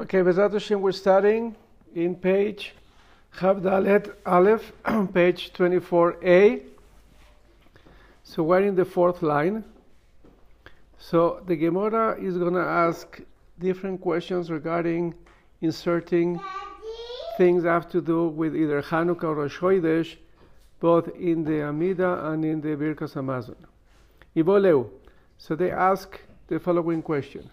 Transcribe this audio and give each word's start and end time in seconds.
Okay, 0.00 0.18
Bezrat 0.18 0.52
Hashem, 0.52 0.80
we're 0.80 0.92
starting 0.92 1.56
in 1.92 2.14
page 2.14 2.72
Chav 3.34 3.60
Dalet 3.60 4.14
Aleph, 4.24 4.70
page 5.12 5.52
24a. 5.52 6.62
So 8.22 8.44
we're 8.44 8.62
in 8.62 8.76
the 8.76 8.84
fourth 8.84 9.22
line. 9.22 9.64
So 10.98 11.42
the 11.48 11.56
Gemara 11.56 12.16
is 12.16 12.38
going 12.38 12.54
to 12.54 12.60
ask 12.60 13.20
different 13.58 14.00
questions 14.00 14.52
regarding 14.52 15.14
inserting 15.62 16.38
things 17.36 17.64
that 17.64 17.70
have 17.70 17.90
to 17.90 18.00
do 18.00 18.28
with 18.28 18.54
either 18.54 18.80
Hanukkah 18.80 19.24
or 19.24 19.48
Rosh 19.48 20.14
both 20.78 21.08
in 21.16 21.42
the 21.42 21.64
Amida 21.64 22.24
and 22.28 22.44
in 22.44 22.60
the 22.60 22.76
Birkas 22.76 23.14
Hamazon. 23.14 23.56
Iboleu. 24.36 24.88
So 25.38 25.56
they 25.56 25.72
ask 25.72 26.20
the 26.46 26.60
following 26.60 27.02
question. 27.02 27.50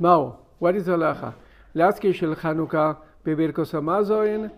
Mao, 0.00 0.40
what 0.58 0.74
is 0.76 0.86
halacha? 0.86 1.34
Laski 1.74 2.14
shel 2.14 2.34
Chanukah 2.34 2.96
bebirkos 3.24 3.72
Hamazon 3.72 4.50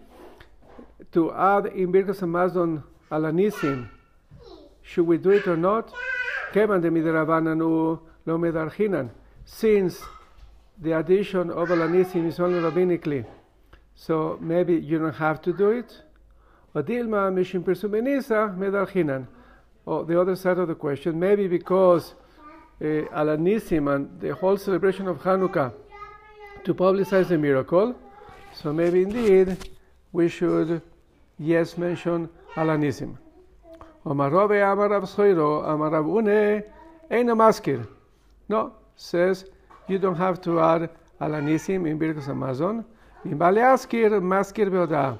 to 1.13 1.33
add 1.33 1.67
in 1.67 1.93
Birkos 1.93 2.21
Hamazon 2.21 2.83
alanisim. 3.11 3.89
Should 4.83 5.07
we 5.07 5.19
do 5.19 5.31
it 5.31 5.47
or 5.47 5.57
not? 5.57 5.93
Kevan 6.53 6.81
de 6.81 6.91
midirabanan 6.91 7.59
u 7.59 8.01
lo 8.27 8.39
medarchinan. 8.39 9.11
Since 9.45 10.03
the 10.81 10.93
addition 10.93 11.51
of 11.51 11.69
alanisim 11.69 12.27
is 12.27 12.39
only 12.39 12.61
rabbinically, 12.61 13.25
so 13.95 14.39
maybe 14.41 14.75
you 14.75 14.99
don't 14.99 15.15
have 15.15 15.43
to 15.43 15.53
do 15.53 15.71
it. 15.71 16.03
Or 16.75 16.83
dilma 16.83 17.33
mishim 17.33 17.65
persumenisa 17.65 18.57
medarchinan. 18.57 19.27
Or 19.87 20.05
the 20.05 20.21
other 20.21 20.37
side 20.37 20.59
of 20.59 20.69
the 20.69 20.75
question, 20.75 21.19
maybe 21.19 21.49
because 21.49 22.15
uh, 22.81 22.85
Alanisim 22.85 23.93
and 23.95 24.21
the 24.21 24.35
whole 24.35 24.57
celebration 24.57 25.09
of 25.09 25.19
Hanukkah 25.23 25.73
to 26.69 26.75
publicize 26.75 27.29
the 27.29 27.39
miracle. 27.39 27.95
So 28.53 28.75
maybe 28.75 29.01
indeed 29.01 29.71
we 30.13 30.29
should 30.29 30.83
yes 31.39 31.79
mention 31.79 32.29
Alanisim. 32.57 33.17
Omarobe 34.05 34.61
Amarav 34.61 35.05
Soiro 35.09 35.65
Amarav 35.65 36.05
Une 36.07 36.63
Eina 37.11 37.35
Maskir. 37.35 37.89
No, 38.51 38.75
says 38.97 39.47
you 39.89 39.99
don't 39.99 40.17
have 40.17 40.43
to 40.43 40.61
add 40.61 40.91
Alanisim 41.23 41.89
in 41.89 41.99
Birkas 41.99 42.27
Hamazon. 42.27 42.85
In 43.25 43.39
Baleaskir, 43.39 44.11
Maskir 44.21 44.69
Beoda. 44.69 45.19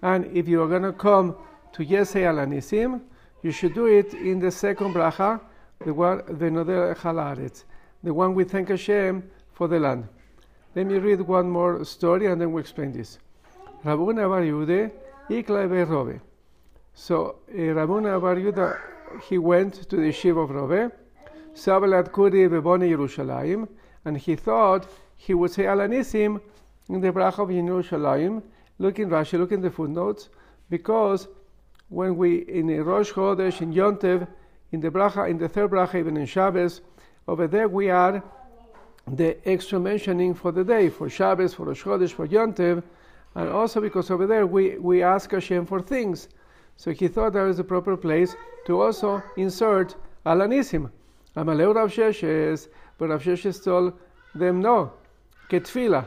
And 0.00 0.26
if 0.26 0.46
you 0.46 0.62
are 0.62 0.68
going 0.68 0.82
to 0.82 0.92
come 0.92 1.34
to 1.72 1.84
Yesei 1.84 2.22
Alanisim, 2.22 3.00
you 3.42 3.50
should 3.50 3.74
do 3.74 3.86
it 3.86 4.14
in 4.14 4.38
the 4.38 4.52
second 4.52 4.94
bracha, 4.94 5.40
the 5.84 5.92
one 5.92 6.22
the 6.38 6.48
Nodel 6.48 6.94
Halaretz, 6.94 7.64
the 8.04 8.14
one 8.14 8.32
we 8.32 8.44
thank 8.44 8.68
Hashem 8.68 9.28
for 9.54 9.66
the 9.66 9.80
land. 9.80 10.06
Let 10.74 10.86
me 10.86 10.98
read 10.98 11.20
one 11.20 11.48
more 11.48 11.84
story 11.84 12.26
and 12.26 12.40
then 12.40 12.50
we'll 12.50 12.60
explain 12.60 12.90
this. 12.90 13.20
Rabuna 13.84 14.28
Bar 14.28 14.42
Yude, 14.42 14.90
Ikla 15.30 15.88
Robe. 15.88 16.20
So 16.94 17.36
uh, 17.48 17.52
Rabuna 17.52 18.20
Bar 18.20 18.34
Yuda, 18.34 18.80
he 19.28 19.38
went 19.38 19.88
to 19.88 19.96
the 19.96 20.10
Shiva 20.10 20.40
of 20.40 20.50
Robe, 20.50 20.90
Sabalat 21.54 22.10
Kuri 22.10 22.48
Beboni 22.48 22.90
Yerushalayim, 22.90 23.68
and 24.04 24.16
he 24.18 24.34
thought 24.34 24.88
he 25.16 25.32
would 25.32 25.52
say 25.52 25.62
Alanisim 25.62 26.40
in 26.88 27.00
the 27.00 27.12
bracha 27.12 27.38
of 27.38 27.50
Yerushalayim. 27.50 28.42
Look 28.78 28.98
in 28.98 29.10
Rashi, 29.10 29.38
look 29.38 29.52
in 29.52 29.60
the 29.60 29.70
footnotes, 29.70 30.28
because 30.70 31.28
when 31.88 32.16
we 32.16 32.38
in 32.48 32.66
Rosh 32.82 33.12
Chodesh 33.12 33.60
in 33.60 33.72
Yontev, 33.72 34.26
in 34.72 34.80
the 34.80 34.90
bracha, 34.90 35.30
in 35.30 35.38
the 35.38 35.48
third 35.48 35.70
bracha, 35.70 36.00
even 36.00 36.16
in 36.16 36.26
Shabbos, 36.26 36.80
over 37.28 37.46
there 37.46 37.68
we 37.68 37.90
add 37.90 38.24
the 39.06 39.36
extra 39.48 39.78
mentioning 39.78 40.34
for 40.34 40.52
the 40.52 40.64
day, 40.64 40.88
for 40.88 41.08
Shabbos, 41.08 41.54
for 41.54 41.66
Rosh 41.66 41.82
Chodesh, 41.82 42.12
for 42.12 42.26
Yontev, 42.26 42.82
and 43.34 43.48
also 43.48 43.80
because 43.80 44.10
over 44.10 44.26
there 44.26 44.46
we, 44.46 44.78
we 44.78 45.02
ask 45.02 45.30
Hashem 45.30 45.66
for 45.66 45.80
things. 45.80 46.28
So 46.76 46.90
he 46.90 47.08
thought 47.08 47.32
that 47.34 47.42
was 47.42 47.58
the 47.58 47.64
proper 47.64 47.96
place 47.96 48.34
to 48.66 48.80
also 48.80 49.22
insert 49.36 49.94
Alanisim. 50.24 50.90
Amaleu 51.36 51.74
Rav 51.74 51.90
Sheshes, 51.90 52.68
but 52.98 53.08
Rav 53.10 53.22
Sheshes 53.22 53.62
told 53.62 53.92
them 54.34 54.60
no, 54.60 54.92
ketfila. 55.50 56.06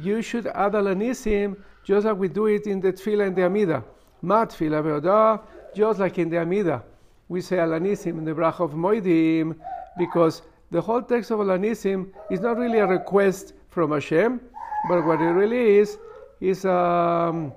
You 0.00 0.22
should 0.22 0.46
add 0.46 0.72
Alanisim 0.72 1.56
just 1.84 2.06
like 2.06 2.16
we 2.16 2.28
do 2.28 2.46
it 2.46 2.66
in 2.66 2.80
the 2.80 2.92
Tfila 2.92 3.26
and 3.26 3.36
the 3.36 3.44
Amida. 3.44 3.84
Matfila 4.22 4.82
ve'odah, 4.82 5.42
just 5.74 5.98
like 5.98 6.18
in 6.18 6.30
the 6.30 6.38
Amida. 6.38 6.84
We 7.28 7.40
say 7.40 7.56
Alanisim 7.56 8.18
in 8.18 8.24
the 8.24 8.34
Brach 8.34 8.60
of 8.60 8.72
Moedim 8.72 9.56
because 9.98 10.42
the 10.72 10.80
whole 10.80 11.02
text 11.02 11.30
of 11.30 11.38
Alanisim 11.38 12.10
is 12.30 12.40
not 12.40 12.56
really 12.56 12.78
a 12.78 12.86
request 12.86 13.52
from 13.68 13.92
Hashem, 13.92 14.40
but 14.88 15.04
what 15.04 15.20
it 15.20 15.32
really 15.32 15.76
is 15.76 15.98
is 16.40 16.64
um, 16.64 17.52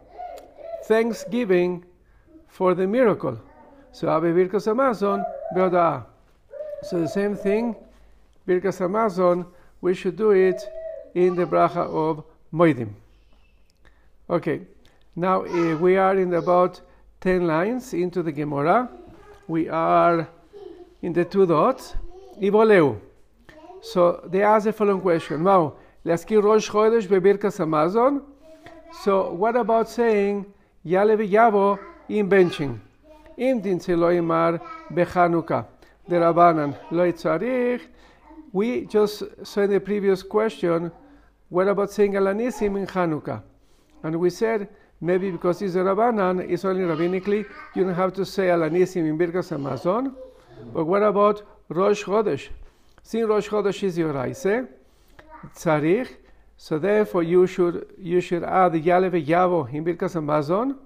thanksgiving 0.84 1.86
for 2.50 2.76
the 2.76 2.86
miracle. 2.86 3.40
So 3.94 4.10
Abe 4.16 4.36
Birkas 4.36 4.68
Hamazon 4.68 5.24
ve'odah. 5.56 6.06
So 6.84 7.00
the 7.00 7.08
same 7.08 7.36
thing, 7.36 7.76
Birkas 8.46 8.80
Hamazon, 8.80 9.46
we 9.80 9.94
should 9.94 10.18
do 10.18 10.32
it 10.32 10.62
in 11.14 11.36
the 11.36 11.46
Bracha 11.46 11.88
of 11.88 12.26
Moedim. 12.54 12.90
Okay, 14.30 14.62
now 15.16 15.46
uh, 15.46 15.78
we 15.78 15.96
are 15.96 16.18
in 16.18 16.34
about 16.34 16.82
10 17.22 17.48
lines 17.48 17.94
into 17.94 18.22
the 18.22 18.32
Gemara. 18.34 18.90
We 19.48 19.70
are 19.70 20.28
in 21.02 21.14
the 21.14 21.24
two 21.24 21.46
dots. 21.46 21.96
Ivoleu. 22.42 23.05
So 23.85 24.21
they 24.27 24.43
ask 24.43 24.65
the 24.67 24.73
following 24.73 25.01
question. 25.01 25.43
Now, 25.43 25.73
להזכיר 26.05 26.41
ראש 26.41 26.69
חודש 26.69 27.07
בברכס 27.07 27.61
המזון. 27.61 28.21
So 29.05 29.33
what 29.39 29.57
about 29.57 29.89
saying 29.89 30.45
יעלה 30.85 31.15
ויבוא 31.19 31.77
עם 32.09 32.29
benching? 32.29 32.91
אם 33.39 33.61
תמצא 33.63 33.93
לא 33.93 34.13
יאמר 34.13 34.57
בחנוכה. 34.91 35.61
דרבנן 36.09 36.71
לא 36.91 37.11
צריך. 37.11 37.83
We 38.53 38.85
just 38.89 39.23
saw 39.45 39.63
in 39.63 39.71
the 39.71 39.81
previous 39.81 40.23
question, 40.25 40.91
what 41.51 41.69
about 41.69 41.91
saying 41.93 42.15
Alanisim 42.15 42.77
in 42.77 42.87
Hanukkah? 42.87 43.43
And 44.03 44.17
we 44.17 44.29
said, 44.29 44.69
maybe 45.01 45.31
because 45.31 45.63
it's 45.63 45.77
a 45.77 45.79
Rabbanan, 45.79 46.51
it's 46.51 46.65
only 46.65 46.83
rabbinically, 46.83 47.45
you 47.77 47.85
don't 47.85 47.95
have 47.95 48.13
to 48.15 48.25
say 48.25 48.49
Alanisim 48.49 49.09
in 49.09 49.17
Birkas 49.17 49.51
Hamazon. 49.57 50.13
But 50.75 50.87
what 50.87 51.05
about 51.05 51.43
Rosh 51.69 52.03
Chodesh? 52.05 52.49
Since 53.05 53.29
Rosh 53.29 53.49
Chodesh 53.49 53.83
is 53.83 53.99
your 53.99 54.13
Raise, 54.13 54.67
Tzarich, 55.55 56.09
so 56.57 56.79
therefore 56.79 57.23
you 57.23 57.47
should 57.47 57.87
you 57.99 58.21
should 58.21 58.45
add 58.45 58.75
Yale 58.75 59.11
Yavo 59.11 59.73
in 59.73 59.85
Birkas 59.85 60.15
Hamazon. 60.15 60.77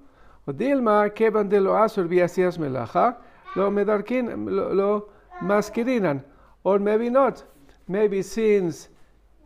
ודילמה, 0.49 1.09
כיוון 1.15 1.49
דלא 1.49 1.87
אסור 1.87 2.05
בעשיית 2.05 2.59
מלאכה, 2.59 3.11
לא 3.57 3.71
מדרכין, 3.71 4.47
לא 4.49 5.07
מזכירינן. 5.43 6.19
Or 6.65 6.79
maybe 6.79 7.11
not. 7.11 7.43
Maybe 7.89 8.23
since 8.23 8.89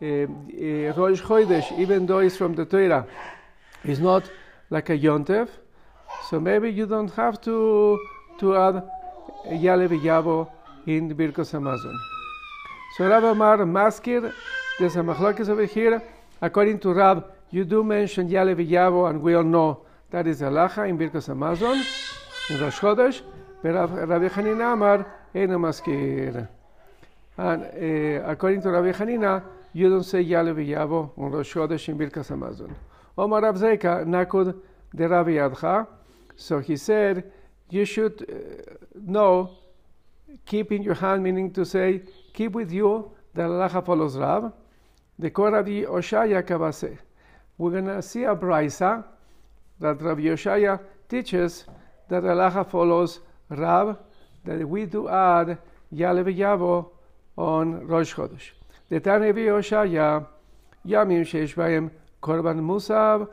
uh, 0.00 0.04
uh, 0.04 0.92
Rosh 0.96 1.22
Chodesh, 1.22 1.76
even 1.78 2.06
though 2.06 2.18
it's 2.18 2.36
from 2.36 2.54
the 2.54 2.64
Torah, 2.64 3.06
is 3.84 4.00
not 4.00 4.30
like 4.70 4.90
a 4.90 4.98
Yontev, 4.98 5.48
so 6.28 6.38
maybe 6.40 6.70
you 6.70 6.86
don't 6.86 7.12
have 7.12 7.40
to 7.42 7.98
to 8.38 8.56
add 8.56 8.82
Yale 9.50 9.88
V'Yavo 9.88 10.48
in 10.86 11.08
the 11.08 11.14
Birkos 11.14 11.52
Hamazon. 11.52 11.96
So 12.95 13.07
Rav 13.07 13.23
Amar 13.23 13.57
Maskir, 13.57 14.31
there's 14.77 14.95
a 14.97 14.99
machlokes 14.99 15.49
over 15.49 15.65
here. 15.65 15.99
According 16.39 16.77
to 16.81 16.93
Rab, 16.93 17.25
you 17.49 17.65
do 17.65 17.83
mention 17.83 18.29
Yale 18.29 18.53
V'Yavo, 18.53 19.09
and 19.09 19.19
we 19.19 19.33
all 19.33 19.41
know 19.41 19.81
that 20.11 20.27
is 20.27 20.41
halacha 20.41 20.87
in 20.87 20.95
Birkos 20.99 21.27
Hamazon, 21.27 21.83
in 22.51 22.61
Rosh 22.61 22.79
Chodesh. 22.79 23.21
But 23.63 23.89
Rabbi 23.89 24.27
Hanina 24.27 24.73
Amar, 24.73 25.11
Eina 25.33 25.57
Maskir. 25.57 26.47
And 27.35 27.63
uh, 27.63 28.29
according 28.29 28.61
to 28.61 28.69
Rabbi 28.69 28.91
Hanina, 28.91 29.43
you 29.73 29.89
don't 29.89 30.03
say 30.03 30.21
Yale 30.21 30.53
V'Yavo 30.53 31.17
on 31.17 31.31
Rosh 31.31 31.51
Chodesh 31.51 31.89
in 31.89 31.97
Birkas 31.97 32.29
Hamazon. 32.29 32.75
Omar 33.17 33.41
Rav 33.41 33.55
Zeka, 33.55 34.05
Nakud 34.05 34.55
de 34.95 35.07
Rabbi. 35.07 35.83
So 36.35 36.59
he 36.59 36.77
said, 36.77 37.23
you 37.71 37.85
should 37.85 38.23
uh, 38.29 38.73
know, 39.01 39.49
keep 40.45 40.71
in 40.71 40.83
your 40.83 40.93
hand, 40.93 41.23
meaning 41.23 41.51
to 41.53 41.65
say, 41.65 42.03
keep 42.33 42.53
with 42.53 42.71
you 42.71 43.11
the 43.33 43.41
halacha 43.41 43.83
follows 43.85 44.17
Rav, 44.17 44.51
the 45.17 45.31
Koradi 45.31 45.85
Oshaya 45.85 46.43
Kabase. 46.43 46.97
We're 47.57 47.71
going 47.71 47.85
to 47.85 48.01
see 48.01 48.23
a 48.23 48.35
brisa 48.35 49.03
that 49.79 50.01
Rav 50.01 50.17
Yoshaya 50.17 50.79
teaches 51.09 51.65
that 52.09 52.23
halacha 52.23 52.69
follows 52.69 53.19
Rav, 53.49 53.97
that 54.45 54.67
we 54.67 54.85
do 54.85 55.07
add 55.07 55.57
Yalev 55.93 56.35
Yavo 56.35 56.89
on 57.37 57.87
Rosh 57.87 58.13
Chodesh. 58.13 58.51
The 58.89 58.99
Tanevi 58.99 59.45
Oshaya, 59.47 60.27
Yamim 60.85 61.21
Sheishvayim 61.21 61.89
Korban 62.21 62.59
Musav, 62.59 63.27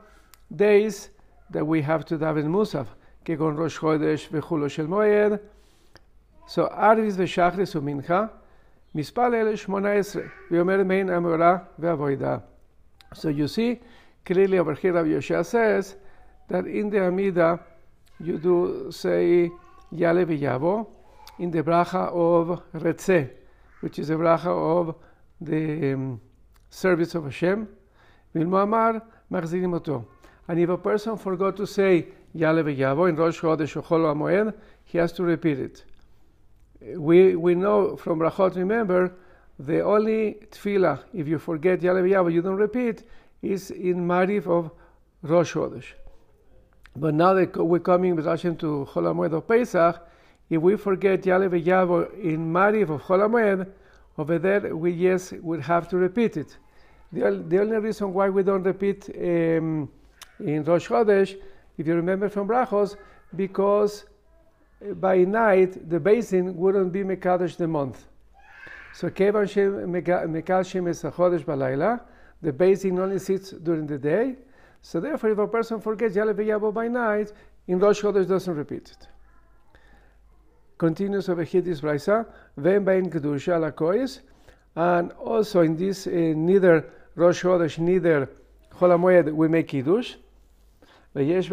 days 0.54 1.10
that 1.50 1.66
we 1.66 1.82
have 1.82 2.04
to 2.06 2.16
daven 2.16 2.46
Musav, 2.46 2.86
Kegon 3.26 3.56
Rosh 3.56 3.78
Chodesh 3.78 4.28
Vechulo 4.28 4.70
Shel 4.70 4.86
Moed. 4.86 5.40
So 6.46 6.68
Arvis 6.68 7.14
Veshachris 7.14 7.74
Umincha, 7.74 8.30
so 8.92 8.98
you 13.28 13.46
see, 13.46 13.78
clearly 14.24 14.58
over 14.58 14.74
here 14.74 14.92
Rabbi 14.92 15.20
says 15.20 15.94
that 16.48 16.66
in 16.66 16.90
the 16.90 17.06
Amida 17.06 17.60
you 18.18 18.38
do 18.38 18.90
say 18.90 19.48
Yale 19.92 20.26
V'yavo 20.26 20.88
in 21.38 21.52
the 21.52 21.62
bracha 21.62 22.12
of 22.12 22.60
Retzeh, 22.74 23.30
which 23.80 24.00
is 24.00 24.08
the 24.08 24.14
bracha 24.14 24.48
of 24.48 24.96
the 25.40 25.92
um, 25.94 26.20
service 26.68 27.14
of 27.14 27.22
Hashem. 27.24 27.68
Machzirim 28.34 29.74
Oto. 29.74 30.04
And 30.48 30.58
if 30.58 30.68
a 30.68 30.76
person 30.76 31.16
forgot 31.16 31.56
to 31.58 31.66
say 31.66 32.08
Yale 32.34 32.64
V'yavo 32.64 33.08
in 33.08 33.14
Rosh 33.14 33.40
Chodesh 33.40 33.76
or 33.76 33.82
Chol 33.82 34.12
Moed, 34.16 34.52
he 34.84 34.98
has 34.98 35.12
to 35.12 35.22
repeat 35.22 35.60
it. 35.60 35.84
We, 36.80 37.36
we 37.36 37.54
know 37.54 37.96
from 37.96 38.20
Brachot, 38.20 38.56
remember, 38.56 39.12
the 39.58 39.82
only 39.82 40.38
tefillah, 40.50 41.00
if 41.12 41.28
you 41.28 41.38
forget 41.38 41.82
Yale 41.82 41.96
V'yavo, 41.96 42.32
you 42.32 42.40
don't 42.40 42.56
repeat, 42.56 43.02
is 43.42 43.70
in 43.70 44.06
Mariv 44.06 44.46
of 44.46 44.70
Rosh 45.22 45.52
Chodesh. 45.52 45.84
But 46.96 47.14
now 47.14 47.34
that 47.34 47.54
we're 47.56 47.80
coming 47.80 48.16
with 48.16 48.24
Hashem 48.24 48.56
to 48.56 48.88
Chol 48.90 49.04
HaMoed 49.04 49.34
of 49.34 49.46
Pesach, 49.46 50.00
if 50.48 50.60
we 50.60 50.76
forget 50.76 51.24
Yale 51.26 51.48
V'yavo 51.50 52.18
in 52.18 52.50
Mariv 52.50 52.88
of 52.90 53.02
Cholamoed, 53.02 53.70
over 54.16 54.38
there 54.38 54.74
we 54.74 54.92
yes 54.92 55.32
would 55.32 55.60
have 55.60 55.88
to 55.88 55.98
repeat 55.98 56.38
it. 56.38 56.56
The, 57.12 57.44
the 57.46 57.60
only 57.60 57.76
reason 57.76 58.12
why 58.14 58.30
we 58.30 58.42
don't 58.42 58.62
repeat 58.62 59.10
um, 59.14 59.90
in 60.38 60.64
Rosh 60.64 60.88
Chodesh, 60.88 61.36
if 61.76 61.86
you 61.86 61.94
remember 61.94 62.28
from 62.30 62.48
Brachos, 62.48 62.96
because 63.36 64.04
by 64.94 65.18
night 65.18 65.88
the 65.88 66.00
beis 66.00 66.30
din 66.30 66.56
wouldn't 66.56 66.92
be 66.92 67.02
Mekadosh 67.02 67.56
the 67.56 67.68
month. 67.68 68.06
So 68.94 69.10
Kevan 69.10 69.46
Mekashim 69.46 70.88
is 70.88 71.04
a 71.04 71.10
Chodesh 71.10 71.44
Balayla, 71.44 72.00
the 72.42 72.52
beis 72.52 72.82
din 72.82 72.98
only 72.98 73.18
sits 73.18 73.50
during 73.50 73.86
the 73.86 73.98
day. 73.98 74.36
So 74.82 74.98
therefore, 75.00 75.30
if 75.30 75.38
a 75.38 75.46
person 75.46 75.80
forgets 75.80 76.16
Yale 76.16 76.32
V'yavo 76.32 76.72
by 76.72 76.88
night, 76.88 77.32
in 77.66 77.78
Rosh 77.78 78.00
Chodesh 78.00 78.26
doesn't 78.26 78.54
repeat 78.54 78.90
it. 78.90 79.08
Continues 80.78 81.28
over 81.28 81.44
here 81.44 81.60
this 81.60 81.82
Braisa, 81.82 82.26
Ven 82.56 82.84
Bain 82.84 83.10
Kedusha 83.10 83.60
Lakois, 83.60 84.20
and 84.76 85.12
also 85.12 85.60
in 85.60 85.76
this, 85.76 86.06
uh, 86.06 86.10
neither 86.10 86.90
Rosh 87.14 87.42
Chodesh, 87.44 87.78
neither 87.78 88.30
Chol 88.72 88.90
HaMoed, 88.96 89.32
we 89.32 89.48
make 89.48 89.68
Kiddush. 89.68 90.14
But 91.12 91.26
this 91.26 91.50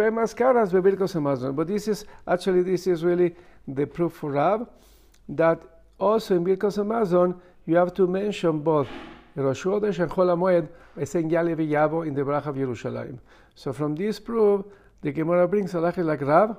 is 1.88 2.06
actually 2.28 2.62
this 2.62 2.86
is 2.86 3.04
really 3.04 3.36
the 3.68 3.88
proof 3.88 4.14
for 4.14 4.32
Rab 4.32 4.70
that 5.30 5.60
also 6.00 6.36
in 6.36 6.46
Birkos 6.46 6.78
Hamazon 6.78 7.40
you 7.66 7.76
have 7.76 7.92
to 7.96 8.06
mention 8.06 8.60
both 8.60 8.88
Rosh 9.36 9.64
Chodesh 9.64 10.00
and 10.00 10.12
Chol 10.12 10.28
HaMoed 10.28 10.70
by 10.96 11.04
saying 11.04 11.32
Yale 11.32 11.56
V'yavo 11.56 12.06
in 12.08 12.14
the 12.14 12.24
Brach 12.24 12.46
of 12.46 12.56
Yerushalayim. 12.56 13.18
So 13.56 13.74
from 13.74 13.96
this 13.96 14.20
proof, 14.20 14.64
the 15.02 15.12
Gemara 15.12 15.48
brings 15.48 15.74
a 15.74 15.80
like 15.80 16.22
Rab 16.22 16.58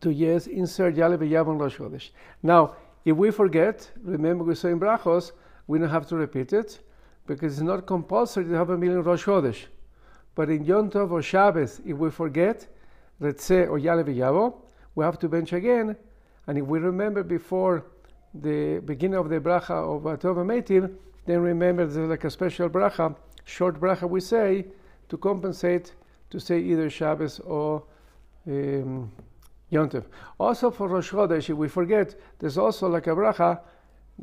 to 0.00 0.10
yes 0.10 0.46
insert 0.46 0.96
Yale 0.96 1.18
V'yavo 1.18 1.52
in 1.52 1.58
Rosh 1.58 1.76
Chodesh. 1.76 2.10
Now, 2.42 2.74
if 3.04 3.16
we 3.16 3.30
forget, 3.30 3.90
remember 4.02 4.44
we 4.44 4.54
saw 4.54 4.68
in 4.68 4.80
Brachos, 4.80 5.32
we 5.66 5.78
don't 5.78 5.90
have 5.90 6.06
to 6.08 6.16
repeat 6.16 6.54
it 6.54 6.80
because 7.26 7.52
it's 7.52 7.62
not 7.62 7.86
compulsory 7.86 8.44
to 8.44 8.54
have 8.54 8.70
a 8.70 8.78
million 8.78 9.02
Rosh 9.02 9.24
Chodesh. 9.24 9.66
But 10.38 10.50
in 10.50 10.64
Yom 10.64 10.88
Tov 10.88 11.10
or 11.10 11.20
Shabbos, 11.20 11.80
if 11.84 11.96
we 11.96 12.12
forget 12.12 12.64
Retzeh 13.20 13.68
or 13.68 13.76
Yale 13.76 14.04
V'yavo, 14.04 14.54
we 14.94 15.04
have 15.04 15.18
to 15.18 15.28
bench 15.28 15.52
again. 15.52 15.96
And 16.46 16.56
if 16.56 16.64
we 16.64 16.78
remember 16.78 17.24
before 17.24 17.86
the 18.32 18.78
beginning 18.84 19.18
of 19.18 19.30
the 19.30 19.40
bracha 19.40 19.70
of 19.72 20.04
Tov 20.20 20.36
Meitiv, 20.46 20.94
then 21.26 21.40
remember 21.40 21.86
there's 21.86 22.08
like 22.08 22.22
a 22.22 22.30
special 22.30 22.68
bracha, 22.68 23.16
short 23.46 23.80
bracha 23.80 24.08
we 24.08 24.20
say, 24.20 24.66
to 25.08 25.16
compensate 25.16 25.92
to 26.30 26.38
say 26.38 26.60
either 26.60 26.88
Shabbos 26.88 27.40
or 27.40 27.82
um, 28.46 29.10
Yom 29.70 29.90
Tov. 29.90 30.04
Also 30.38 30.70
for 30.70 30.86
Rosh 30.86 31.10
Chodesh, 31.10 31.50
if 31.50 31.56
we 31.56 31.66
forget, 31.66 32.14
there's 32.38 32.58
also 32.58 32.88
like 32.88 33.08
a 33.08 33.10
bracha, 33.10 33.58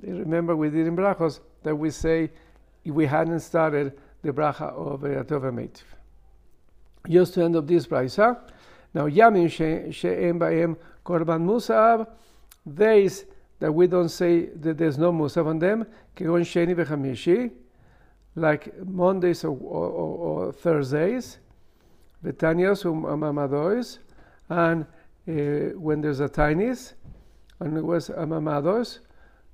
remember 0.01 0.55
we 0.55 0.69
did 0.69 0.87
in 0.87 0.95
brachos, 0.95 1.41
that 1.63 1.75
we 1.75 1.89
say 1.89 2.31
if 2.85 2.93
we 2.93 3.05
hadn't 3.05 3.41
started 3.41 3.91
the 4.21 4.31
bracha 4.31 4.71
of 4.71 5.03
uh, 5.03 5.07
Tov 5.25 5.41
Meitiv 5.51 5.83
just 7.09 7.33
to 7.35 7.43
end 7.43 7.55
up 7.55 7.67
this 7.67 7.87
brisa. 7.87 8.39
Now, 8.93 9.07
Yamin 9.07 9.49
she'em 9.49 10.39
ba'em 10.39 10.77
korban 11.05 11.45
musab, 11.45 12.07
days 12.67 13.25
that 13.59 13.71
we 13.71 13.87
don't 13.87 14.09
say 14.09 14.47
that 14.47 14.77
there's 14.77 14.97
no 14.97 15.11
musab 15.11 15.47
on 15.47 15.59
them, 15.59 15.85
kegon 16.15 16.41
sheni 16.41 16.75
v'chamishi, 16.75 17.51
like 18.35 18.77
Mondays 18.85 19.43
or, 19.43 19.51
or, 19.51 19.89
or, 19.89 20.17
or 20.47 20.51
Thursdays, 20.51 21.39
betanios 22.23 22.83
umamadois, 22.83 23.99
and 24.49 24.83
uh, 24.83 25.77
when 25.79 26.01
there's 26.01 26.19
a 26.19 26.29
tinies, 26.29 26.93
and 27.59 27.77
it 27.77 27.83
was 27.83 28.09
amamados. 28.09 28.99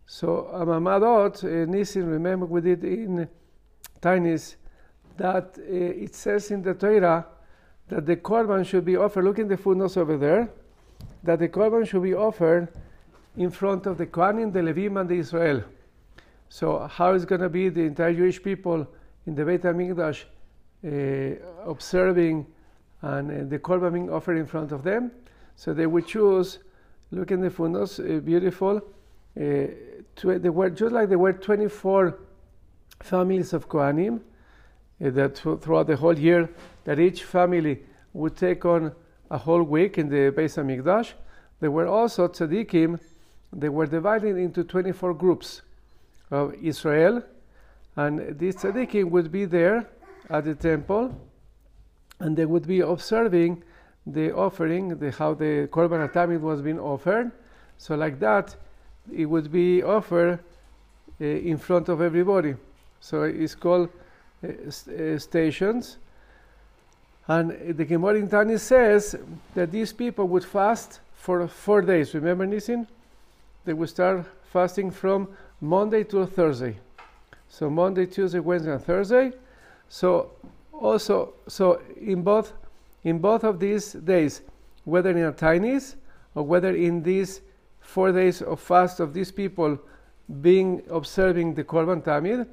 So 0.06 0.50
amamadot, 0.54 1.44
uh, 1.44 1.66
Nisin, 1.72 2.08
remember 2.10 2.46
we 2.46 2.62
did 2.62 2.84
in 2.84 3.30
tinies 4.02 4.56
that 5.18 5.58
uh, 5.58 5.64
it 5.64 6.16
says 6.16 6.52
in 6.52 6.62
the 6.62 6.74
Torah 6.74 7.26
that 7.90 8.06
the 8.06 8.16
korban 8.16 8.66
should 8.66 8.86
be 8.86 8.96
offered. 8.96 9.26
Look 9.26 9.40
in 9.40 9.48
the 9.48 9.58
footnotes 9.58 9.98
over 9.98 10.18
there. 10.18 10.50
That 11.24 11.40
the 11.40 11.50
korban 11.50 11.88
should 11.88 12.04
be 12.04 12.14
offered 12.14 12.70
in 13.38 13.50
front 13.50 13.86
of 13.86 13.98
the 13.98 14.06
Kohanim, 14.06 14.52
the 14.52 14.60
Levim, 14.60 15.00
and 15.00 15.10
the 15.10 15.16
Israel. 15.16 15.64
So 16.50 16.80
how 16.80 17.14
is 17.14 17.26
going 17.26 17.42
to 17.42 17.50
be 17.50 17.70
the 17.70 17.82
entire 17.82 18.14
Jewish 18.14 18.42
people 18.42 18.88
in 19.26 19.36
the 19.36 19.46
Beit 19.46 19.62
Hamikdash 19.62 20.24
uh, 20.86 21.70
observing 21.70 22.46
and 23.02 23.32
uh, 23.32 23.50
the 23.50 23.60
korban 23.60 23.94
being 23.94 24.12
offered 24.12 24.38
in 24.38 24.46
front 24.46 24.72
of 24.72 24.84
them? 24.84 25.12
So 25.56 25.74
they 25.74 25.88
would 25.88 26.08
choose. 26.08 26.60
Look 27.12 27.32
in 27.32 27.42
the 27.42 27.50
footnotes, 27.50 28.00
uh, 28.00 28.22
beautiful. 28.24 28.78
Uh, 28.78 29.68
tw- 30.16 30.42
the 30.42 30.52
word 30.52 30.76
just 30.76 30.92
like 30.92 31.10
the 31.10 31.18
were 31.18 31.34
24 31.34 32.18
families 33.02 33.54
of 33.54 33.70
Kohanim 33.70 34.20
uh, 35.04 35.10
that 35.10 35.38
throughout 35.38 35.88
the 35.88 35.96
whole 35.96 36.18
year 36.18 36.50
that 36.84 37.00
each 37.00 37.24
family 37.24 37.80
would 38.14 38.36
take 38.36 38.66
on 38.66 38.92
a 39.30 39.38
whole 39.38 39.64
week 39.64 39.98
in 39.98 40.10
the 40.10 40.32
Beis 40.32 40.58
Hamikdash. 40.58 41.14
There 41.60 41.72
were 41.72 41.88
also 41.88 42.28
tzaddikim. 42.28 43.00
They 43.54 43.70
were 43.70 43.86
divided 43.86 44.38
into 44.38 44.64
24 44.64 45.14
groups 45.14 45.62
of 46.32 46.54
Israel, 46.62 47.24
and 47.96 48.38
these 48.38 48.56
tzaddikim 48.56 49.10
would 49.10 49.32
be 49.32 49.46
there 49.46 49.88
at 50.30 50.46
the 50.46 50.56
temple, 50.56 51.16
and 52.20 52.36
they 52.36 52.46
would 52.46 52.68
be 52.68 52.80
observing 52.80 53.64
the 54.06 54.34
offering, 54.34 54.98
the, 54.98 55.12
how 55.12 55.34
the 55.34 55.68
korban 55.72 56.10
atamid 56.10 56.42
was 56.42 56.62
being 56.62 56.80
offered. 56.80 57.32
So 57.78 57.96
like 57.96 58.20
that, 58.20 58.56
it 59.14 59.26
would 59.26 59.52
be 59.52 59.84
offered 59.84 60.40
uh, 61.20 61.26
in 61.26 61.58
front 61.58 61.90
of 61.90 62.02
everybody. 62.02 62.56
So 63.00 63.24
it's 63.24 63.56
called 63.56 63.90
uh, 64.44 64.48
uh, 64.48 65.18
stations. 65.18 65.98
And 67.28 67.78
the 67.78 67.86
Gemara 67.86 68.16
in 68.16 68.30
Tani 68.30 68.58
says 68.58 69.16
that 69.54 69.72
these 69.72 69.94
people 69.94 70.28
would 70.28 70.44
fast 70.44 71.00
for 71.16 71.48
four 71.48 71.82
days. 71.82 72.14
Remember, 72.14 72.46
Nisin? 72.46 72.88
They 73.64 73.74
would 73.74 73.90
start 73.90 74.26
fasting 74.52 74.92
from 74.92 75.30
Monday 75.62 76.04
to 76.06 76.26
Thursday. 76.26 76.78
So 77.48 77.70
Monday, 77.70 78.06
Tuesday, 78.06 78.40
Wednesday, 78.40 78.72
and 78.74 78.84
Thursday. 78.84 79.34
So 79.88 80.32
also, 80.74 81.34
so 81.48 81.82
in 82.00 82.24
both 82.24 82.54
in 83.04 83.20
both 83.20 83.44
of 83.44 83.60
these 83.60 83.94
days, 83.94 84.42
whether 84.86 85.12
in 85.12 85.24
a 85.24 85.32
tinies 85.32 85.96
or 86.36 86.44
whether 86.44 86.76
in 86.76 87.04
these 87.04 87.42
four 87.80 88.12
days 88.12 88.42
of 88.42 88.60
fast 88.60 89.00
of 89.00 89.14
these 89.14 89.32
people 89.32 89.78
being 90.42 90.82
observing 90.90 91.54
the 91.56 91.64
Korban 91.64 92.04
Tamid, 92.04 92.48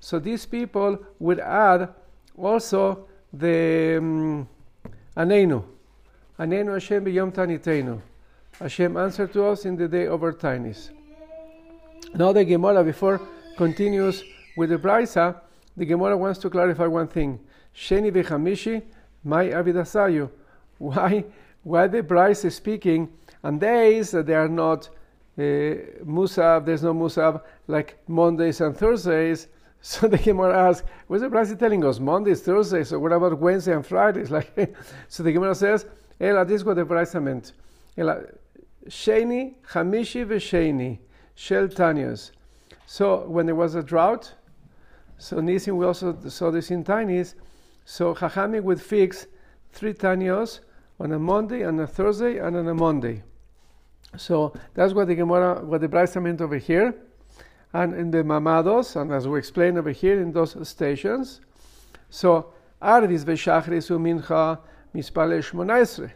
so 0.00 0.18
these 0.18 0.44
people 0.44 0.98
would 1.18 1.40
add 1.40 1.88
also 2.36 3.06
the 3.32 3.96
um, 3.98 4.48
Anenu. 5.16 5.64
Anenu 6.38 6.72
Hashem 6.74 7.04
b'yom 7.04 7.32
tanitenu. 7.32 8.00
Hashem 8.58 8.96
answered 8.96 9.32
to 9.32 9.46
us 9.46 9.64
in 9.64 9.76
the 9.76 9.88
day 9.88 10.06
of 10.06 10.22
our 10.22 10.32
tinies. 10.32 10.90
Now 12.14 12.32
the 12.32 12.44
Gemara, 12.44 12.84
before 12.84 13.20
continues 13.56 14.22
with 14.56 14.70
the 14.70 14.78
Brisa, 14.78 15.40
the 15.76 15.86
Gemara 15.86 16.16
wants 16.16 16.38
to 16.40 16.50
clarify 16.50 16.86
one 16.86 17.08
thing. 17.08 17.40
Sheni 17.74 18.12
v'chamishi, 18.12 18.82
my 19.24 19.46
avidasayu. 19.46 20.30
Why, 20.78 21.24
why 21.62 21.86
the 21.86 22.02
Brisa 22.02 22.46
is 22.46 22.56
speaking 22.56 23.08
on 23.42 23.58
days 23.58 24.10
that 24.10 24.26
they 24.26 24.34
are 24.34 24.48
not 24.48 24.88
uh, 25.38 25.42
Musab, 26.04 26.66
there's 26.66 26.82
no 26.82 26.92
Musab, 26.92 27.42
like 27.66 27.98
Mondays 28.06 28.60
and 28.60 28.76
Thursdays, 28.76 29.48
so 29.82 30.06
the 30.08 30.16
Gemara 30.16 30.70
asks, 30.70 30.86
what's 31.08 31.22
the 31.22 31.28
Brasi 31.28 31.58
telling 31.58 31.84
us? 31.84 31.98
Mondays, 31.98 32.40
Thursdays, 32.40 32.88
so 32.88 32.98
what 32.98 33.12
about 33.12 33.38
Wednesday 33.38 33.74
and 33.74 33.84
Fridays? 33.84 34.30
Like, 34.30 34.74
so 35.08 35.22
the 35.22 35.32
Gemara 35.32 35.54
says, 35.54 35.86
Ela, 36.20 36.44
this 36.44 36.60
is 36.60 36.64
what 36.64 36.76
the 36.76 36.84
Brisa 36.84 37.22
meant. 37.22 37.52
Ela, 37.98 38.22
Sheni, 38.86 39.54
Hamishi 39.72 40.24
v'Sheni, 40.24 40.98
Shel 41.34 41.68
Tanyas. 41.68 42.30
So 42.86 43.26
when 43.26 43.46
there 43.46 43.54
was 43.54 43.74
a 43.74 43.82
drought, 43.82 44.32
so 45.18 45.36
Nisim, 45.36 45.76
we 45.76 45.86
also 45.86 46.18
saw 46.28 46.50
this 46.50 46.70
in 46.70 46.82
Tainis. 46.82 47.34
So 47.84 48.12
Chachamim 48.14 48.62
would 48.64 48.80
fix 48.80 49.26
three 49.72 49.94
Tanios 49.94 50.60
on 50.98 51.12
a 51.12 51.18
Monday, 51.18 51.64
on 51.64 51.78
a 51.78 51.86
Thursday, 51.86 52.38
and 52.38 52.56
on 52.56 52.66
a 52.66 52.74
Monday. 52.74 53.22
So 54.16 54.52
that's 54.74 54.92
what 54.92 55.06
the 55.06 55.14
Gemara, 55.14 55.64
what 55.64 55.80
the 55.80 55.88
Braisa 55.88 56.20
meant 56.20 56.40
over 56.40 56.56
here 56.56 56.94
And 57.73 57.93
in 57.93 58.11
the 58.11 58.23
Mamados, 58.23 58.95
and 58.99 59.11
as 59.11 59.27
we 59.27 59.39
explained 59.39 59.77
over 59.77 59.91
here 59.91 60.19
in 60.19 60.31
those 60.31 60.55
stations. 60.67 61.41
So 62.09 62.53
Arvis 62.81 63.23
v'Shachris 63.23 63.89
u'Mincha 63.91 64.59
mispale 64.95 65.39
shmonaisre. 65.39 66.11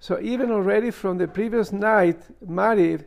So 0.00 0.18
even 0.20 0.50
already 0.50 0.90
from 0.90 1.18
the 1.18 1.28
previous 1.28 1.72
night, 1.72 2.20
Mariv, 2.44 3.04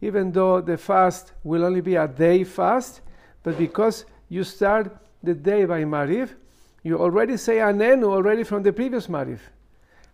even 0.00 0.32
though 0.32 0.60
the 0.60 0.76
fast 0.76 1.32
will 1.42 1.64
only 1.64 1.80
be 1.80 1.96
a 1.96 2.06
day 2.06 2.44
fast, 2.44 3.00
but 3.42 3.56
because 3.56 4.04
you 4.28 4.44
start 4.44 4.94
the 5.22 5.34
day 5.34 5.64
by 5.64 5.84
Mariv, 5.84 6.34
you 6.82 6.98
already 6.98 7.38
say 7.38 7.56
Anenu 7.56 8.04
already 8.04 8.44
from 8.44 8.62
the 8.62 8.72
previous 8.72 9.06
Mariv. 9.06 9.38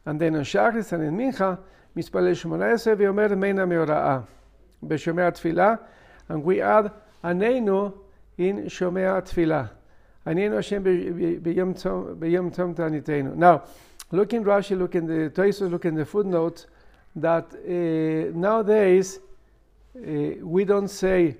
And 0.07 0.21
then 0.21 0.37
on 0.37 0.43
Shachris 0.43 0.93
and 0.93 1.03
in 1.03 1.17
Mincha, 1.17 1.59
מתפלל 1.97 2.35
שמונה 2.35 2.71
עשרה 2.71 2.95
ואומר 2.99 3.35
מנה 3.37 3.67
מהוראה 3.67 4.21
בשומע 4.83 5.31
תפילה, 5.31 5.75
and 6.29 6.45
we 6.45 6.61
add 6.61 6.91
עננו 7.25 7.91
in 8.39 8.69
שומע 8.69 9.21
תפילה. 9.21 9.65
עננו 10.27 10.59
השם 10.59 10.83
ביום 12.19 12.51
צום 12.51 12.73
תעניתנו. 12.75 13.35
Now, 13.37 13.63
look 14.13 14.33
in 14.33 14.45
Rashi, 14.45 14.77
look 14.79 14.95
in 14.95 15.07
the 15.07 15.31
Toisos, 15.31 15.71
look 15.71 15.85
in 15.85 15.95
the 15.95 16.05
footnotes, 16.05 16.67
that 17.17 17.47
uh, 17.55 18.39
nowadays 18.39 19.19
uh, 19.97 20.01
we 20.43 20.65
don't 20.65 20.89
say, 20.89 21.37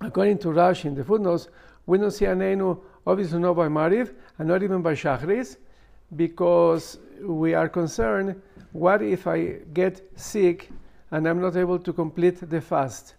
according 0.00 0.38
to 0.38 0.48
Rashi 0.48 0.86
in 0.86 0.94
the 0.94 1.04
footnotes, 1.04 1.48
we 1.86 1.98
don't 1.98 2.10
say 2.10 2.26
Anenu, 2.26 2.78
obviously 3.06 3.38
not 3.38 3.54
by 3.54 3.68
Mariv, 3.68 4.12
and 4.38 4.48
not 4.48 4.62
even 4.62 4.82
by 4.82 4.94
Shachris, 4.94 5.56
because 6.16 6.98
we 7.22 7.54
are 7.54 7.68
concerned 7.68 8.40
what 8.72 9.02
if 9.02 9.26
I 9.26 9.58
get 9.74 10.00
sick 10.16 10.70
and 11.10 11.28
I'm 11.28 11.40
not 11.40 11.56
able 11.56 11.78
to 11.78 11.92
complete 11.92 12.48
the 12.48 12.60
fast? 12.60 13.14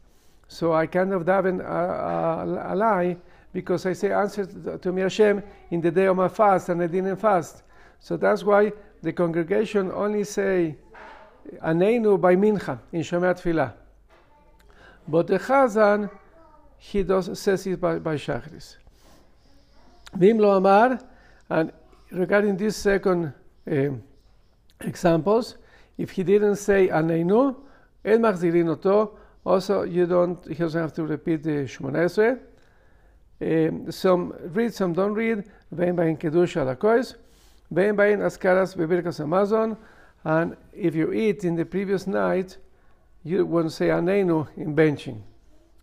So 0.49 0.73
I 0.73 0.87
kind 0.87 1.13
of 1.13 1.25
daven 1.25 1.61
a, 1.61 1.65
a, 1.65 2.75
a 2.75 2.75
lie 2.75 3.17
because 3.53 3.87
I 3.87 3.93
say, 3.93 4.13
answer 4.13 4.47
to 4.79 4.93
me 4.93 5.03
Hashem 5.03 5.43
in 5.71 5.81
the 5.81 5.91
day 5.91 6.07
of 6.07 6.17
my 6.17 6.29
fast 6.29 6.71
and 6.71 6.83
I 6.83 6.87
didn't 6.87 7.17
fast. 7.17 7.63
So 8.01 8.17
that's 8.17 8.43
why 8.43 8.73
the 9.03 9.13
congregation 9.13 9.93
only 9.93 10.25
say 10.25 10.77
Aneinu 11.63 12.21
by 12.21 12.35
Mincha 12.35 12.79
in 12.93 13.03
Shomei 13.03 13.35
Tfilah. 13.35 13.75
But 15.07 15.27
the 15.27 15.39
Chazan, 15.39 16.11
he 16.79 17.03
does 17.03 17.39
says 17.39 17.67
it 17.67 17.81
by, 17.81 17.99
by 17.99 18.17
Shachris. 18.17 18.77
Vim 20.15 20.39
lo 20.39 20.57
amar, 20.57 20.99
and 21.51 21.73
regarding 22.11 22.57
this 22.57 22.77
second 22.77 23.33
uh, 23.71 23.91
examples, 24.81 25.57
if 25.97 26.11
he 26.13 26.23
didn't 26.23 26.57
say 26.57 26.89
Aneinu, 26.89 27.57
El 28.05 28.19
Machzirin 28.19 28.69
Oto, 28.69 29.19
also 29.49 29.83
you 29.83 30.07
don't, 30.07 30.47
he 30.47 30.55
doesn't 30.55 30.81
have 30.81 30.93
to 30.93 31.05
repeat 31.05 31.43
the 31.43 31.65
Shmonesre. 31.65 32.39
Um, 33.41 33.91
some 33.91 34.35
read, 34.57 34.75
some 34.75 34.93
don't 34.93 35.15
read. 35.15 35.45
Vein 35.73 35.97
bain 35.97 36.17
Kedusha 36.17 36.63
Alakois. 36.65 37.15
Vein 37.71 37.97
bain 37.97 38.19
Askaras 38.19 38.77
Bebirkas 38.77 39.21
Amazon. 39.21 39.77
And 40.25 40.57
if 40.73 40.95
you 40.95 41.13
eat 41.13 41.45
in 41.45 41.57
the 41.57 41.65
previous 41.65 42.07
night, 42.07 42.59
you 43.25 43.47
won't 43.47 43.73
say 43.73 43.89
Aneinu 43.89 44.47
in 44.57 44.77
benching. 44.77 45.23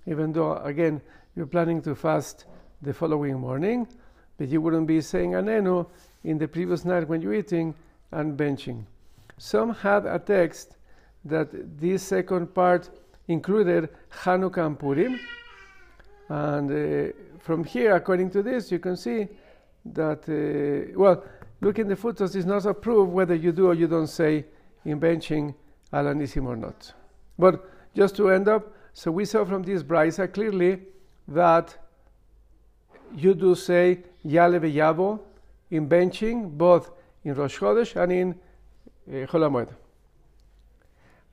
Even 0.06 0.32
though, 0.32 0.58
again, 0.58 1.02
you're 1.36 1.48
planning 1.48 1.82
to 1.82 1.96
fast 1.96 2.46
the 2.82 2.94
following 2.94 3.40
morning, 3.40 3.88
but 4.38 4.48
you 4.50 4.62
wouldn't 4.62 4.88
be 4.88 5.02
saying 5.02 5.32
Anenu 5.32 5.88
in 6.24 6.38
the 6.38 6.48
previous 6.48 6.86
night 6.86 7.08
when 7.08 7.22
you're 7.22 7.34
eating 7.34 7.74
and 8.12 8.38
benching. 8.38 8.84
Some 9.38 9.74
had 9.74 10.06
a 10.06 10.20
text 10.20 10.78
that 11.24 11.50
this 11.80 12.04
second 12.04 12.54
part 12.54 12.90
included 13.28 13.90
Hanukkah 14.24 14.66
and 14.66 14.80
Purim. 14.80 15.20
And 16.30 16.72
uh, 16.72 17.14
from 17.40 17.64
here, 17.64 17.96
according 17.96 18.32
to 18.32 18.44
this, 18.44 18.72
you 18.72 18.80
can 18.80 18.98
see 18.98 19.28
that, 19.86 20.28
uh, 20.28 20.98
well, 20.98 21.24
look 21.62 21.80
in 21.80 21.88
the 21.88 21.96
footnotes, 21.96 22.36
it's 22.36 22.46
not 22.46 22.66
approved 22.66 23.12
whether 23.12 23.36
you 23.36 23.52
do 23.52 23.68
or 23.68 23.74
you 23.74 23.88
don't 23.88 24.08
say 24.08 24.46
in 24.84 25.00
benching 25.00 25.54
Alanissim 25.94 26.46
or 26.46 26.56
not. 26.56 26.94
But 27.38 27.64
just 27.96 28.16
to 28.18 28.30
end 28.30 28.48
up, 28.48 28.74
so 28.94 29.12
we 29.12 29.26
saw 29.26 29.46
from 29.46 29.64
this 29.64 29.84
brisa 29.84 30.32
clearly 30.32 30.82
that 31.28 31.78
you 33.16 33.34
do 33.34 33.56
say 33.56 34.00
Yale 34.24 34.60
Yavo 34.60 35.20
in 35.72 35.88
benching, 35.88 36.58
both 36.58 36.92
in 37.24 37.34
Rosh 37.34 37.60
Chodesh 37.60 37.96
and 38.02 38.12
in 38.12 38.36
uh, 39.24 39.28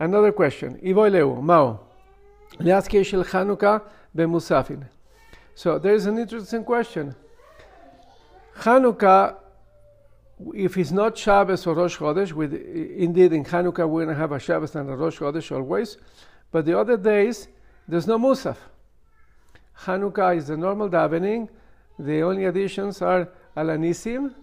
Another 0.03 0.33
question. 0.33 0.81
Ivoileu, 0.83 1.41
Mao. 1.41 1.79
Leaske 2.59 3.07
shel 3.07 3.23
Chanukah 3.23 3.83
bemusafin. 4.17 4.85
So 5.55 5.79
there 5.79 5.95
is 5.95 6.07
an 6.07 6.19
interesting 6.19 6.65
question. 6.65 7.15
Chanukah, 8.59 9.37
if 10.55 10.77
it's 10.77 10.91
not 10.91 11.17
Shabbos 11.17 11.69
or 11.69 11.75
Rosh 11.77 11.99
Chodesh, 11.99 12.33
with, 12.33 12.53
indeed 12.53 13.33
in 13.33 13.45
Chanukah 13.45 13.89
we're 13.89 14.05
going 14.05 14.09
to 14.09 14.21
have 14.21 14.33
a 14.33 14.41
Shabbos 14.41 14.75
and 14.75 14.91
a 14.91 14.97
Rosh 14.97 15.21
Chodesh 15.21 15.55
always, 15.55 15.99
but 16.51 16.67
the 16.67 16.77
other 16.77 16.97
days 16.97 17.47
there's 17.87 18.09
no 18.09 18.19
Musaf. 18.19 18.57
Chanukah 19.85 20.37
is 20.37 20.49
the 20.49 20.57
normal 20.57 20.91
davening. 20.91 21.49
The 21.97 22.23
only 22.23 22.47
additions 22.47 23.03
are 23.03 23.29
Alanisim 23.57 24.35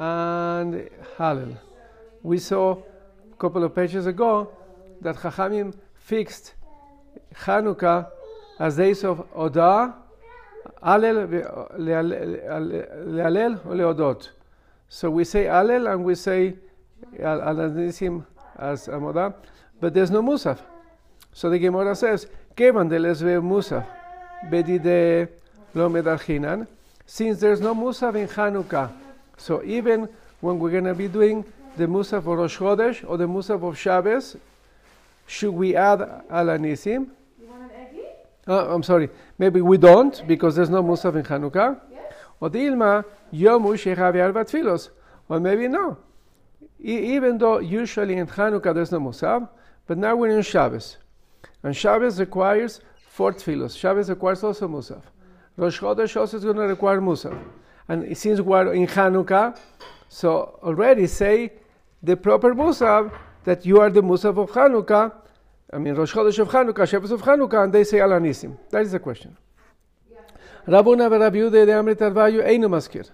and 0.00 0.90
Hallel. 1.16 1.56
We 2.24 2.38
saw 2.38 2.72
a 2.72 3.36
couple 3.36 3.62
of 3.62 3.72
pages 3.72 4.08
ago 4.08 4.50
that 5.00 5.16
Chachamim 5.16 5.74
fixed 5.94 6.54
Hanukkah 7.34 8.08
as 8.58 8.76
days 8.76 9.04
of 9.04 9.26
Odah, 9.34 9.94
Alel, 10.82 11.26
Lealel, 11.78 13.58
Leodot. 13.66 14.28
So 14.88 15.10
we 15.10 15.24
say 15.24 15.44
Alel 15.44 15.92
and 15.92 16.04
we 16.04 16.14
say 16.14 16.54
Alanisim 17.18 18.24
as 18.58 18.88
Amodah, 18.88 19.34
but 19.80 19.92
there's 19.92 20.10
no 20.10 20.22
Musaf. 20.22 20.60
So 21.32 21.50
the 21.50 21.58
Gemara 21.58 21.94
says, 21.94 22.26
Kevan 22.56 22.88
de 22.88 22.98
lesve 22.98 23.42
Musaf, 23.42 23.86
bedide 24.50 25.28
lo 25.74 25.88
medarchinan, 25.90 26.66
since 27.04 27.40
there's 27.40 27.60
no 27.60 27.74
Musaf 27.74 28.14
in 28.14 28.28
Hanukkah, 28.28 28.90
so 29.36 29.62
even 29.62 30.08
when 30.40 30.58
we're 30.58 30.70
going 30.70 30.84
to 30.84 30.94
be 30.94 31.08
doing 31.08 31.44
the 31.76 31.86
Musaf 31.86 32.18
of 32.18 32.26
Rosh 32.26 32.56
Chodesh 32.56 33.04
or 33.08 33.18
the 33.18 33.26
Musaf 33.26 33.62
of 33.62 33.78
Shabbos, 33.78 34.36
should 35.26 35.52
we 35.52 35.74
add 35.74 36.00
Alanisim? 36.30 37.10
You 37.40 37.48
want 37.48 37.72
an? 37.72 37.88
Oh, 38.46 38.74
I'm 38.74 38.82
sorry. 38.82 39.08
Maybe 39.38 39.60
we 39.60 39.76
don't 39.76 40.26
because 40.26 40.54
there's 40.54 40.70
no 40.70 40.82
Musaf 40.82 41.16
in 41.16 41.24
Hanukkah. 41.24 41.80
Yes. 41.90 42.12
Or 42.40 42.48
Dilma, 42.48 43.04
Yomu 43.32 43.74
Shechavi 43.74 44.22
Arba 44.22 44.44
Tfilos. 44.44 44.90
Or 45.28 45.40
maybe 45.40 45.66
no. 45.66 45.98
E- 46.80 47.14
even 47.14 47.38
though 47.38 47.58
usually 47.58 48.16
in 48.16 48.26
Hanukkah 48.26 48.72
there's 48.72 48.92
no 48.92 49.00
Musaf, 49.00 49.48
but 49.86 49.98
now 49.98 50.14
we're 50.14 50.36
in 50.36 50.42
Shabbos. 50.42 50.98
And 51.62 51.76
Shabbos 51.76 52.20
requires 52.20 52.80
four 53.08 53.32
Tfilos. 53.32 53.76
Shabbos 53.76 54.08
requires 54.08 54.44
also 54.44 54.68
Musaf. 54.68 55.02
Rosh 55.56 55.80
Chodesh 55.80 56.16
also 56.16 56.36
is 56.36 56.44
going 56.44 56.56
to 56.56 56.62
require 56.62 57.00
Musaf. 57.00 57.36
And 57.88 58.16
since 58.16 58.40
we're 58.40 58.72
in 58.74 58.86
Hanukkah, 58.86 59.58
so 60.08 60.60
already 60.62 61.06
say 61.08 61.52
the 62.02 62.16
proper 62.16 62.54
Musaf 62.54 63.12
that 63.46 63.64
you 63.64 63.80
are 63.80 63.88
the 63.88 64.02
Musaf 64.02 64.36
of 64.36 64.50
Hanukkah. 64.50 65.12
I 65.72 65.78
mean, 65.78 65.94
Rosh 65.94 66.12
Chodesh 66.12 66.38
of 66.40 66.48
Hanukkah, 66.48 66.86
Shabbos 66.86 67.12
of 67.12 67.22
Hanukkah, 67.22 67.64
and 67.64 67.72
they 67.72 67.84
say 67.84 67.98
Alanisim. 67.98 68.56
That 68.70 68.82
is 68.82 68.92
the 68.92 68.98
question. 68.98 69.36
Rabuna 70.66 71.08
Rabbi 71.08 71.36
Yehuda 71.36 71.64
de 71.64 71.72
Amrit 71.72 71.96
Arvayu 71.96 72.44
Einu 72.44 72.68
Maskir. 72.68 73.08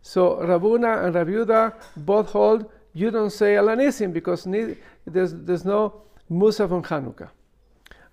So 0.00 0.36
Rabuna 0.36 1.04
and 1.04 1.14
Rabbi 1.14 1.76
both 1.96 2.30
hold 2.30 2.70
you 2.92 3.10
don't 3.10 3.30
say 3.30 3.54
Alanisim 3.54 4.12
because 4.12 4.44
there's, 4.44 5.34
there's 5.34 5.64
no 5.64 6.02
Musaf 6.30 6.70
on 6.70 6.84
Hanukkah. 6.84 7.30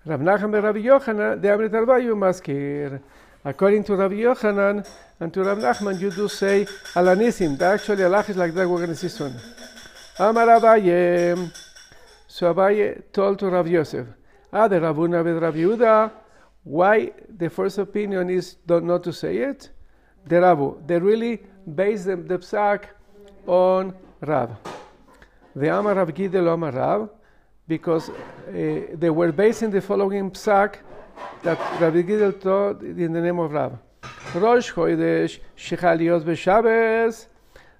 Rav 0.04 0.20
Nachman 0.20 0.56
and 0.56 0.64
Rabbi 0.64 0.80
Yochanan 0.80 1.40
de 1.40 1.48
Amrit 1.48 1.70
Arvayu 1.70 2.16
Maskir. 2.16 3.00
According 3.44 3.84
to 3.84 3.94
Rabbi 3.94 4.14
Yochanan 4.14 4.84
and 5.20 5.32
to 5.32 5.44
Rabbi 5.44 5.60
Nachman, 5.60 6.00
you 6.00 6.10
do 6.10 6.26
say 6.26 6.66
Alanisim. 6.94 7.56
The 7.56 7.66
actually 7.66 8.02
Allah 8.02 8.24
is 8.26 8.36
like 8.36 8.52
that, 8.54 8.68
we're 8.68 8.78
going 8.78 8.88
to 8.88 8.96
see 8.96 9.08
soon. 9.08 9.34
Amar 10.22 10.46
Abaye. 10.46 11.50
So 12.28 12.54
Abaye 12.54 13.02
told 13.12 13.40
to 13.40 13.50
Rabbi 13.50 13.70
Yosef, 13.70 14.06
Ah, 14.52 14.68
the 14.68 14.76
Rabuna 14.76 15.24
with 15.24 15.42
Rabbi 15.42 15.58
Yehuda, 15.58 16.12
why 16.62 17.10
the 17.28 17.50
first 17.50 17.78
opinion 17.78 18.30
is 18.30 18.56
not 18.68 19.02
to 19.02 19.12
say 19.12 19.38
it? 19.38 19.70
The 20.26 20.36
Rabu. 20.36 20.86
They 20.86 21.00
really 21.00 21.42
base 21.74 22.04
the, 22.04 22.14
the 22.14 22.38
psak 22.38 22.84
on 23.48 23.94
Rav. 24.20 24.50
The 25.56 25.76
Amar 25.76 25.94
Rav 25.94 26.14
Gidel 26.14 26.54
Amar 26.54 26.70
Rav, 26.70 27.10
because 27.66 28.08
uh, 28.08 28.12
they 28.94 29.10
were 29.10 29.32
basing 29.32 29.70
the 29.70 29.80
following 29.80 30.30
psak 30.30 30.76
that 31.42 31.58
Rabbi 31.80 32.02
Gidel 32.02 32.40
taught 32.40 32.80
in 32.82 33.12
the 33.12 33.20
name 33.20 33.40
of 33.40 33.50
Rav. 33.50 33.76
Rosh 34.36 34.70
Chodesh 34.72 35.40
Shechalios 35.56 36.22
b'Shabbos. 36.22 37.26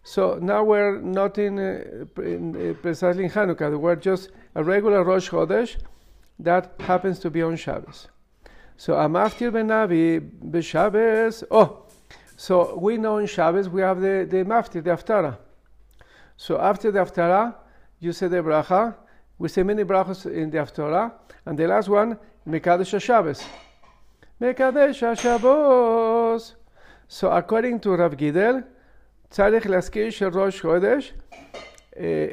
So 0.04 0.38
now 0.42 0.64
we're 0.64 1.00
not 1.00 1.38
in, 1.38 1.58
uh, 1.58 2.22
in 2.22 2.70
uh, 2.70 2.74
precisely 2.74 3.24
in 3.24 3.30
Hanukkah. 3.30 3.78
We're 3.78 3.96
just 3.96 4.30
a 4.54 4.64
regular 4.64 5.04
Rosh 5.04 5.30
Chodesh 5.30 5.76
that 6.40 6.74
happens 6.80 7.20
to 7.20 7.30
be 7.30 7.40
on 7.42 7.56
Shabbos. 7.56 8.08
So 8.76 8.94
Amaftir 8.94 9.52
Benavi 9.52 10.20
b'Shabbos. 10.50 11.44
Oh, 11.50 11.84
so 12.36 12.76
we 12.76 12.96
know 12.96 13.18
in 13.18 13.26
Shabbos 13.26 13.68
we 13.68 13.80
have 13.82 14.00
the, 14.00 14.26
the 14.28 14.38
Maftir, 14.44 14.82
the 14.82 14.90
Haftarah. 14.90 15.38
So 16.36 16.60
after 16.60 16.90
the 16.90 16.98
Haftarah, 16.98 17.54
you 18.00 18.12
say 18.12 18.26
the 18.26 18.38
bracha. 18.38 18.96
We 19.38 19.48
say 19.48 19.62
many 19.62 19.84
brachos 19.84 20.26
in 20.26 20.50
the 20.50 20.58
Haftarah. 20.58 21.12
And 21.46 21.56
the 21.56 21.68
last 21.68 21.88
one, 21.88 22.18
Mekadesh 22.48 22.92
HaShabbos. 22.92 23.44
Mekadesh 24.40 25.16
Shabbos. 25.20 26.56
So 27.06 27.30
according 27.30 27.78
to 27.80 27.94
Rav 27.94 28.16
Gidel, 28.16 28.64
צריך 29.31 29.69
להזכיר 29.69 30.09
של 30.09 30.39
ראש 30.39 30.61
חודש, 30.61 31.13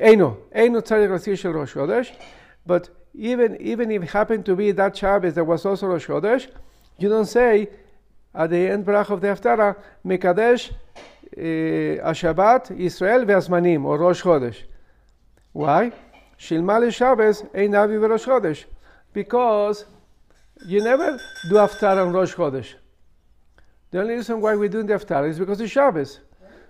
אינו, 0.00 0.34
אינו 0.52 0.82
צריך 0.82 1.10
להזכיר 1.10 1.34
של 1.34 1.58
ראש 1.58 1.72
חודש, 1.72 2.18
but 2.68 2.88
even, 3.16 3.56
even 3.60 3.90
if 3.90 4.02
it 4.02 4.10
happened 4.10 4.44
to 4.44 4.56
be 4.56 4.72
that 4.72 4.96
Shabbos 4.96 5.34
that 5.34 5.44
was 5.44 5.64
also 5.64 5.86
Rosh 5.86 6.06
Chodesh, 6.06 6.48
you 6.98 7.08
don't 7.08 7.26
say 7.26 7.68
at 8.34 8.50
the 8.50 8.68
end 8.72 8.84
brach 8.84 9.10
of 9.10 9.20
the 9.20 9.28
Haftarah, 9.28 9.74
Mekadesh 10.04 10.72
השבת, 12.02 12.70
ישראל 12.76 13.24
והזמנים, 13.26 13.84
או 13.84 13.96
ראש 14.00 14.22
חודש. 14.22 14.66
Why? 15.56 15.90
שילמה 16.38 16.78
לשבס 16.78 17.42
אין 17.54 17.74
אבי 17.74 17.98
וראש 17.98 18.24
חודש. 18.24 18.66
Because 19.14 19.84
you 20.66 20.80
never 20.80 21.18
do 21.48 21.54
Haftarah 21.54 22.06
on 22.06 22.12
Rosh 22.12 22.34
Chodesh. 22.34 22.74
The 23.90 24.00
only 24.00 24.14
reason 24.14 24.40
why 24.40 24.56
we 24.56 24.68
do 24.68 24.82
the 24.82 24.94
Haftarah 24.94 25.28
is 25.28 25.38
because 25.38 25.60
it's 25.60 25.72
Shabbos. 25.72 26.20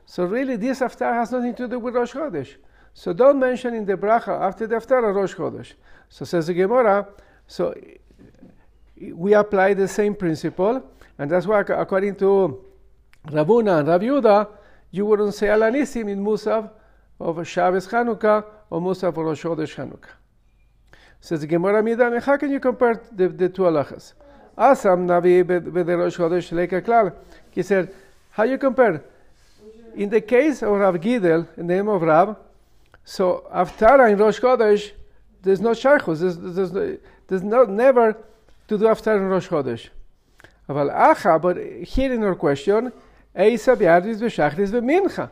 So 0.10 0.24
really, 0.24 0.56
this 0.56 0.80
Haftarah 0.80 1.14
has 1.14 1.32
nothing 1.32 1.54
to 1.54 1.68
do 1.68 1.78
with 1.78 1.94
Rosh 1.94 2.14
Chodesh. 2.14 2.56
So 2.96 3.14
don't 3.14 3.40
mention 3.40 3.76
in 3.76 3.86
the 3.86 3.94
bracha 3.94 4.42
after 4.42 4.66
the 4.66 4.78
Haftarah 4.78 5.14
Rosh 5.14 5.36
Chodesh. 5.36 5.74
So 6.10 6.26
says 6.26 6.48
the 6.48 6.56
Gemara, 6.56 7.08
so 7.46 7.80
we 9.14 9.36
apply 9.36 9.76
the 9.76 9.88
same 9.88 10.16
principle, 10.16 10.84
and 11.20 11.30
that's 11.30 11.46
why 11.46 11.60
according 11.60 12.16
to 12.16 12.66
Rabuna 13.28 13.82
and 13.82 13.88
Rav 13.88 14.02
Yehuda, 14.02 14.48
you 14.90 15.06
wouldn't 15.06 15.36
say 15.36 15.46
Alanisim 15.46 16.10
in 16.10 16.26
Musaf 16.26 16.72
of 17.20 17.48
Shabbos 17.48 17.88
Chanukah 17.88 18.44
or 18.72 18.82
Musaf 18.82 19.10
of 19.10 19.18
Rosh 19.18 19.44
Chodesh 19.44 19.76
Chanukah. 19.76 20.10
Says 21.22 21.42
the 21.42 21.48
Gemara 21.48 21.84
Midam, 21.84 22.20
how 22.20 22.36
can 22.36 22.52
you 22.52 22.60
compare 22.60 23.00
the, 23.12 23.30
the 23.30 23.48
two 23.48 23.62
halachas? 23.62 24.14
Asam 24.58 25.06
Navi 25.06 25.46
the 25.48 25.98
Rosh 25.98 26.18
Chodesh 26.18 26.50
Leika 26.50 26.82
Klal. 26.82 27.14
He 27.52 27.62
said, 27.62 27.94
how 28.32 28.46
you 28.46 28.58
compare? 28.58 29.04
In 30.00 30.10
the 30.10 30.22
case 30.22 30.62
of 30.62 30.70
Rav 30.70 30.96
Gidel, 30.96 31.46
in 31.58 31.68
the 31.68 31.74
name 31.74 31.90
of 31.90 32.02
Rav, 32.02 32.38
so 33.04 33.46
Aftara 33.54 34.10
in 34.10 34.18
Rosh 34.18 34.40
Chodesh, 34.40 34.92
there's 35.42 35.60
no 35.60 35.72
shaykhus, 35.72 36.22
there's, 36.22 36.38
there's, 36.38 36.72
no, 36.72 36.98
there's 37.28 37.44
no, 37.44 37.66
never 37.66 38.14
to 38.70 38.78
do 38.78 38.86
Aftara 38.86 39.18
in 39.18 39.28
Rosh 39.28 39.50
Chodesh. 39.50 39.90
But 40.68 40.88
Acha, 40.88 41.42
but 41.42 41.58
here 41.86 42.14
in 42.14 42.22
your 42.22 42.36
question, 42.36 42.94
Eisa 43.36 43.76
Biardis 43.76 44.22
B'Shachris 44.22 44.70
B'Mincha. 44.70 45.30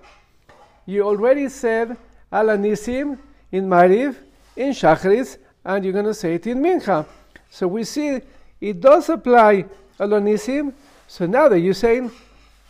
You 0.86 1.04
already 1.04 1.48
said 1.48 1.96
Alanisim 2.30 3.18
in 3.54 3.70
Mariv, 3.70 4.18
in 4.58 4.72
Shachris, 4.72 5.38
and 5.64 5.86
you're 5.86 5.94
going 5.94 6.04
to 6.04 6.14
say 6.14 6.34
it 6.34 6.46
in 6.46 6.58
Mincha. 6.58 7.06
So 7.50 7.70
we 7.70 7.86
see 7.86 8.20
it 8.60 8.82
does 8.82 9.08
apply 9.08 9.64
Alanisim. 9.98 10.74
So 11.08 11.26
now 11.26 11.48
that 11.48 11.62
you're 11.62 11.74
saying 11.74 12.12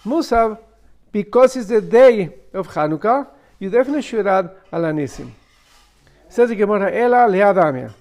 Musaf, 0.06 0.60
because 1.12 1.56
it's 1.56 1.68
the 1.68 1.82
day 1.82 2.34
of 2.54 2.68
Hanukkah, 2.68 3.28
you 3.60 3.70
definitely 3.70 4.02
should 4.02 4.28
add 4.28 4.52
Alanisim. 4.72 5.32
Says 6.30 6.50
the 6.50 6.56
Gemara, 6.56 6.92
Ela 6.92 7.28
Leadamia. 7.30 7.94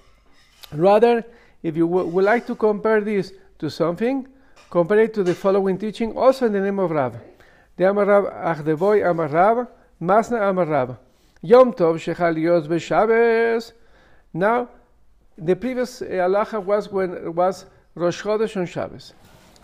Rather, 0.72 1.24
if 1.62 1.76
you 1.76 1.86
would 1.86 2.24
like 2.24 2.46
to 2.46 2.54
compare 2.54 3.00
this 3.00 3.32
to 3.58 3.70
something, 3.70 4.26
compare 4.70 5.00
it 5.00 5.14
to 5.14 5.22
the 5.22 5.34
following 5.34 5.78
teaching, 5.78 6.16
also 6.16 6.46
in 6.46 6.52
the 6.52 6.60
name 6.60 6.78
of 6.78 6.90
Rav. 6.90 7.16
The 7.76 7.84
Amarav 7.84 8.56
Achdevoy 8.56 9.02
Amarav, 9.02 9.68
Masna 10.00 10.40
Amarav. 10.40 10.98
Yom 11.42 11.72
Tov 11.72 11.96
Shechal 11.96 12.40
Yos 12.40 12.66
B'Shabbos. 12.66 13.72
Now, 14.34 14.68
the 15.38 15.54
previous 15.54 16.02
eh, 16.02 16.16
halacha 16.16 16.62
was 16.62 16.90
when 16.90 17.34
was 17.34 17.66
Rosh 17.94 18.22
Chodesh 18.22 18.56
on 18.56 18.66
Shabbos. 18.66 19.12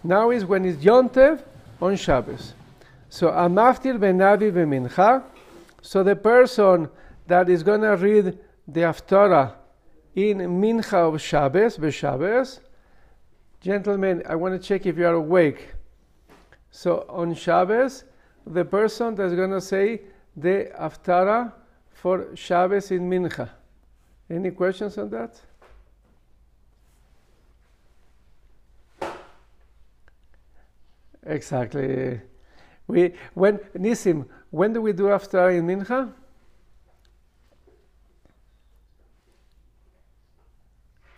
Now 0.05 0.31
is 0.31 0.45
when 0.45 0.65
it's 0.65 0.83
Yom 0.83 1.09
Tov 1.09 1.43
on 1.81 1.97
Shabbos. 1.97 2.55
So 3.13 3.31
Amaftir 3.31 3.99
Benavi 3.99 4.51
B'Mincha. 4.51 5.23
So 5.83 6.03
the 6.03 6.17
person 6.17 6.89
that 7.27 7.51
is 7.51 7.63
going 7.63 7.83
to 7.83 7.95
read 7.95 8.39
the 8.67 8.81
Haftarah 8.81 9.53
in 10.15 10.39
Mincha 10.39 11.13
of 11.15 11.21
Shabbos, 11.21 11.77
B'Shabbos, 11.77 12.61
gentlemen, 13.61 14.23
I 14.27 14.35
want 14.35 14.55
to 14.55 14.67
check 14.67 14.87
if 14.87 14.97
you 14.97 15.07
are 15.07 15.13
awake. 15.13 15.75
So 16.71 17.05
on 17.11 17.35
Shabbos, 17.35 18.05
the 18.47 18.65
person 18.65 19.15
that's 19.15 19.35
going 19.35 19.51
to 19.51 19.61
say 19.61 20.01
the 20.35 20.71
Haftarah 20.81 21.53
for 21.91 22.35
Shabbos 22.35 22.93
in 22.93 23.11
Mincha. 23.11 23.51
Any 24.31 24.53
questions 24.53 24.97
on 24.97 25.11
that? 25.11 25.39
Exactly. 31.27 32.23
We 32.87 33.15
when 33.35 33.59
Nisim, 33.77 34.27
when 34.51 34.73
do 34.73 34.83
we 34.83 34.93
do 34.93 35.05
Haftarah 35.05 35.57
in 35.57 35.67
Mincha? 35.67 36.13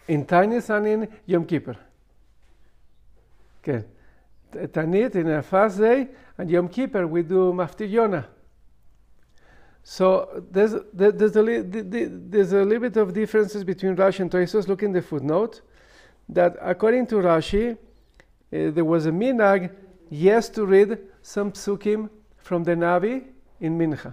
In 0.06 0.26
Tanis 0.26 0.68
and 0.70 0.86
in 0.86 1.08
Yom 1.26 1.46
Kippur. 1.46 1.76
Okay. 3.62 3.84
Tanit 4.52 5.14
in 5.16 5.30
a 5.30 5.42
fast 5.42 5.78
day, 5.78 6.08
and 6.38 6.50
Yom 6.50 6.68
Kippur 6.68 7.06
we 7.06 7.22
do 7.22 7.52
Maftir 7.52 7.90
Yonah. 7.90 8.28
So 9.82 10.44
there's, 10.50 10.74
there's, 10.94 11.36
a, 11.36 11.42
there's 11.62 12.52
a 12.52 12.62
little 12.62 12.80
bit 12.80 12.96
of 12.96 13.12
differences 13.12 13.64
between 13.64 13.94
Rashi 13.96 14.20
and 14.20 14.30
Tosfos. 14.30 14.66
Look 14.66 14.82
in 14.82 14.92
the 14.92 15.02
footnote 15.02 15.60
that 16.28 16.56
according 16.60 17.06
to 17.08 17.16
Rashi, 17.16 17.72
uh, 17.72 17.76
there 18.50 18.84
was 18.84 19.04
a 19.04 19.10
minag, 19.10 19.74
yes, 20.08 20.48
to 20.50 20.64
read 20.64 20.98
some 21.24 21.50
psukim 21.50 22.10
from 22.36 22.62
the 22.64 22.72
Navi 22.72 23.24
in 23.58 23.78
Mincha. 23.78 24.12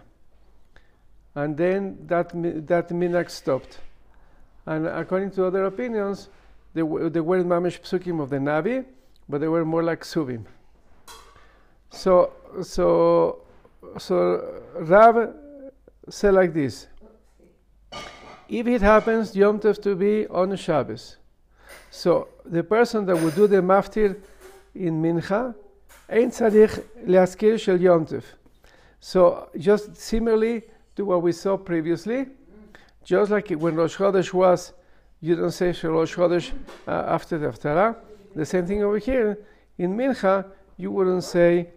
And 1.36 1.58
then 1.58 1.98
that, 2.08 2.30
that 2.68 2.90
minag 2.90 3.30
stopped. 3.30 3.80
And 4.66 4.88
according 4.88 5.32
to 5.32 5.46
other 5.46 5.66
opinions, 5.66 6.30
they, 6.74 6.82
they 6.82 7.20
weren't 7.20 7.48
mamish 7.48 7.82
psukim 7.82 8.22
of 8.22 8.30
the 8.30 8.38
Navi, 8.38 8.86
but 9.28 9.42
they 9.42 9.50
were 9.50 9.66
more 9.66 9.84
like 9.84 10.04
suvim. 10.04 10.46
So, 11.90 12.32
so, 12.64 13.42
so 13.98 14.64
Rav 14.76 15.34
said 16.08 16.34
like 16.34 16.54
this: 16.54 16.88
If 18.48 18.68
it 18.68 18.82
happens 18.82 19.36
Yom 19.36 19.60
Tov 19.60 19.82
to 19.82 19.96
be 19.96 20.28
on 20.28 20.56
Shabbos, 20.56 21.18
so 21.90 22.30
the 22.46 22.64
person 22.64 23.06
that 23.08 23.18
would 23.20 23.36
do 23.36 23.48
the 23.48 23.58
maftir 23.58 24.18
in 24.74 25.02
Mincha, 25.02 25.54
ain't 26.12 26.34
tzarich 26.34 26.84
leaskir 27.06 27.60
shel 27.60 27.80
Yom 27.80 28.06
Tov. 28.06 28.24
So 29.00 29.50
just 29.58 29.96
similarly 29.96 30.64
to 30.96 31.06
what 31.06 31.22
we 31.22 31.32
saw 31.32 31.58
previously, 31.58 32.28
just 33.04 33.32
like 33.32 33.50
when 33.50 33.76
Rosh 33.76 33.98
Chodesh 33.98 34.34
was, 34.34 34.74
you 35.22 35.36
don't 35.36 35.52
say 35.52 35.74
Rosh 35.84 36.16
Chodesh 36.16 36.52
uh, 36.88 36.92
after 36.92 37.38
the 37.38 37.48
Haftarah. 37.48 37.96
The 38.36 38.46
same 38.46 38.66
thing 38.68 38.84
over 38.84 38.98
here. 38.98 39.40
In 39.78 39.96
Mincha, 39.96 40.46
you 40.78 40.92
wouldn't 40.92 41.24
say, 41.24 41.70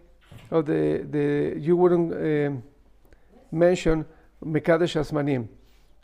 or 0.51 0.61
the, 0.61 1.05
the, 1.09 1.59
you 1.59 1.75
wouldn't 1.75 2.13
um, 2.13 2.63
mention 3.51 4.05
Mekadesh 4.43 4.95
Asmanim 4.99 5.47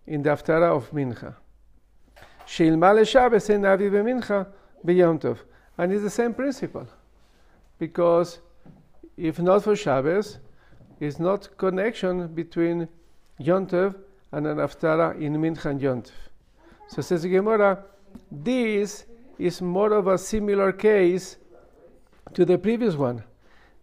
in 0.07 0.23
the 0.23 0.29
Haftarah 0.29 0.75
of 0.75 0.89
Mincha. 0.91 1.35
Sheilma 2.47 2.93
leShabbos 2.95 3.49
en 3.49 3.65
Avi 3.65 3.89
b'Mincha 3.89 4.47
b'Yom 4.85 5.19
Tov. 5.19 5.37
And 5.77 5.91
it's 5.93 6.03
the 6.03 6.09
same 6.09 6.33
principle. 6.33 6.87
Because 7.81 8.41
if 9.17 9.39
not 9.39 9.63
for 9.63 9.75
Shabbos, 9.75 10.37
it's 10.99 11.17
not 11.17 11.57
connection 11.57 12.27
between 12.27 12.87
Yom 13.39 13.65
Tov 13.65 13.95
and 14.31 14.45
an 14.45 14.57
Haftarah 14.57 15.19
in 15.19 15.33
Mincha 15.37 15.73
Tov. 15.79 16.11
So 16.89 17.01
says 17.01 17.25
Gemara, 17.25 17.83
this 18.31 19.05
is 19.39 19.63
more 19.63 19.93
of 19.93 20.05
a 20.05 20.19
similar 20.19 20.71
case 20.71 21.37
to 22.35 22.45
the 22.45 22.59
previous 22.59 22.93
one. 22.93 23.23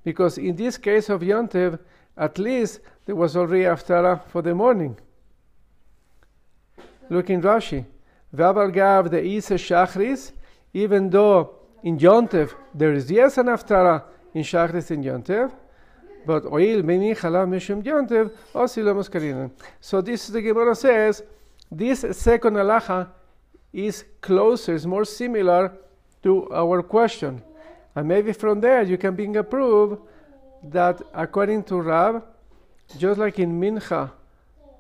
Because 0.05 0.39
in 0.39 0.55
this 0.55 0.79
case 0.79 1.09
of 1.09 1.25
Yom 1.25 1.49
Tov, 1.49 1.81
at 2.17 2.39
least 2.39 2.79
there 3.05 3.17
was 3.17 3.37
already 3.37 3.65
Haftarah 3.65 4.29
for 4.29 4.43
the 4.43 4.55
morning. 4.55 4.97
Look 7.11 7.31
in 7.31 7.43
Rashi. 7.43 7.85
V'aval 8.33 8.73
gav 8.73 9.11
the 9.11 9.17
Shachris, 9.17 10.31
even 10.73 11.11
though 11.11 11.58
in 11.83 11.99
Yontev, 11.99 12.55
there 12.75 12.93
is 12.93 13.11
yes 13.11 13.39
an 13.39 13.47
Haftarah 13.47 14.03
in 14.35 14.43
Shachris 14.43 14.91
in 14.91 15.03
Yontev, 15.03 15.53
but 16.27 16.45
oil 16.47 16.83
meni 16.83 17.15
chalav 17.15 17.49
mishum 17.49 17.83
Yontev, 17.83 18.31
osilamos 18.55 19.09
karinen. 19.09 19.51
So 19.81 20.01
this 20.01 20.27
the 20.29 20.43
Gemara 20.43 20.75
says, 20.75 21.23
this 21.71 22.05
second 22.13 22.55
halacha 22.55 23.09
is 23.73 24.05
closer, 24.21 24.75
is 24.75 24.87
more 24.87 25.05
similar 25.05 25.73
to 26.23 26.51
our 26.51 26.83
question. 26.83 27.43
And 27.95 28.09
maybe 28.09 28.33
from 28.33 28.61
there 28.61 28.83
you 28.83 28.99
can 28.99 29.15
bring 29.15 29.37
a 29.37 29.45
proof 29.45 29.99
that 30.65 31.01
according 31.15 31.65
to 31.65 31.81
Rab, 31.81 32.25
just 32.99 33.19
like 33.19 33.39
in 33.39 33.61
Mincha, 33.61 34.11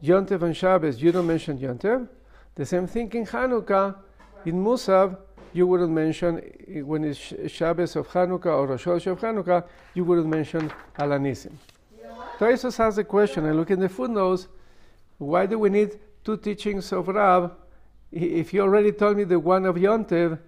Yontev 0.02 0.42
and 0.42 0.56
Shabbos, 0.56 1.00
you 1.02 1.12
don't 1.12 1.26
mention 1.26 1.58
Yontev. 1.58 2.08
The 2.54 2.66
same 2.66 2.86
thing 2.86 3.12
in 3.12 3.26
Hanukkah, 3.26 3.96
in 4.44 4.54
Musaf, 4.54 5.16
you 5.58 5.66
wouldn't 5.66 5.90
mention 5.90 6.40
eh, 6.68 6.80
when 6.80 7.04
it's 7.04 7.34
Shabbos 7.52 7.96
of 7.96 8.08
Hanukkah 8.08 8.46
or 8.46 8.66
Rosh 8.68 8.86
Hashanah 8.86 9.12
of 9.12 9.20
Hanukkah, 9.20 9.64
you 9.94 10.04
wouldn't 10.04 10.28
mention 10.28 10.72
Alanism. 10.98 11.52
Taisus 12.38 12.78
has 12.78 12.98
a 12.98 13.04
question. 13.04 13.44
I 13.44 13.50
look 13.50 13.70
in 13.70 13.80
the 13.80 13.88
footnotes. 13.88 14.46
Why 15.18 15.44
do 15.46 15.58
we 15.58 15.70
need 15.70 15.98
two 16.24 16.36
teachings 16.36 16.92
of 16.92 17.08
Rab? 17.08 17.52
If 18.12 18.54
you 18.54 18.62
already 18.62 18.92
told 18.92 19.16
me 19.16 19.24
the 19.24 19.40
one 19.40 19.66
of 19.66 19.74
Yontev, 19.74 20.38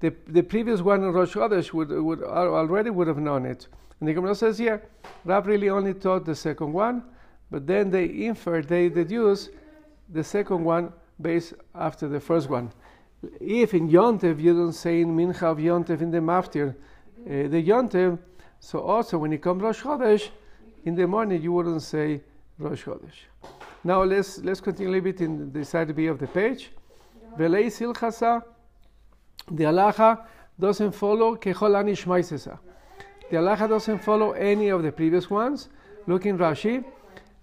the, 0.00 0.14
the 0.26 0.42
previous 0.42 0.80
one 0.80 1.02
in 1.04 1.12
Rosh 1.12 1.34
Chodesh 1.34 1.72
would, 1.74 1.90
would 1.90 2.22
already 2.22 2.90
would 2.90 3.06
have 3.06 3.18
known 3.18 3.44
it. 3.44 3.68
And 4.00 4.08
the 4.08 4.14
Gemara 4.14 4.34
says, 4.34 4.58
here, 4.58 4.82
Rab 5.24 5.46
really 5.46 5.68
only 5.68 5.92
taught 5.92 6.24
the 6.24 6.34
second 6.34 6.72
one, 6.72 7.04
but 7.50 7.66
then 7.66 7.90
they 7.90 8.04
infer, 8.26 8.62
they 8.62 8.88
deduce 8.88 9.50
the 10.08 10.24
second 10.24 10.64
one 10.64 10.92
based 11.20 11.54
after 11.74 12.08
the 12.08 12.20
first 12.20 12.48
one. 12.48 12.72
If 13.40 13.74
in 13.74 13.88
Yontev 13.88 14.40
you 14.40 14.54
don't 14.54 14.72
say 14.72 15.00
in 15.00 15.16
Mincha 15.16 15.44
of 15.44 15.58
Yontev 15.58 16.00
in 16.00 16.10
the 16.10 16.18
Maftir, 16.18 16.70
uh, 16.70 16.74
the 17.24 17.62
Yontev, 17.62 18.18
so 18.60 18.80
also 18.80 19.18
when 19.18 19.32
it 19.32 19.42
comes 19.42 19.62
Rosh 19.62 19.82
Chodesh, 19.82 20.28
in 20.84 20.94
the 20.94 21.06
morning 21.06 21.42
you 21.42 21.52
wouldn't 21.52 21.82
say 21.82 22.20
Rosh 22.58 22.84
Chodesh. 22.84 23.26
Now 23.84 24.02
let's 24.02 24.38
let's 24.38 24.60
continue 24.60 24.90
a 24.90 24.92
little 24.92 25.04
bit 25.04 25.20
in 25.20 25.52
the 25.52 25.64
side 25.64 25.94
B 25.94 26.06
of 26.06 26.18
the 26.18 26.26
page. 26.26 26.70
Velei 27.38 27.66
Silchasa, 27.66 28.42
the 29.50 29.64
halacha 29.64 30.24
doesn't 30.58 30.92
follow 30.92 31.36
Kecholani 31.36 31.92
Shmaisesa. 31.92 32.58
The 33.30 33.36
halacha 33.36 33.68
doesn't 33.68 33.98
follow 34.02 34.32
any 34.32 34.68
of 34.68 34.82
the 34.82 34.92
previous 34.92 35.28
ones. 35.28 35.68
Look 36.06 36.26
in 36.26 36.38
Rashi, 36.38 36.84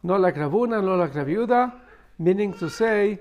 no 0.04 0.17
like 0.17 0.36
Ravuna, 0.36 0.84
not 0.84 0.98
like 0.98 1.15
Rav 1.15 1.72
meaning 2.19 2.54
to 2.54 2.69
say 2.69 3.19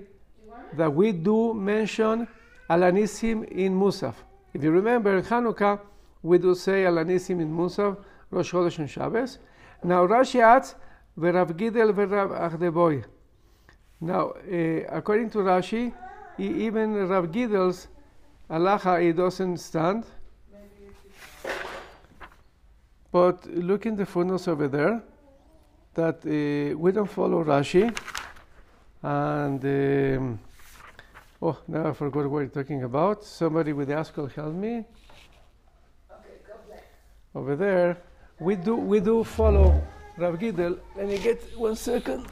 that 0.75 0.93
we 0.93 1.13
do 1.13 1.55
mention 1.55 2.29
Alanisim 2.73 3.45
in 3.51 3.79
Musaf. 3.79 4.15
If 4.55 4.65
you 4.65 4.71
remember 4.71 5.19
in 5.19 5.25
Hanukkah, 5.25 5.81
we 6.23 6.39
do 6.39 6.55
say 6.55 6.85
Alanisim 6.85 7.41
in 7.41 7.55
Musaf, 7.55 7.99
Rosh 8.31 8.53
Chodesh 8.53 8.79
and 8.79 8.89
Shabbos. 8.89 9.39
Now 9.85 10.07
Rashi 10.07 10.41
adds, 10.41 10.75
Verav 11.19 11.53
Gidel 11.53 11.93
Verav 11.93 12.31
Achdeboy. 12.47 13.05
Now, 14.01 14.31
uh, 14.31 14.97
according 14.99 15.31
to 15.31 15.39
Rashi, 15.39 15.93
even 16.39 17.09
Rav 17.09 17.27
Gidel's 17.31 17.89
halacha, 18.49 19.07
it 19.07 19.17
doesn't 19.17 19.59
stand. 19.59 20.05
But 23.11 23.45
look 23.47 23.85
in 23.85 23.97
the 23.97 24.07
footnotes 24.07 24.49
over 24.49 24.69
there 24.69 25.03
that 25.93 26.25
uh, 26.25 26.79
we 26.79 26.91
don't 26.91 27.11
follow 27.11 27.45
Rashi. 27.45 27.95
And 29.03 29.63
um, 29.63 30.41
oh, 31.43 31.59
now 31.67 31.91
I 31.91 31.93
forgot 31.93 32.31
what 32.31 32.41
you're 32.41 32.49
talking 32.49 32.85
about. 32.85 33.25
Somebody 33.25 33.73
with 33.73 33.89
the 33.89 33.95
Askell 33.95 34.29
help 34.29 34.55
me. 34.55 34.85
Over 37.35 37.57
there, 37.57 37.99
we 38.39 38.57
do 38.57 38.77
we 38.77 39.01
do 39.01 39.25
follow 39.25 39.83
Rav 40.19 40.39
Gidel. 40.39 40.79
Let 40.97 41.09
me 41.09 41.19
get 41.19 41.41
one 41.59 41.77
second. 41.77 42.27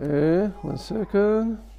Uh, 0.00 0.48
one 0.62 0.78
second. 0.78 1.71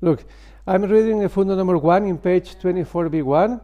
Look, 0.00 0.24
I'm 0.64 0.82
reading 0.82 1.18
the 1.18 1.28
footnote 1.28 1.56
number 1.56 1.76
one 1.76 2.06
in 2.06 2.18
page 2.18 2.54
24b1. 2.56 3.60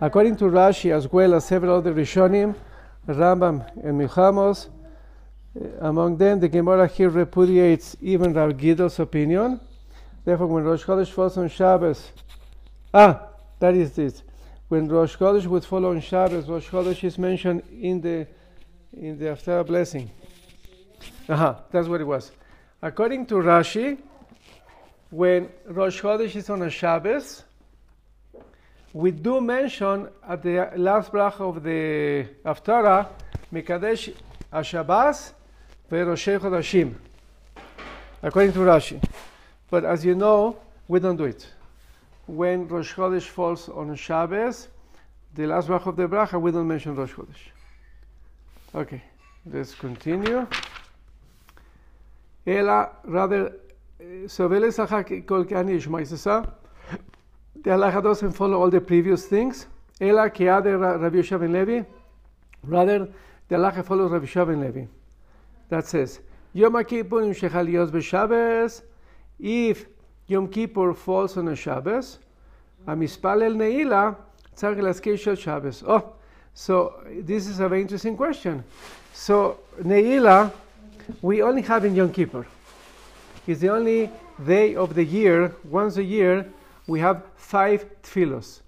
According 0.00 0.36
to 0.36 0.44
Rashi, 0.44 0.90
as 0.90 1.12
well 1.12 1.34
as 1.34 1.44
several 1.44 1.76
other 1.76 1.92
Rishonim, 1.92 2.54
Rambam 3.06 3.66
and 3.84 4.00
Milchamos, 4.00 4.70
uh, 5.60 5.86
among 5.86 6.16
them, 6.16 6.40
the 6.40 6.48
Gemara 6.48 6.86
here 6.86 7.10
repudiates 7.10 7.96
even 8.00 8.32
Rav 8.32 8.56
Gidel's 8.56 8.98
opinion. 8.98 9.60
Therefore, 10.24 10.46
when 10.46 10.64
Rosh 10.64 10.84
Chodesh 10.84 11.10
falls 11.10 11.36
on 11.36 11.48
Shabbos, 11.50 12.12
ah, 12.94 13.28
that 13.58 13.74
is 13.74 13.92
this. 13.92 14.22
When 14.68 14.88
Rosh 14.88 15.16
Chodesh 15.16 15.46
would 15.46 15.66
fall 15.66 15.84
on 15.84 16.00
Shabbos, 16.00 16.48
Rosh 16.48 16.66
Chodesh 16.66 17.04
is 17.04 17.18
mentioned 17.18 17.62
in 17.78 18.00
the 18.00 18.26
in 18.94 19.18
the 19.18 19.26
Haftarah 19.26 19.66
blessing. 19.66 20.10
Aha, 21.28 21.60
that's 21.70 21.88
what 21.88 22.00
it 22.00 22.04
was. 22.04 22.32
According 22.80 23.26
to 23.26 23.34
Rashi, 23.34 23.98
when 25.14 25.48
Rosh 25.66 26.02
Chodesh 26.02 26.34
is 26.34 26.50
on 26.50 26.62
a 26.62 26.70
Shabbos, 26.70 27.44
we 28.92 29.12
do 29.12 29.40
mention 29.40 30.08
at 30.28 30.42
the 30.42 30.72
last 30.76 31.12
bracha 31.12 31.40
of 31.40 31.62
the 31.62 32.26
Haftarah, 32.44 33.06
Mekadesh 33.52 34.12
HaShabbos 34.52 35.32
ve'Roshei 35.88 36.40
Chodashim, 36.40 36.94
according 38.24 38.52
to 38.54 38.58
Rashi. 38.58 39.00
But 39.70 39.84
as 39.84 40.04
you 40.04 40.16
know, 40.16 40.56
we 40.88 40.98
don't 40.98 41.16
do 41.16 41.26
it. 41.26 41.46
When 42.26 42.66
Rosh 42.66 42.92
Chodesh 42.92 43.22
falls 43.28 43.68
on 43.68 43.94
Shabbos, 43.94 44.66
the 45.32 45.46
last 45.46 45.68
bracha 45.68 45.86
of 45.86 45.96
the 45.96 46.08
bracha, 46.08 46.40
we 46.40 46.50
don't 46.50 46.66
mention 46.66 46.96
Rosh 46.96 47.12
Chodesh. 47.12 47.52
Okay, 48.74 49.02
let's 49.46 49.76
continue. 49.76 50.44
Ela, 52.44 52.90
rather, 53.04 53.60
surveillance 54.26 54.76
Kolkanish 54.76 55.86
Maisasa. 55.88 56.50
The 57.62 57.72
Allah 57.72 58.02
doesn't 58.02 58.32
follow 58.32 58.60
all 58.60 58.70
the 58.70 58.80
previous 58.80 59.26
things. 59.26 59.66
Ela 60.00 60.28
que 60.30 60.48
ade 60.48 60.78
Rabbi 60.78 61.18
Shavin 61.18 61.52
Levi. 61.52 61.84
Rather, 62.64 63.08
the 63.48 63.56
Allah 63.56 63.82
follows 63.82 64.10
Rabbi 64.10 64.26
Shavin 64.26 64.60
Levi. 64.60 64.86
That 65.68 65.86
says, 65.86 66.20
Yom 66.52 66.82
Kippur 66.84 67.22
Shechalios 67.34 67.90
B'Shabbos. 67.90 68.82
If 69.38 69.86
Yom 70.26 70.48
Kippur 70.48 70.94
falls 70.94 71.36
on 71.36 71.48
a 71.48 71.56
Shabbos, 71.56 72.18
Amispal 72.86 73.44
El 73.44 73.52
Neila, 73.52 74.16
Tzarek 74.56 74.80
Laskeshel 74.80 75.38
Shabbos. 75.38 75.82
Oh, 75.86 76.14
so 76.52 77.02
this 77.22 77.46
is 77.48 77.60
a 77.60 77.68
very 77.68 77.82
interesting 77.82 78.16
question. 78.16 78.62
So, 79.12 79.58
Neila, 79.82 80.52
we 81.22 81.42
only 81.42 81.62
have 81.62 81.84
in 81.84 81.94
Yom 81.94 82.12
Kippur. 82.12 82.46
It's 83.46 83.60
the 83.60 83.68
only 83.68 84.10
day 84.44 84.74
of 84.74 84.94
the 84.94 85.04
year, 85.04 85.54
once 85.64 85.98
a 85.98 86.02
year, 86.02 86.46
we 86.86 87.00
have 87.00 87.22
five 87.36 87.84
tefillos. 88.02 88.60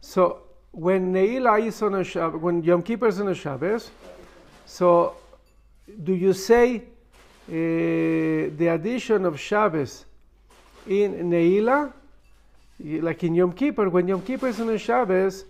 So 0.00 0.42
when 0.72 1.12
Neila 1.12 1.64
is 1.64 1.80
on 1.82 1.94
a 1.94 2.02
Shabbos, 2.02 2.40
when 2.40 2.64
Yom 2.64 2.82
Kippur 2.82 3.06
is 3.06 3.20
on 3.20 3.28
a 3.28 3.34
Shabbos, 3.34 3.90
so 4.66 5.14
do 6.02 6.14
you 6.14 6.32
say 6.32 6.76
uh, 6.76 6.82
the 7.48 8.68
addition 8.72 9.24
of 9.24 9.38
Shabbos 9.38 10.04
in 10.88 11.30
Neila, 11.30 11.92
like 12.80 13.22
in 13.22 13.36
Yom 13.36 13.52
Kippur, 13.52 13.88
when 13.88 14.08
Yom 14.08 14.22
Kippur 14.22 14.48
is 14.48 14.60
on 14.60 14.70
a 14.70 14.78
Shabbos, 14.78 15.44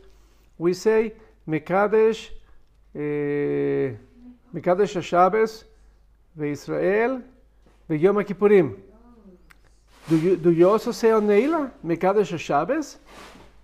we 0.58 0.74
say 0.74 1.14
Mekadesh, 1.48 2.28
uh, 2.94 2.98
Mekadesh 4.54 4.94
HaShabbos, 4.94 5.64
Israel, 6.38 7.22
Yom 7.96 8.16
Kippurim. 8.16 8.78
Do 10.08 10.16
you, 10.18 10.36
do 10.36 10.50
you 10.50 10.68
also 10.68 10.92
say 10.92 11.10
on 11.10 11.26
Neila, 11.26 11.70
Mekadesh 11.84 12.32
HaShabbos? 12.32 12.96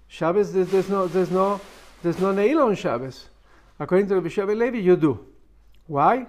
Shabbos, 0.09 0.53
there's, 0.53 0.89
no, 0.89 1.07
there's, 1.09 1.31
no, 1.31 1.61
there's 2.03 2.19
no 2.21 2.33
Neila 2.33 2.67
on 2.67 2.75
Shabbos. 2.77 3.29
According 3.79 4.09
to 4.09 4.15
Rabbi 4.15 4.29
Sheva 4.29 4.57
Levi, 4.57 4.79
you 4.79 4.97
do. 4.97 5.27
Why? 5.87 6.27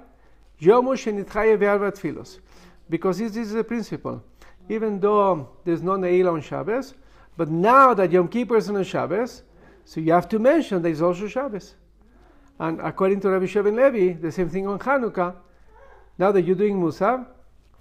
Because 2.90 3.18
this, 3.20 3.32
this 3.32 3.48
is 3.48 3.54
the 3.54 3.64
principle. 3.64 4.24
Even 4.70 5.00
though 5.00 5.50
there's 5.64 5.82
no 5.82 5.92
Neila 5.92 6.34
on 6.34 6.42
Shabbos, 6.42 6.94
but 7.38 7.50
now 7.50 7.94
that 7.94 8.12
Yom 8.12 8.28
Kippur 8.28 8.58
is 8.58 8.70
on 8.70 8.84
Shabbos, 8.84 9.44
so 9.86 10.02
you 10.02 10.12
have 10.12 10.28
to 10.30 10.40
mention 10.40 10.82
there 10.82 10.92
is 10.92 11.02
also 11.02 11.28
Shabbos. 11.28 11.76
And 12.60 12.82
according 12.82 13.22
to 13.22 13.30
Rabbi 13.30 13.46
Sheva 13.46 13.74
Levi, 13.74 14.20
the 14.20 14.32
same 14.32 14.50
thing 14.50 14.68
on 14.68 14.80
Hanukkah. 14.80 15.36
Now 16.18 16.32
that 16.32 16.42
you're 16.42 16.56
doing 16.56 16.76
Musaf, 16.82 17.26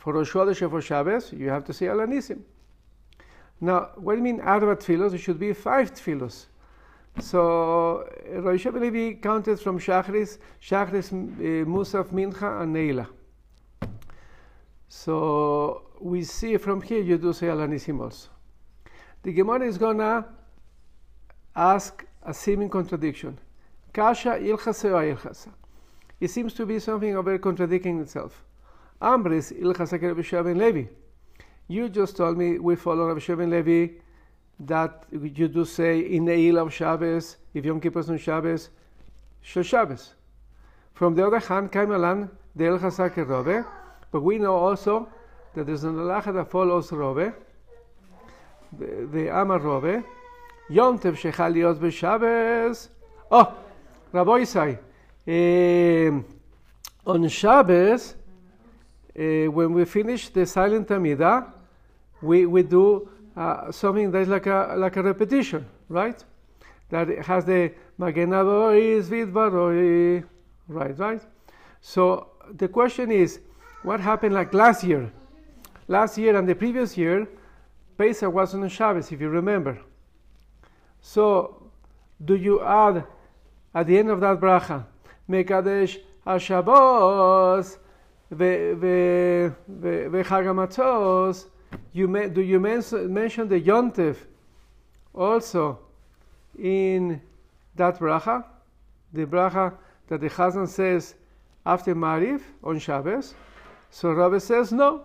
for 0.06 0.12
Rosh 0.12 0.30
Chodesh 0.30 0.62
and 0.62 0.70
for 0.70 0.80
Shabbos, 0.80 1.32
you 1.32 1.48
have 1.48 1.64
to 1.64 1.72
say 1.72 1.86
Alanisim. 1.86 2.38
Now, 3.60 3.90
what 3.96 4.12
do 4.12 4.18
you 4.18 4.22
mean 4.22 4.40
Arba 4.40 4.76
Tfilos? 4.76 5.12
It 5.14 5.18
should 5.18 5.40
be 5.40 5.52
five 5.52 5.92
Tfilos. 5.92 6.46
So 7.18 8.08
Rosh 8.30 8.66
Levi 8.66 9.14
counted 9.20 9.58
from 9.58 9.80
Shachris, 9.80 10.38
Shachris, 10.62 11.10
uh, 11.10 11.66
Musaf, 11.66 12.10
Mincha, 12.10 12.62
and 12.62 12.76
Neila. 12.76 13.08
So 14.88 15.82
we 16.00 16.22
see 16.22 16.56
from 16.56 16.82
here 16.82 17.02
you 17.02 17.18
do 17.18 17.32
say 17.32 17.48
Alanissim 17.48 18.00
also. 18.00 18.28
The 19.24 19.32
Gemara 19.32 19.66
is 19.66 19.76
gonna 19.76 20.24
ask 21.56 22.06
a 22.22 22.32
seeming 22.32 22.70
contradiction. 22.70 23.40
Kasha 23.92 24.38
ilchase 24.38 24.84
or 24.84 25.16
ilchasa. 25.16 25.48
It 26.20 26.28
seems 26.28 26.54
to 26.54 26.64
be 26.64 26.78
something 26.78 27.16
of 27.16 27.26
a 27.26 27.40
contradicting 27.40 27.98
itself. 27.98 28.45
Ambris 29.00 29.52
ilchasa 29.52 30.00
Rabbi 30.00 30.52
Levi. 30.52 30.88
You 31.68 31.88
just 31.88 32.16
told 32.16 32.38
me 32.38 32.58
we 32.58 32.76
follow 32.76 33.12
Rabbi 33.12 33.44
Levi 33.44 33.94
that 34.60 35.04
you 35.12 35.48
do 35.48 35.64
say 35.64 36.00
in 36.00 36.24
the 36.24 36.36
Neil 36.36 36.58
of 36.58 36.72
Shabbos, 36.72 37.36
if 37.52 37.64
Yom 37.64 37.80
Kippur 37.80 38.00
is 38.00 38.08
on 38.08 38.18
Shabbos, 38.18 38.70
Shel 39.42 39.62
Shabbos. 39.62 40.14
From 40.94 41.14
the 41.14 41.26
other 41.26 41.38
hand, 41.38 41.70
Kaimalan, 41.70 42.30
the 42.54 42.66
El 42.66 42.78
Chasake 42.78 43.26
Robe, 43.28 43.66
but 44.10 44.22
we 44.22 44.38
know 44.38 44.54
also 44.54 45.08
that 45.54 45.66
there's 45.66 45.84
an 45.84 45.94
halacha 45.94 46.32
that 46.32 46.50
follows 46.50 46.90
Robe, 46.90 47.34
the, 48.78 49.08
the 49.12 49.28
Amar 49.28 49.58
Robe, 49.58 50.02
Yom 50.70 50.98
Tev 50.98 51.16
Shechal 51.16 51.52
Liot 51.54 51.78
B'Shabbos. 51.78 52.88
Oh, 53.30 53.54
Rabbi 54.12 54.30
Isai, 54.40 54.78
uh, 55.28 57.10
on 57.10 57.28
Shabbos, 57.28 58.14
uh, 59.18 59.50
when 59.50 59.72
we 59.72 59.84
finish 59.84 60.28
the 60.28 60.44
silent 60.44 60.90
Amida, 60.90 61.52
we, 62.20 62.46
we 62.46 62.62
do 62.62 63.08
uh, 63.36 63.70
something 63.72 64.10
that's 64.10 64.28
like 64.28 64.46
a, 64.46 64.74
like 64.76 64.96
a 64.96 65.02
repetition, 65.02 65.66
right? 65.88 66.22
That 66.90 67.08
has 67.24 67.44
the 67.44 67.72
Magenabois 67.98 69.02
Vidvaroi, 69.04 70.24
right, 70.68 70.98
right? 70.98 71.22
So 71.80 72.28
the 72.56 72.68
question 72.68 73.10
is, 73.10 73.40
what 73.82 74.00
happened 74.00 74.34
like 74.34 74.52
last 74.52 74.84
year? 74.84 75.10
Last 75.88 76.18
year 76.18 76.36
and 76.36 76.48
the 76.48 76.54
previous 76.54 76.96
year, 76.96 77.28
Pesach 77.96 78.32
was 78.32 78.54
on 78.54 78.68
Shabbos, 78.68 79.12
if 79.12 79.20
you 79.20 79.28
remember. 79.28 79.78
So, 81.00 81.70
do 82.22 82.34
you 82.34 82.62
add 82.62 83.04
at 83.74 83.86
the 83.86 83.98
end 83.98 84.10
of 84.10 84.20
that 84.20 84.40
bracha, 84.40 84.84
Mekadesh 85.28 85.98
HaShabbos 86.26 87.78
the 88.30 89.52
Hagamatos, 89.68 91.46
you 91.92 92.08
may, 92.08 92.28
do 92.28 92.40
you 92.40 92.60
mention 92.60 93.48
the 93.48 93.60
Yontif 93.60 94.16
also 95.14 95.78
in 96.58 97.20
that 97.74 97.98
bracha, 97.98 98.44
the 99.12 99.26
bracha 99.26 99.74
that 100.08 100.20
the 100.20 100.30
Chazan 100.30 100.68
says 100.68 101.14
after 101.64 101.94
Marif 101.94 102.42
on 102.62 102.78
Shabbos? 102.78 103.34
So 103.90 104.12
Rabbi 104.12 104.38
says 104.38 104.72
no. 104.72 105.04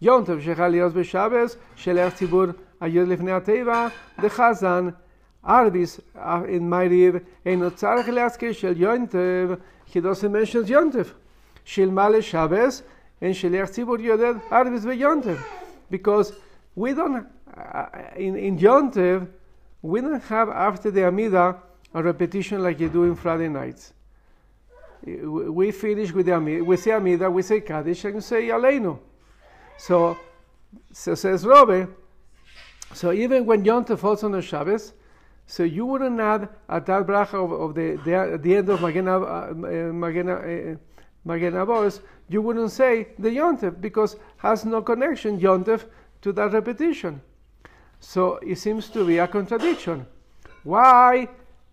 Yontif 0.00 0.42
shechalios 0.42 0.92
b'Shabbos 0.92 1.56
shelech 1.76 2.08
er 2.08 2.26
tibur 2.26 2.54
ayud 2.80 3.06
lifnei 3.06 3.40
ateva. 3.40 3.92
The 4.20 4.28
Chazan 4.28 4.96
Arbis 5.44 6.00
uh, 6.16 6.44
in 6.44 6.68
Marif 6.68 7.24
enot 7.46 7.78
tzarich 7.78 8.06
leaskir 8.06 8.54
shel 8.56 8.74
Yontif. 8.74 9.60
He 9.84 10.00
doesn't 10.00 10.32
mention 10.32 10.64
Yontif. 10.64 11.12
Shilmale 11.64 12.22
Shabbos 12.22 12.82
and 13.20 13.34
Shilertzibur 13.34 14.02
Yoded 14.02 14.40
Arvis 14.50 14.84
VeYontev, 14.84 15.42
Because 15.90 16.32
we 16.74 16.94
don't, 16.94 17.26
uh, 17.56 17.86
in, 18.16 18.36
in 18.36 18.58
Yontev, 18.58 19.28
we 19.82 20.00
don't 20.00 20.22
have 20.24 20.48
after 20.48 20.90
the 20.90 21.06
Amida 21.06 21.56
a 21.94 22.02
repetition 22.02 22.62
like 22.62 22.80
you 22.80 22.88
do 22.88 23.04
in 23.04 23.14
Friday 23.14 23.48
nights. 23.48 23.92
We 25.04 25.72
finish 25.72 26.12
with 26.12 26.26
the 26.26 26.34
Amida, 26.34 26.64
we 26.64 26.76
say 26.76 26.92
Amida, 26.92 27.30
we 27.30 27.42
say 27.42 27.60
Kaddish, 27.60 28.04
and 28.04 28.14
we 28.14 28.20
say 28.20 28.48
Aleinu. 28.48 28.98
So, 29.76 30.16
so 30.92 31.14
says 31.14 31.44
Robert, 31.44 31.90
so 32.94 33.12
even 33.12 33.44
when 33.46 33.64
Yontev 33.64 33.98
falls 33.98 34.22
on 34.22 34.32
the 34.32 34.42
Shabbos, 34.42 34.92
so 35.46 35.64
you 35.64 35.84
wouldn't 35.84 36.20
add 36.20 36.48
at 36.68 36.86
that 36.86 37.06
bracha 37.06 37.34
of, 37.34 37.52
of 37.52 37.74
the, 37.74 38.00
the, 38.04 38.38
the 38.40 38.56
end 38.56 38.68
of 38.68 38.80
Magena, 38.80 39.20
uh, 39.20 39.24
uh, 39.24 40.72
uh 40.72 40.76
Magen 41.24 41.54
you 42.28 42.42
wouldn't 42.42 42.70
say 42.70 43.08
the 43.18 43.28
Yontef 43.28 43.80
because 43.80 44.16
has 44.38 44.64
no 44.64 44.82
connection 44.82 45.38
Yontef 45.38 45.84
to 46.22 46.32
that 46.32 46.52
repetition. 46.52 47.20
So 48.00 48.36
it 48.38 48.58
seems 48.58 48.88
to 48.90 49.04
be 49.06 49.18
a 49.18 49.28
contradiction. 49.28 50.06
Why 50.64 51.28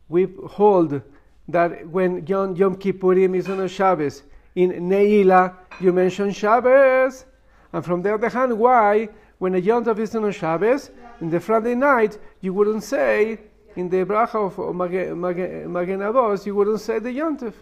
we 0.10 0.28
hold 0.48 1.02
that 1.48 1.88
when 1.88 2.26
Yom, 2.28 2.56
Yom 2.56 2.76
Kippurim 2.76 3.36
is 3.36 3.50
on 3.50 3.62
a 3.62 3.68
Shabbos, 3.68 4.24
in 4.56 4.72
Neila 4.72 5.56
you 5.80 5.94
mention 5.94 6.32
Shabbos, 6.32 7.26
and 7.74 7.86
from 7.86 8.02
the 8.02 8.14
other 8.14 8.30
hand, 8.30 8.58
why 8.58 9.10
when 9.40 9.56
a 9.56 9.60
Yom 9.60 9.88
is 10.00 10.16
on 10.16 10.26
a 10.26 10.32
Shabbos, 10.32 10.92
in 11.22 11.30
the 11.30 11.40
Friday 11.40 11.76
night 11.76 12.18
you 12.42 12.54
wouldn't 12.54 12.84
say 12.84 13.40
in 13.76 13.90
the 13.90 14.06
bracha 14.06 14.36
of 14.36 14.76
Magen 14.76 16.00
Avos, 16.00 16.46
you 16.46 16.56
wouldn't 16.56 16.82
say 16.82 17.00
the 17.00 17.10
Yontef. 17.10 17.54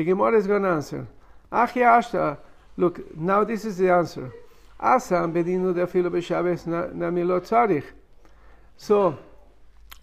The 0.00 0.06
Gemara 0.06 0.38
is 0.38 0.46
going 0.46 0.62
to 0.62 0.70
answer. 0.70 1.06
Achi 1.52 1.80
Ashta, 1.80 2.38
look, 2.78 3.14
now 3.14 3.44
this 3.44 3.66
is 3.66 3.76
the 3.76 3.92
answer. 3.92 4.32
Asam 4.80 5.30
bedinu 5.30 5.74
defilu 5.74 6.08
b'shabes 6.10 6.64
namilot 6.94 7.42
tzarich. 7.46 7.84
So, 8.78 9.18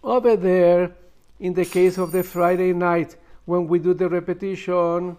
over 0.04 0.36
there, 0.36 0.96
in 1.40 1.56
the 1.56 1.66
case 1.66 1.98
of 1.98 2.12
the 2.12 2.22
Friday 2.22 2.74
night, 2.74 3.16
when 3.46 3.68
we 3.68 3.80
do 3.80 3.96
the 3.96 4.08
repetition, 4.08 5.18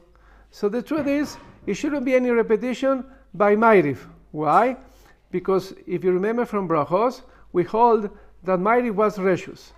so 0.53 0.69
the 0.69 0.81
truth 0.81 1.09
is, 1.09 1.37
it 1.67 1.75
shouldn't 1.75 2.05
be 2.05 2.15
any 2.15 2.31
repetition 2.31 3.05
by 3.35 3.57
Ma'ariv. 3.57 3.99
Why? 4.31 4.77
Because 5.33 5.75
if 5.89 6.05
you 6.05 6.13
remember 6.13 6.45
from 6.45 6.69
Brachos, 6.69 7.23
we 7.53 7.65
hold 7.65 8.17
that 8.45 8.61
Ma'ariv 8.61 8.95
was 8.95 9.19
reshus, 9.19 9.73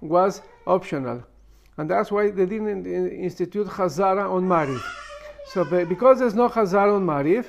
was 0.00 0.40
optional. 0.66 1.22
And 1.78 1.88
that's 1.88 2.10
why 2.10 2.30
they 2.30 2.44
didn't 2.44 2.86
institute 2.86 3.68
Chazara 3.68 4.28
on 4.28 4.42
Marif. 4.46 4.82
So 5.46 5.64
because 5.64 6.18
there's 6.18 6.34
no 6.34 6.48
Chazara 6.48 6.96
on 6.96 7.06
Marif, 7.06 7.46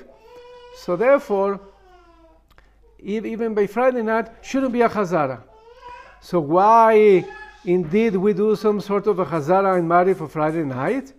so 0.78 0.96
therefore, 0.96 1.60
even 3.00 3.54
by 3.56 3.66
Friday 3.66 4.04
night, 4.04 4.30
shouldn't 4.42 4.72
be 4.72 4.82
a 4.82 4.90
Chazara. 4.90 5.42
So 6.22 6.40
why 6.40 7.26
indeed 7.66 8.16
we 8.16 8.34
do 8.34 8.56
some 8.56 8.80
sort 8.80 9.08
of 9.08 9.20
a 9.20 9.26
Chazara 9.26 9.78
in 9.80 9.88
Marif 9.88 10.18
for 10.18 10.28
Friday 10.28 10.64
night? 10.64 11.14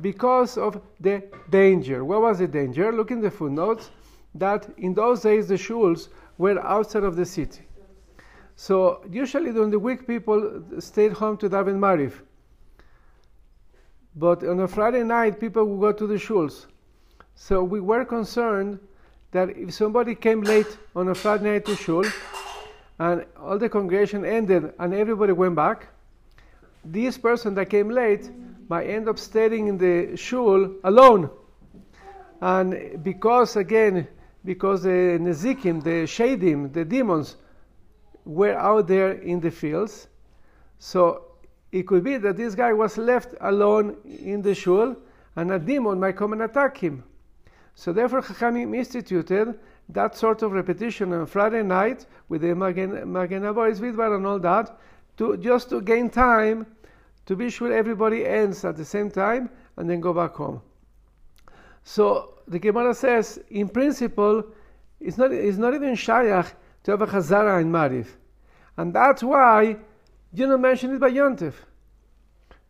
because 0.00 0.56
of 0.56 0.80
the 1.00 1.22
danger. 1.50 2.04
What 2.04 2.22
was 2.22 2.38
the 2.38 2.48
danger? 2.48 2.92
Look 2.92 3.10
in 3.10 3.20
the 3.20 3.30
footnotes 3.30 3.90
that 4.34 4.68
in 4.78 4.94
those 4.94 5.20
days 5.20 5.48
the 5.48 5.54
shuls 5.54 6.08
were 6.38 6.58
outside 6.64 7.04
of 7.04 7.16
the 7.16 7.26
city. 7.26 7.62
So 8.56 9.04
usually 9.10 9.52
during 9.52 9.70
the 9.70 9.78
week, 9.78 10.06
people 10.06 10.62
stayed 10.78 11.12
home 11.12 11.36
to 11.38 11.48
daven 11.48 11.78
Marif. 11.78 12.20
But 14.14 14.44
on 14.44 14.60
a 14.60 14.68
Friday 14.68 15.04
night, 15.04 15.40
people 15.40 15.64
would 15.64 15.80
go 15.80 15.92
to 15.92 16.06
the 16.06 16.16
shuls. 16.16 16.66
So 17.34 17.64
we 17.64 17.80
were 17.80 18.04
concerned 18.04 18.78
that 19.30 19.50
if 19.50 19.72
somebody 19.72 20.14
came 20.14 20.42
late 20.42 20.76
on 20.94 21.08
a 21.08 21.14
Friday 21.14 21.44
night 21.44 21.64
to 21.64 21.74
shul, 21.74 22.04
and 22.98 23.24
all 23.40 23.58
the 23.58 23.68
congregation 23.68 24.24
ended 24.24 24.72
and 24.78 24.94
everybody 24.94 25.32
went 25.32 25.56
back, 25.56 25.88
this 26.84 27.16
person 27.16 27.54
that 27.54 27.70
came 27.70 27.88
late 27.88 28.30
might 28.68 28.86
end 28.86 29.08
up 29.08 29.18
staying 29.18 29.68
in 29.68 29.78
the 29.78 30.16
shul 30.16 30.74
alone. 30.84 31.30
And 32.40 33.02
because, 33.02 33.56
again, 33.56 34.06
because 34.44 34.82
the 34.82 35.18
Nezikim, 35.20 35.82
the 35.82 36.04
Shadim, 36.06 36.72
the 36.72 36.84
demons, 36.84 37.36
were 38.24 38.54
out 38.54 38.86
there 38.86 39.12
in 39.12 39.40
the 39.40 39.50
fields. 39.50 40.08
So 40.78 41.24
it 41.70 41.86
could 41.86 42.04
be 42.04 42.16
that 42.18 42.36
this 42.36 42.54
guy 42.54 42.72
was 42.72 42.98
left 42.98 43.34
alone 43.40 43.96
in 44.04 44.42
the 44.42 44.54
shul 44.54 44.96
and 45.36 45.50
a 45.52 45.58
demon 45.58 45.98
might 45.98 46.16
come 46.16 46.32
and 46.32 46.42
attack 46.42 46.76
him. 46.76 47.04
So 47.74 47.92
therefore 47.92 48.22
Chachamim 48.22 48.76
instituted 48.76 49.58
that 49.88 50.16
sort 50.16 50.42
of 50.42 50.52
repetition 50.52 51.12
on 51.12 51.26
Friday 51.26 51.62
night 51.62 52.06
with 52.28 52.42
the 52.42 52.54
Magen, 52.54 53.10
Magen 53.10 53.42
Vidvar 53.42 54.16
and 54.16 54.26
all 54.26 54.38
that, 54.40 54.78
to, 55.16 55.36
just 55.36 55.70
to 55.70 55.80
gain 55.80 56.10
time 56.10 56.66
to 57.26 57.36
be 57.36 57.50
sure 57.50 57.72
everybody 57.72 58.26
ends 58.26 58.64
at 58.64 58.76
the 58.76 58.84
same 58.84 59.10
time 59.10 59.48
and 59.76 59.88
then 59.88 60.00
go 60.00 60.12
back 60.12 60.34
home. 60.34 60.60
So 61.84 62.34
the 62.46 62.58
Gemara 62.58 62.94
says, 62.94 63.40
in 63.50 63.68
principle, 63.68 64.44
it's 65.00 65.18
not, 65.18 65.32
it's 65.32 65.58
not 65.58 65.74
even 65.74 65.94
shayach 65.94 66.52
to 66.84 66.90
have 66.92 67.02
a 67.02 67.06
chazara 67.06 67.60
in 67.60 67.70
Marif. 67.70 68.08
And 68.76 68.94
that's 68.94 69.22
why 69.22 69.76
you 70.32 70.46
don't 70.46 70.60
mention 70.60 70.94
it 70.94 71.00
by 71.00 71.10
Yontif. 71.10 71.54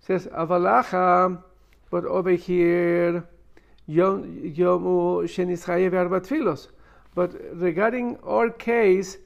Says 0.00 0.26
Avalacha, 0.26 1.42
but 1.90 2.04
over 2.04 2.30
here, 2.30 3.24
Yom 3.86 4.24
Shenischayev 4.54 5.92
Arbat 5.92 6.26
Filos. 6.26 6.68
But 7.14 7.32
regarding 7.54 8.18
our 8.24 8.50
case 8.50 9.18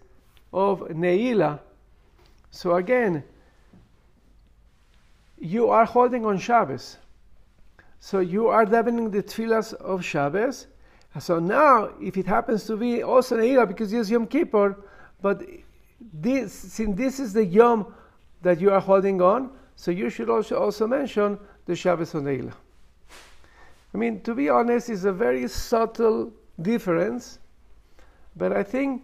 of 0.53 0.81
Neila. 0.81 1.61
So 2.51 2.77
again, 2.77 3.22
you 5.38 5.68
are 5.68 5.85
holding 5.85 6.25
on 6.27 6.38
Shabbos. 6.38 6.99
So 8.01 8.20
you 8.20 8.49
are 8.49 8.64
davening 8.64 9.12
the 9.12 9.22
tefillahs 9.22 9.75
of 9.75 10.05
Shabbos. 10.05 10.66
So 11.18 11.38
now, 11.38 11.90
if 12.00 12.16
it 12.16 12.26
happens 12.26 12.64
to 12.64 12.76
be 12.76 13.02
also 13.02 13.37
Neila 13.38 13.66
because 13.66 13.92
it's 13.92 14.11
Yom 14.11 14.26
Kippur, 14.26 14.76
but 15.22 15.42
this, 16.12 16.52
since 16.52 16.96
this 16.96 17.18
is 17.20 17.33
the 17.33 17.44
Yom 17.44 17.94
that 18.42 18.61
you 18.61 18.70
are 18.70 18.81
holding 18.81 19.22
on, 19.22 19.50
so 19.76 19.90
you 19.90 20.11
should 20.11 20.29
also, 20.29 20.59
also 20.59 20.87
mention 20.87 21.38
the 21.64 21.74
Shabbos 21.74 22.14
on 22.14 22.24
Neila. 22.24 22.52
I 23.94 23.98
mean, 23.98 24.20
to 24.22 24.35
be 24.35 24.50
honest, 24.50 24.90
it's 24.90 25.05
a 25.05 25.12
very 25.12 25.48
subtle 25.48 26.33
difference, 26.61 27.38
but 28.37 28.52
I 28.52 28.62
think 28.62 29.02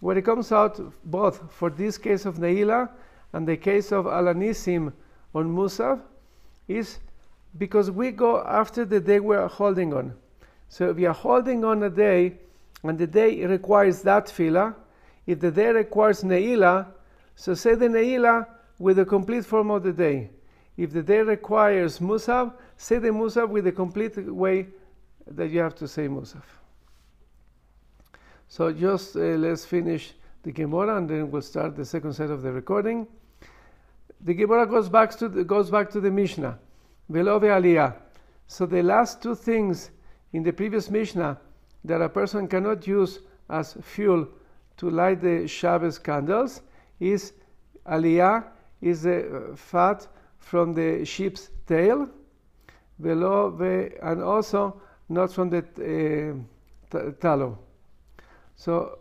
when 0.00 0.16
it 0.16 0.22
comes 0.22 0.50
out 0.52 0.80
both 1.04 1.52
for 1.52 1.68
this 1.68 1.98
case 1.98 2.24
of 2.24 2.36
Neila 2.36 2.88
and 3.34 3.46
the 3.46 3.56
case 3.56 3.92
of 3.92 4.06
Al 4.06 4.24
HaNissim 4.24 4.92
on 5.34 5.54
Musaf 5.54 6.00
is 6.68 6.98
because 7.58 7.90
we 7.90 8.10
go 8.10 8.42
after 8.44 8.84
the 8.86 9.00
day 9.00 9.20
we 9.20 9.36
are 9.36 9.48
holding 9.48 9.92
on. 9.92 10.14
So 10.70 10.90
if 10.90 10.96
we 10.96 11.04
are 11.04 11.12
holding 11.12 11.64
on 11.64 11.82
a 11.82 11.90
day 11.90 12.38
and 12.84 12.96
the 12.96 13.06
day 13.06 13.44
requires 13.44 14.04
tefila, 14.04 14.76
if 15.26 15.40
the 15.40 15.50
day 15.50 15.70
requires 15.72 16.22
Neila, 16.22 16.86
so 17.34 17.54
say 17.54 17.74
the 17.74 17.88
Neila 17.88 18.46
with 18.78 18.96
the 18.96 19.04
complete 19.04 19.44
form 19.44 19.72
of 19.72 19.82
the 19.82 19.92
day. 19.92 20.30
If 20.76 20.92
the 20.92 21.02
day 21.02 21.22
requires 21.22 21.98
Musaf, 21.98 22.52
say 22.76 22.98
the 22.98 23.08
Musaf 23.08 23.48
with 23.48 23.64
the 23.64 23.72
complete 23.72 24.16
way 24.16 24.68
that 25.26 25.50
you 25.50 25.58
have 25.58 25.74
to 25.74 25.88
say 25.88 26.06
Musaf. 26.06 26.44
So 28.46 28.72
just 28.72 29.16
uh, 29.16 29.18
let's 29.18 29.64
finish 29.64 30.14
the 30.44 30.52
Gemara 30.52 30.98
and 30.98 31.10
then 31.10 31.32
we'll 31.32 31.42
start 31.42 31.74
the 31.74 31.84
second 31.84 32.12
set 32.12 32.30
of 32.30 32.42
the 32.42 32.52
recording. 32.52 33.08
The 34.20 34.34
Gemara 34.34 34.68
goes 34.68 34.88
back 34.88 35.10
to 35.18 35.28
the, 35.28 35.42
goes 35.42 35.68
back 35.68 35.90
to 35.90 36.00
the 36.00 36.12
Mishnah, 36.12 36.60
Velove 37.10 37.42
Aliyah. 37.42 37.96
So 38.46 38.66
the 38.66 38.82
last 38.84 39.20
two 39.20 39.34
things 39.34 39.90
in 40.32 40.42
the 40.42 40.52
previous 40.52 40.90
Mishnah 40.90 41.38
that 41.84 42.00
a 42.00 42.08
person 42.08 42.46
cannot 42.48 42.86
use 42.86 43.20
as 43.48 43.76
fuel 43.82 44.28
to 44.76 44.90
light 44.90 45.20
the 45.20 45.46
Shabbos 45.46 45.98
candles 45.98 46.62
is 47.00 47.32
Aliyah, 47.86 48.44
is 48.80 49.02
the 49.02 49.52
fat 49.56 50.06
from 50.38 50.74
the 50.74 51.04
sheep's 51.04 51.50
tail, 51.66 52.08
and 53.02 54.22
also 54.22 54.80
not 55.08 55.32
from 55.32 55.50
the 55.50 56.44
uh, 56.92 57.10
tallow. 57.20 57.58
So 58.56 58.98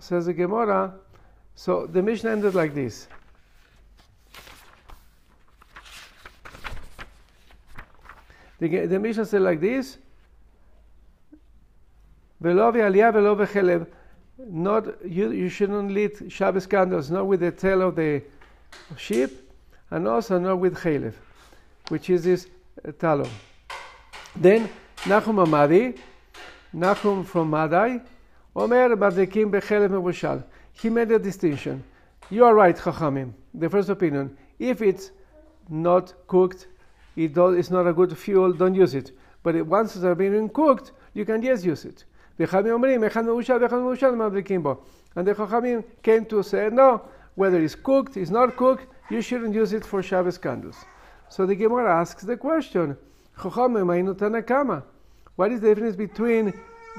says 0.00 0.26
the 0.26 0.32
Gemara. 0.32 0.94
So 1.54 1.86
the 1.86 2.02
Mishnah 2.02 2.30
ended 2.30 2.54
like 2.54 2.74
this. 2.74 3.08
The, 8.58 8.86
the 8.86 8.98
Mishnah 8.98 9.26
said 9.26 9.42
like 9.42 9.60
this. 9.60 9.98
Not 12.44 12.74
you, 15.04 15.30
you 15.30 15.48
shouldn't 15.48 15.92
lit 15.92 16.32
Shabbos 16.32 16.66
candles 16.66 17.10
not 17.10 17.26
with 17.26 17.40
the 17.40 17.52
tail 17.52 17.82
of 17.82 17.94
the 17.94 18.22
sheep, 18.96 19.30
and 19.90 20.08
also 20.08 20.38
not 20.38 20.58
with 20.58 20.76
chalev, 20.76 21.14
which 21.88 22.10
is 22.10 22.24
this 22.24 22.48
uh, 22.86 22.92
tallow. 22.92 23.28
Then 24.34 24.68
Nachum 25.02 25.46
Amadi, 25.46 25.98
Nachum 26.74 27.24
from 27.24 27.50
Madai, 27.50 28.00
Omer 28.56 28.96
Madlikim 28.96 29.50
Bechelev 29.50 29.90
Mevushal. 29.90 30.42
He 30.72 30.90
made 30.90 31.12
a 31.12 31.18
distinction. 31.18 31.84
You 32.30 32.44
are 32.44 32.54
right, 32.54 32.76
Chachamim. 32.76 33.32
The 33.54 33.68
first 33.68 33.88
opinion. 33.88 34.36
If 34.58 34.82
it's 34.82 35.12
not 35.68 36.14
cooked, 36.26 36.66
it 37.14 37.34
does, 37.34 37.56
it's 37.56 37.70
not 37.70 37.86
a 37.86 37.92
good 37.92 38.16
fuel, 38.16 38.52
don't 38.52 38.74
use 38.74 38.94
it. 38.94 39.12
But 39.42 39.54
it, 39.54 39.66
once 39.66 39.94
it's 39.94 40.18
been 40.18 40.48
cooked, 40.48 40.92
you 41.14 41.24
can 41.24 41.42
just 41.42 41.64
use 41.64 41.84
it. 41.84 42.04
And 42.38 42.48
the 45.26 45.34
Chachamim 45.34 45.84
came 46.02 46.24
to 46.26 46.42
say, 46.42 46.70
no, 46.72 47.02
whether 47.34 47.62
it's 47.62 47.74
cooked, 47.74 48.16
it's 48.16 48.30
not 48.30 48.56
cooked, 48.56 48.86
you 49.10 49.20
shouldn't 49.20 49.54
use 49.54 49.72
it 49.72 49.84
for 49.84 50.02
Shabbos 50.02 50.38
candles. 50.38 50.76
So 51.28 51.46
the 51.46 51.54
Gemara 51.54 52.00
asks 52.00 52.22
the 52.22 52.36
question, 52.36 52.96
what 53.34 55.52
is 55.52 55.60
the 55.60 55.74
difference 55.74 55.96
between 55.96 56.52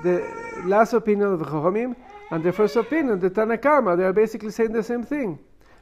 the 0.04 0.28
last 0.65 0.93
opinion 0.93 1.34
of 1.34 1.39
the 1.39 1.46
Chachamim 1.46 1.96
and 2.32 2.43
the 2.43 2.52
first 2.52 2.76
opinion, 2.76 3.19
the 3.19 3.30
Tanakama? 3.30 3.98
They 3.98 4.04
are 4.04 4.13
basically 4.13 4.52
saying 4.52 4.72
the 4.72 4.84
same 4.84 5.04
thing. 5.04 5.39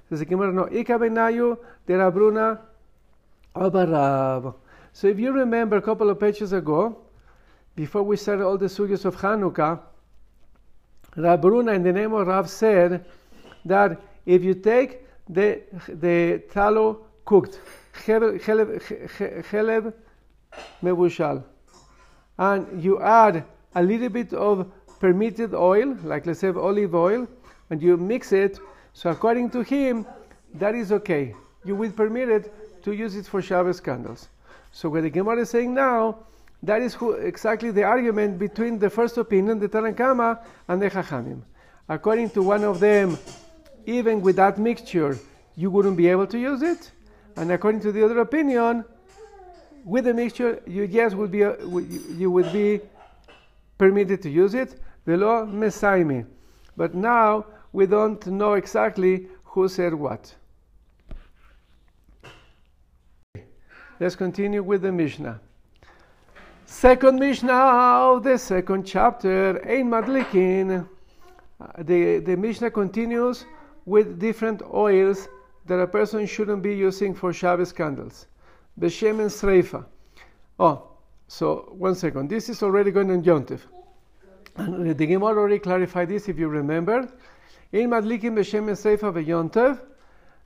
The 0.09 0.25
Gemara, 0.25 0.51
no, 0.51 0.67
Ika 0.67 0.99
benayu. 0.99 1.57
So 4.93 5.07
if 5.07 5.19
you 5.19 5.31
remember 5.31 5.77
a 5.77 5.81
couple 5.81 6.09
of 6.09 6.19
pages 6.19 6.51
ago, 6.51 6.97
before 7.75 8.03
we 8.03 8.17
started 8.17 8.45
all 8.45 8.57
the 8.57 8.65
sugyas 8.65 9.05
of 9.05 9.15
Hanukkah, 9.17 9.79
Rabruna 11.15 11.75
in 11.75 11.83
the 11.83 11.91
name 11.91 12.13
of 12.13 12.27
Rav 12.27 12.49
said 12.49 13.05
that 13.65 14.01
if 14.25 14.43
you 14.43 14.53
take 14.53 15.05
the, 15.27 15.61
the 15.87 16.43
tallow 16.51 17.05
cooked, 17.25 17.59
chelev 17.93 19.93
mevushal, 20.83 21.43
and 22.37 22.83
you 22.83 23.01
add 23.01 23.45
a 23.75 23.83
little 23.83 24.09
bit 24.09 24.33
of 24.33 24.71
permitted 24.99 25.53
oil, 25.53 25.97
like 26.03 26.25
let's 26.25 26.39
say 26.39 26.49
olive 26.49 26.95
oil, 26.95 27.27
and 27.69 27.81
you 27.81 27.97
mix 27.97 28.31
it, 28.31 28.59
so 28.93 29.09
according 29.09 29.49
to 29.51 29.61
him, 29.61 30.05
that 30.55 30.75
is 30.75 30.91
okay. 30.91 31.33
You 31.63 31.75
will 31.75 31.91
permit 31.91 32.29
it 32.29 32.83
to 32.83 32.91
use 32.91 33.15
it 33.15 33.25
for 33.25 33.41
Shabbos 33.41 33.79
candles. 33.79 34.27
So 34.71 34.89
what 34.89 35.03
the 35.03 35.09
Gemara 35.09 35.41
is 35.41 35.49
saying 35.49 35.73
now, 35.73 36.19
that 36.63 36.81
is 36.81 36.93
who, 36.93 37.13
exactly 37.13 37.71
the 37.71 37.83
argument 37.83 38.37
between 38.37 38.77
the 38.77 38.89
first 38.89 39.17
opinion, 39.17 39.59
the 39.59 39.67
Tanakhama, 39.67 40.39
and 40.67 40.81
the 40.81 40.89
Chachamim. 40.89 41.41
According 41.89 42.29
to 42.31 42.43
one 42.43 42.63
of 42.63 42.79
them, 42.79 43.17
even 43.85 44.21
with 44.21 44.35
that 44.35 44.57
mixture, 44.57 45.17
you 45.55 45.71
wouldn't 45.71 45.97
be 45.97 46.07
able 46.07 46.27
to 46.27 46.39
use 46.39 46.61
it. 46.61 46.91
And 47.35 47.51
according 47.51 47.81
to 47.81 47.91
the 47.91 48.03
other 48.03 48.19
opinion, 48.19 48.85
with 49.83 50.05
the 50.05 50.13
mixture, 50.13 50.61
you 50.67 50.83
yes 50.83 51.13
would 51.15 51.31
be 51.31 51.43
uh, 51.43 51.55
you 52.17 52.29
would 52.29 52.51
be 52.53 52.81
permitted 53.77 54.21
to 54.21 54.29
use 54.29 54.53
it. 54.53 54.79
The 55.05 55.17
law 55.17 55.45
mesaimi. 55.45 56.25
But 56.77 56.93
now 56.93 57.45
we 57.73 57.87
don't 57.87 58.25
know 58.27 58.53
exactly 58.53 59.27
who 59.43 59.67
said 59.67 59.93
what. 59.93 60.35
Let's 63.99 64.15
continue 64.15 64.63
with 64.63 64.83
the 64.83 64.91
Mishnah. 64.91 65.39
Second 66.71 67.19
Mishnah 67.19 68.21
the 68.23 68.37
second 68.37 68.85
chapter, 68.85 69.61
Ein 69.67 69.89
Madlikin. 69.89 70.87
Uh, 71.59 71.67
the, 71.83 72.19
the 72.19 72.35
Mishnah 72.37 72.71
continues 72.71 73.45
with 73.85 74.19
different 74.19 74.61
oils 74.73 75.27
that 75.65 75.79
a 75.81 75.85
person 75.85 76.25
shouldn't 76.25 76.63
be 76.63 76.73
using 76.73 77.13
for 77.13 77.33
Shabbos 77.33 77.73
candles. 77.73 78.27
Beshem 78.79 79.19
and 79.19 79.29
Sreifa. 79.29 79.85
Oh, 80.59 80.87
so 81.27 81.73
one 81.77 81.93
second. 81.93 82.29
This 82.29 82.47
is 82.47 82.63
already 82.63 82.89
going 82.89 83.11
on 83.11 83.21
Yontif. 83.21 83.59
And 84.55 84.97
the 84.97 85.05
Gemara 85.05 85.37
already 85.37 85.59
clarified 85.59 86.07
this 86.07 86.29
if 86.29 86.39
you 86.39 86.47
remember. 86.47 87.11
In 87.73 87.89
Madlikin 87.89 88.33
Beshem 88.33 88.69
and 88.69 88.77
Sreifa 88.77 89.11
Yontif, 89.23 89.77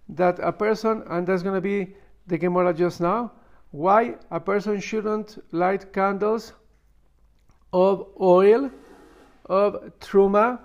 that 0.09 0.39
a 0.39 0.51
person, 0.51 1.03
and 1.07 1.27
that's 1.27 1.43
going 1.43 1.55
to 1.55 1.61
be 1.61 1.95
the 2.25 2.38
Gemara 2.39 2.73
just 2.73 2.99
now, 2.99 3.31
why 3.75 4.15
a 4.31 4.39
person 4.39 4.79
shouldn't 4.79 5.38
light 5.51 5.91
candles 5.91 6.53
of 7.73 8.07
oil 8.21 8.71
of 9.47 9.91
truma 9.99 10.59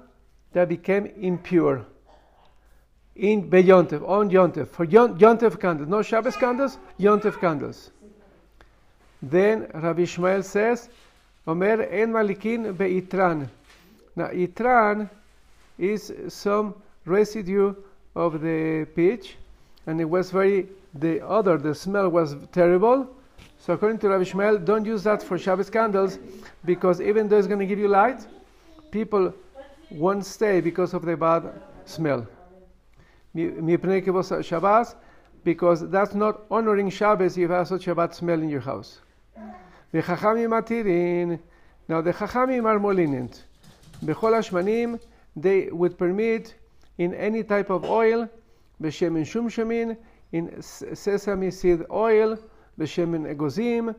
that 0.52 0.68
became 0.68 1.06
impure 1.16 1.84
in 3.16 3.50
Beyontef, 3.50 4.08
on 4.08 4.30
Yontef, 4.30 4.68
for 4.68 4.86
Yontef 4.86 5.60
candles, 5.60 5.88
no 5.88 6.02
Shabbos 6.02 6.36
candles, 6.36 6.78
Yontef 7.00 7.40
candles. 7.40 7.90
Then 9.20 9.66
Rabbi 9.74 10.02
Ishmael 10.02 10.44
says, 10.44 10.88
Omer 11.46 11.82
en 11.82 12.12
malikin 12.12 12.74
beitran. 12.74 13.48
Now, 14.14 14.28
itran 14.28 15.10
is 15.76 16.12
some 16.28 16.74
residue 17.04 17.74
of 18.14 18.40
the 18.40 18.86
pitch, 18.94 19.36
and 19.86 20.00
it 20.00 20.08
was 20.08 20.30
very 20.30 20.68
the 20.94 21.20
odor, 21.20 21.58
the 21.58 21.74
smell 21.74 22.08
was 22.08 22.36
terrible. 22.52 23.08
So 23.58 23.74
according 23.74 23.98
to 23.98 24.08
Rabbi 24.08 24.24
Shmuel, 24.24 24.64
don't 24.64 24.84
use 24.84 25.02
that 25.04 25.22
for 25.22 25.38
Shabbos 25.38 25.70
candles 25.70 26.18
because 26.64 27.00
even 27.00 27.28
though 27.28 27.38
it's 27.38 27.46
going 27.46 27.60
to 27.60 27.66
give 27.66 27.78
you 27.78 27.88
light, 27.88 28.26
people 28.90 29.34
won't 29.90 30.24
stay 30.24 30.60
because 30.60 30.94
of 30.94 31.04
the 31.04 31.16
bad 31.16 31.52
smell. 31.84 32.26
Shabbos, 33.34 34.94
because 35.44 35.88
that's 35.90 36.14
not 36.14 36.42
honoring 36.50 36.90
Shabbos 36.90 37.32
if 37.32 37.38
you 37.38 37.48
have 37.48 37.68
such 37.68 37.86
a 37.88 37.94
bad 37.94 38.14
smell 38.14 38.40
in 38.40 38.48
your 38.48 38.60
house. 38.60 39.00
The 39.92 40.02
Chachamim 40.02 40.50
Atirin. 40.60 41.38
Now 41.88 42.00
the 42.00 42.12
Chachamim 42.12 42.64
are 42.64 42.78
more 42.78 42.94
lenient. 42.94 43.44
Bechol 44.04 44.32
Ashmanim, 44.32 45.00
they 45.36 45.68
would 45.70 45.98
permit 45.98 46.54
in 46.98 47.14
any 47.14 47.42
type 47.42 47.70
of 47.70 47.84
oil, 47.84 48.28
b'shemin 48.80 49.22
shumshamin, 49.22 49.96
in 50.32 50.62
sesame 50.62 51.50
seed 51.50 51.84
oil, 51.90 52.38
the 52.76 52.84
egozim. 52.84 53.94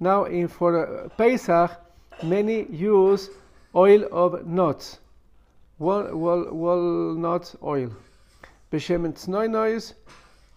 Now, 0.00 0.24
in 0.24 0.48
for 0.48 1.04
uh, 1.04 1.08
Pesach, 1.10 1.70
many 2.22 2.66
use 2.70 3.30
oil 3.74 4.06
of 4.12 4.46
nuts, 4.46 4.98
wal, 5.78 6.16
wal, 6.16 6.44
walnut 6.50 7.54
oil, 7.62 7.90
beshemen 8.70 9.14
tznoinois, 9.14 9.94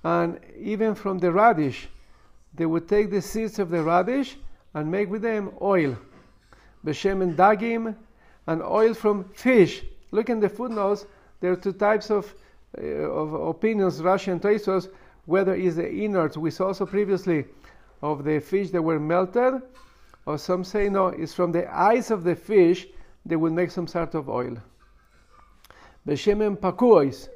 and 0.03 0.39
even 0.57 0.95
from 0.95 1.19
the 1.19 1.31
radish, 1.31 1.87
they 2.53 2.65
would 2.65 2.87
take 2.87 3.09
the 3.11 3.21
seeds 3.21 3.59
of 3.59 3.69
the 3.69 3.83
radish 3.83 4.37
and 4.73 4.89
make 4.89 5.09
with 5.09 5.21
them 5.21 5.51
oil, 5.61 5.97
beshemen 6.85 7.35
dagim, 7.35 7.95
and 8.47 8.61
oil 8.61 8.93
from 8.93 9.23
fish. 9.33 9.83
Look 10.11 10.29
in 10.29 10.39
the 10.39 10.49
footnotes. 10.49 11.05
There 11.41 11.51
are 11.51 11.55
two 11.55 11.73
types 11.73 12.09
of, 12.09 12.33
uh, 12.77 12.81
of 12.81 13.33
opinions, 13.33 14.01
Russian 14.01 14.39
and 14.39 14.89
whether 15.25 15.53
is 15.53 15.75
the 15.75 15.91
innards, 15.91 16.37
we 16.37 16.51
saw 16.51 16.67
also 16.67 16.85
previously, 16.85 17.45
of 18.01 18.23
the 18.23 18.39
fish 18.39 18.69
that 18.71 18.81
were 18.81 18.99
melted, 18.99 19.61
or 20.25 20.37
some 20.37 20.63
say 20.63 20.89
no, 20.89 21.07
it's 21.07 21.33
from 21.33 21.51
the 21.51 21.67
eyes 21.75 22.11
of 22.11 22.23
the 22.23 22.35
fish 22.35 22.87
they 23.25 23.35
will 23.35 23.51
make 23.51 23.71
some 23.71 23.87
sort 23.87 24.13
of 24.13 24.29
oil. 24.29 24.57
Beshemen 26.07 26.57
pakuois. 26.57 27.27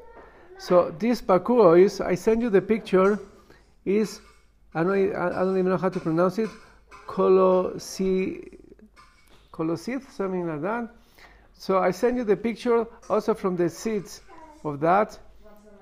So 0.59 0.93
this 0.99 1.21
pakuois, 1.21 2.05
I 2.05 2.15
send 2.15 2.41
you 2.41 2.49
the 2.49 2.61
picture, 2.61 3.19
is, 3.85 4.21
I 4.73 4.83
don't, 4.83 5.15
I 5.15 5.39
don't 5.39 5.57
even 5.57 5.69
know 5.69 5.77
how 5.77 5.89
to 5.89 5.99
pronounce 5.99 6.37
it, 6.37 6.49
colosi, 7.07 8.57
colosith, 9.51 10.09
something 10.11 10.47
like 10.47 10.61
that. 10.61 10.89
So 11.53 11.79
I 11.79 11.91
send 11.91 12.17
you 12.17 12.23
the 12.23 12.37
picture 12.37 12.85
also 13.09 13.33
from 13.33 13.55
the 13.55 13.69
seeds 13.69 14.21
of 14.63 14.79
that. 14.81 15.17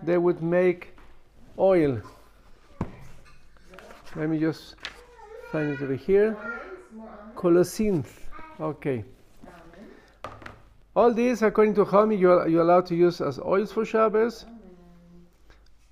They 0.04 0.18
would 0.18 0.42
make 0.42 0.97
oil. 1.58 2.02
Let 4.16 4.30
me 4.30 4.40
just 4.40 4.76
find 5.52 5.72
it 5.72 5.82
over 5.82 5.96
here. 5.96 6.38
Colocynth. 7.36 8.08
Okay. 8.60 9.04
All 10.96 11.14
these, 11.14 11.44
according 11.44 11.76
to 11.76 11.86
Chami, 11.86 12.18
you 12.18 12.32
are, 12.32 12.48
you 12.48 12.60
are 12.60 12.64
allowed 12.64 12.88
to 12.88 12.96
use 12.96 13.22
as 13.22 13.40
oils 13.40 13.72
for 13.72 13.86
Shabbos. 13.86 14.46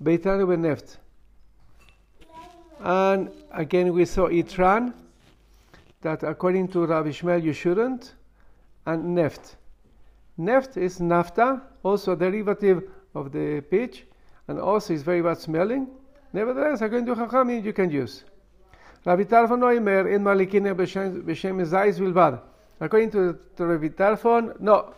Beitan 0.04 0.40
neft. 0.58 0.98
And 2.80 3.30
again, 3.52 3.94
we 3.94 4.06
saw 4.06 4.28
Itran, 4.28 4.94
that 6.02 6.24
according 6.24 6.68
to 6.70 6.86
Rabbi 6.86 7.10
Ishmael, 7.10 7.44
you 7.44 7.54
shouldn't, 7.54 8.14
and 8.86 9.18
Neft. 9.18 9.56
Neft 10.40 10.78
is 10.78 11.00
naphtha, 11.00 11.62
also 11.84 12.12
a 12.12 12.16
derivative 12.16 12.90
of 13.14 13.32
the 13.32 13.62
pitch, 13.62 14.06
and 14.48 14.60
also 14.60 14.94
is 14.94 15.04
very 15.04 15.22
bad 15.22 15.38
smelling. 15.38 15.88
Nevertheless, 16.34 16.82
according 16.82 17.06
to 17.08 17.16
Chachamim, 17.16 17.64
you 17.64 17.74
can 17.74 17.90
use. 17.90 18.24
Rabbi 19.06 19.24
Tarfon 19.24 19.60
Noimer 19.60 20.14
in 20.14 20.24
Malikine 20.24 20.76
b'shem 20.76 21.66
zayis 21.66 22.00
bilbad. 22.00 22.42
According 22.80 23.12
to, 23.12 23.40
to 23.56 23.66
Rabbi 23.66 23.90
Tarfon, 23.90 24.60
no. 24.60 24.94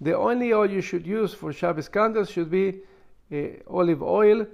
The 0.00 0.16
only 0.16 0.52
oil 0.52 0.70
you 0.70 0.80
should 0.80 1.06
use 1.06 1.34
for 1.34 1.52
Shabbos 1.52 1.88
candles 1.88 2.30
should 2.30 2.50
be 2.50 2.80
uh, 3.32 3.36
olive 3.66 4.02
oil 4.02 4.46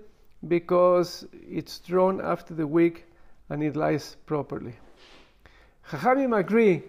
because 0.48 1.26
it's 1.32 1.78
drawn 1.80 2.20
after 2.20 2.54
the 2.54 2.66
wick 2.66 3.06
and 3.50 3.62
it 3.62 3.76
lies 3.76 4.16
properly. 4.26 4.74
Chachamim 5.90 6.38
agree 6.38 6.82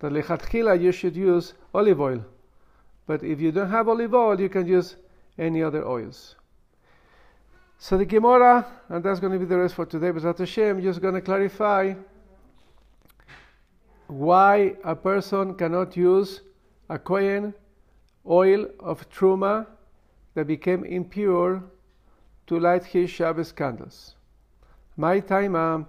that 0.00 0.12
lechatchila 0.12 0.80
you 0.80 0.90
should 0.90 1.14
use 1.14 1.54
olive 1.72 2.00
oil. 2.00 2.24
But 3.06 3.22
if 3.22 3.40
you 3.40 3.52
don't 3.52 3.70
have 3.70 3.88
olive 3.88 4.14
oil, 4.14 4.40
you 4.40 4.48
can 4.48 4.66
use 4.66 4.96
any 5.38 5.62
other 5.62 5.86
oils. 5.86 6.34
So 7.84 7.98
the 7.98 8.06
Gemara, 8.06 8.64
and 8.90 9.02
that's 9.02 9.18
going 9.18 9.32
to 9.32 9.40
be 9.40 9.44
the 9.44 9.58
rest 9.58 9.74
for 9.74 9.84
today, 9.84 10.12
but 10.12 10.38
Hashem, 10.38 10.80
just 10.82 11.02
going 11.02 11.14
to 11.14 11.20
clarify 11.20 11.94
why 14.06 14.76
a 14.84 14.94
person 14.94 15.56
cannot 15.56 15.96
use 15.96 16.42
a 16.88 16.96
kohen 16.96 17.52
oil 18.24 18.68
of 18.78 19.10
truma 19.10 19.66
that 20.34 20.46
became 20.46 20.84
impure 20.84 21.64
to 22.46 22.60
light 22.60 22.84
his 22.84 23.10
Shabbos 23.10 23.50
candles. 23.50 24.14
My 24.96 25.18
time, 25.18 25.56
um, 25.56 25.88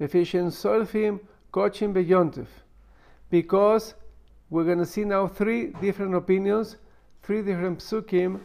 efficient 0.00 0.48
solfim 0.48 1.20
kochim 1.52 1.94
beyontif, 1.94 2.48
because 3.30 3.94
we're 4.50 4.64
going 4.64 4.78
to 4.78 4.84
see 4.84 5.04
now 5.04 5.28
three 5.28 5.68
different 5.80 6.12
opinions, 6.16 6.76
three 7.22 7.42
different 7.42 7.78
psukim, 7.78 8.40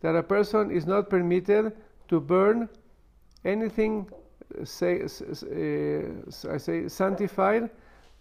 that 0.00 0.16
a 0.16 0.22
person 0.24 0.72
is 0.72 0.84
not 0.84 1.08
permitted 1.08 1.72
to 2.08 2.20
burn 2.20 2.68
anything, 3.44 4.06
say, 4.64 5.02
uh, 5.02 6.50
I 6.52 6.56
say, 6.58 6.88
sanctified, 6.88 7.70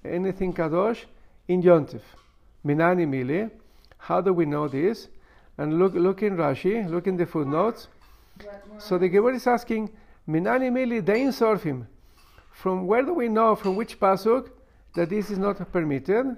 anything 0.05 0.53
kadosh 0.53 1.05
in 1.47 1.61
yontif. 1.61 2.01
Minani 2.65 3.05
mili. 3.07 3.49
How 3.97 4.21
do 4.21 4.33
we 4.33 4.45
know 4.45 4.67
this? 4.67 5.07
And 5.57 5.79
look, 5.79 5.93
look 5.93 6.23
in 6.23 6.35
Rashi, 6.35 6.89
look 6.89 7.07
in 7.07 7.15
the 7.15 7.25
footnotes. 7.25 7.87
So 8.79 8.97
the 8.97 9.07
Gemara 9.07 9.35
is 9.35 9.47
asking, 9.47 9.91
Minani 10.27 10.71
mili 10.71 11.03
dein 11.03 11.29
sorfim. 11.29 11.85
From 12.51 12.87
where 12.87 13.03
do 13.03 13.13
we 13.13 13.27
know, 13.27 13.55
from 13.55 13.75
which 13.75 13.99
pasuk, 13.99 14.49
that 14.95 15.09
this 15.09 15.29
is 15.29 15.37
not 15.37 15.71
permitted? 15.71 16.37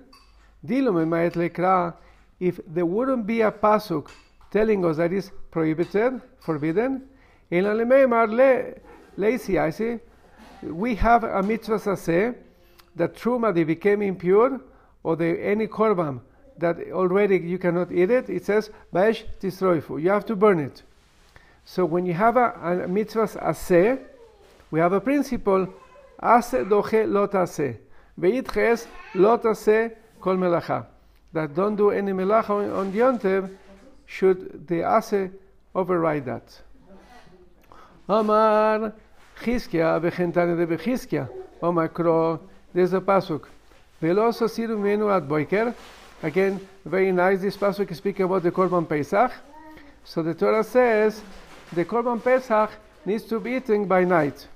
Dilum 0.66 1.06
emayet 1.06 1.34
lekra. 1.34 1.94
If 2.40 2.60
there 2.68 2.86
wouldn't 2.86 3.26
be 3.26 3.42
a 3.42 3.52
pasuk 3.52 4.10
telling 4.52 4.86
us 4.86 4.98
that 4.98 5.14
is 5.14 5.32
prohibited, 5.52 6.22
forbidden, 6.40 7.04
we 7.50 7.58
have 10.96 11.24
a 11.24 11.44
mitzvah 11.44 11.80
saseh 11.80 12.36
that 12.96 13.16
truma 13.16 13.54
they 13.54 13.64
became 13.64 14.02
impure, 14.02 14.60
or 15.04 15.16
the, 15.16 15.40
any 15.44 15.68
korban 15.68 16.22
that 16.58 16.78
already 16.92 17.38
you 17.38 17.60
cannot 17.60 17.92
eat 17.92 18.10
it. 18.10 18.30
It 18.30 18.46
says 18.46 18.70
baesh 18.94 19.24
tisroifu. 19.40 20.02
You 20.02 20.10
have 20.10 20.26
to 20.28 20.36
burn 20.36 20.60
it. 20.60 20.84
So 21.66 21.86
when 21.86 22.06
you 22.06 22.14
have 22.14 22.38
a, 22.38 22.84
a 22.86 22.88
mitzvah 22.88 23.28
aseh, 23.28 24.00
we 24.72 24.80
have 24.80 24.94
a 24.94 25.02
principle 25.02 25.68
ase 26.22 26.64
doche 26.66 27.12
lot 27.12 27.34
aseh. 27.34 27.78
Veitches 28.20 28.88
lot 29.14 29.44
aseh 29.44 29.92
kol 30.22 30.38
melacha. 30.38 30.86
That 31.34 31.54
don't 31.54 31.76
do 31.76 31.92
any 31.92 32.14
melacha 32.14 32.50
on, 32.50 32.72
on 32.72 32.92
the 32.92 33.00
yontev, 33.00 33.56
should 34.06 34.68
the 34.68 34.82
ase 34.82 35.30
override 35.76 36.26
that. 36.26 36.62
Amar 38.08 38.94
Chizkia 39.42 40.00
v'chentane 40.00 40.56
de 40.56 40.68
bechizkia. 40.68 41.28
Omar 41.62 41.90
Kro, 41.90 42.40
there's 42.72 42.94
a 42.94 43.02
pasuk. 43.02 43.48
Veloso 44.00 44.48
siru 44.48 44.78
menu 44.78 45.10
at 45.10 45.28
boiker. 45.28 45.74
Again, 46.22 46.60
very 46.86 47.12
nice. 47.12 47.42
This 47.42 47.58
pasuk 47.58 47.90
is 47.90 47.98
speaking 47.98 48.26
about 48.26 48.44
the 48.44 48.52
Korban 48.52 48.88
Pesach. 48.88 49.32
So 50.04 50.22
the 50.22 50.36
Torah 50.36 50.64
says 50.64 51.24
the 51.74 51.84
Korban 51.84 52.24
Pesach 52.24 52.70
needs 53.06 53.24
to 53.24 53.40
be 53.40 53.54
eaten 53.56 53.86
by 53.86 54.04
night. 54.04 54.48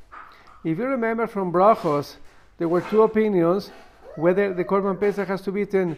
If 0.64 0.78
you 0.78 0.86
remember 0.86 1.26
from 1.26 1.52
Brachos, 1.52 2.18
there 2.60 2.68
were 2.68 2.82
two 2.82 3.02
opinions 3.02 3.72
whether 4.16 4.54
the 4.54 4.64
Korban 4.64 5.00
Pesach 5.00 5.28
has 5.28 5.42
to 5.42 5.52
be 5.52 5.62
eaten 5.62 5.98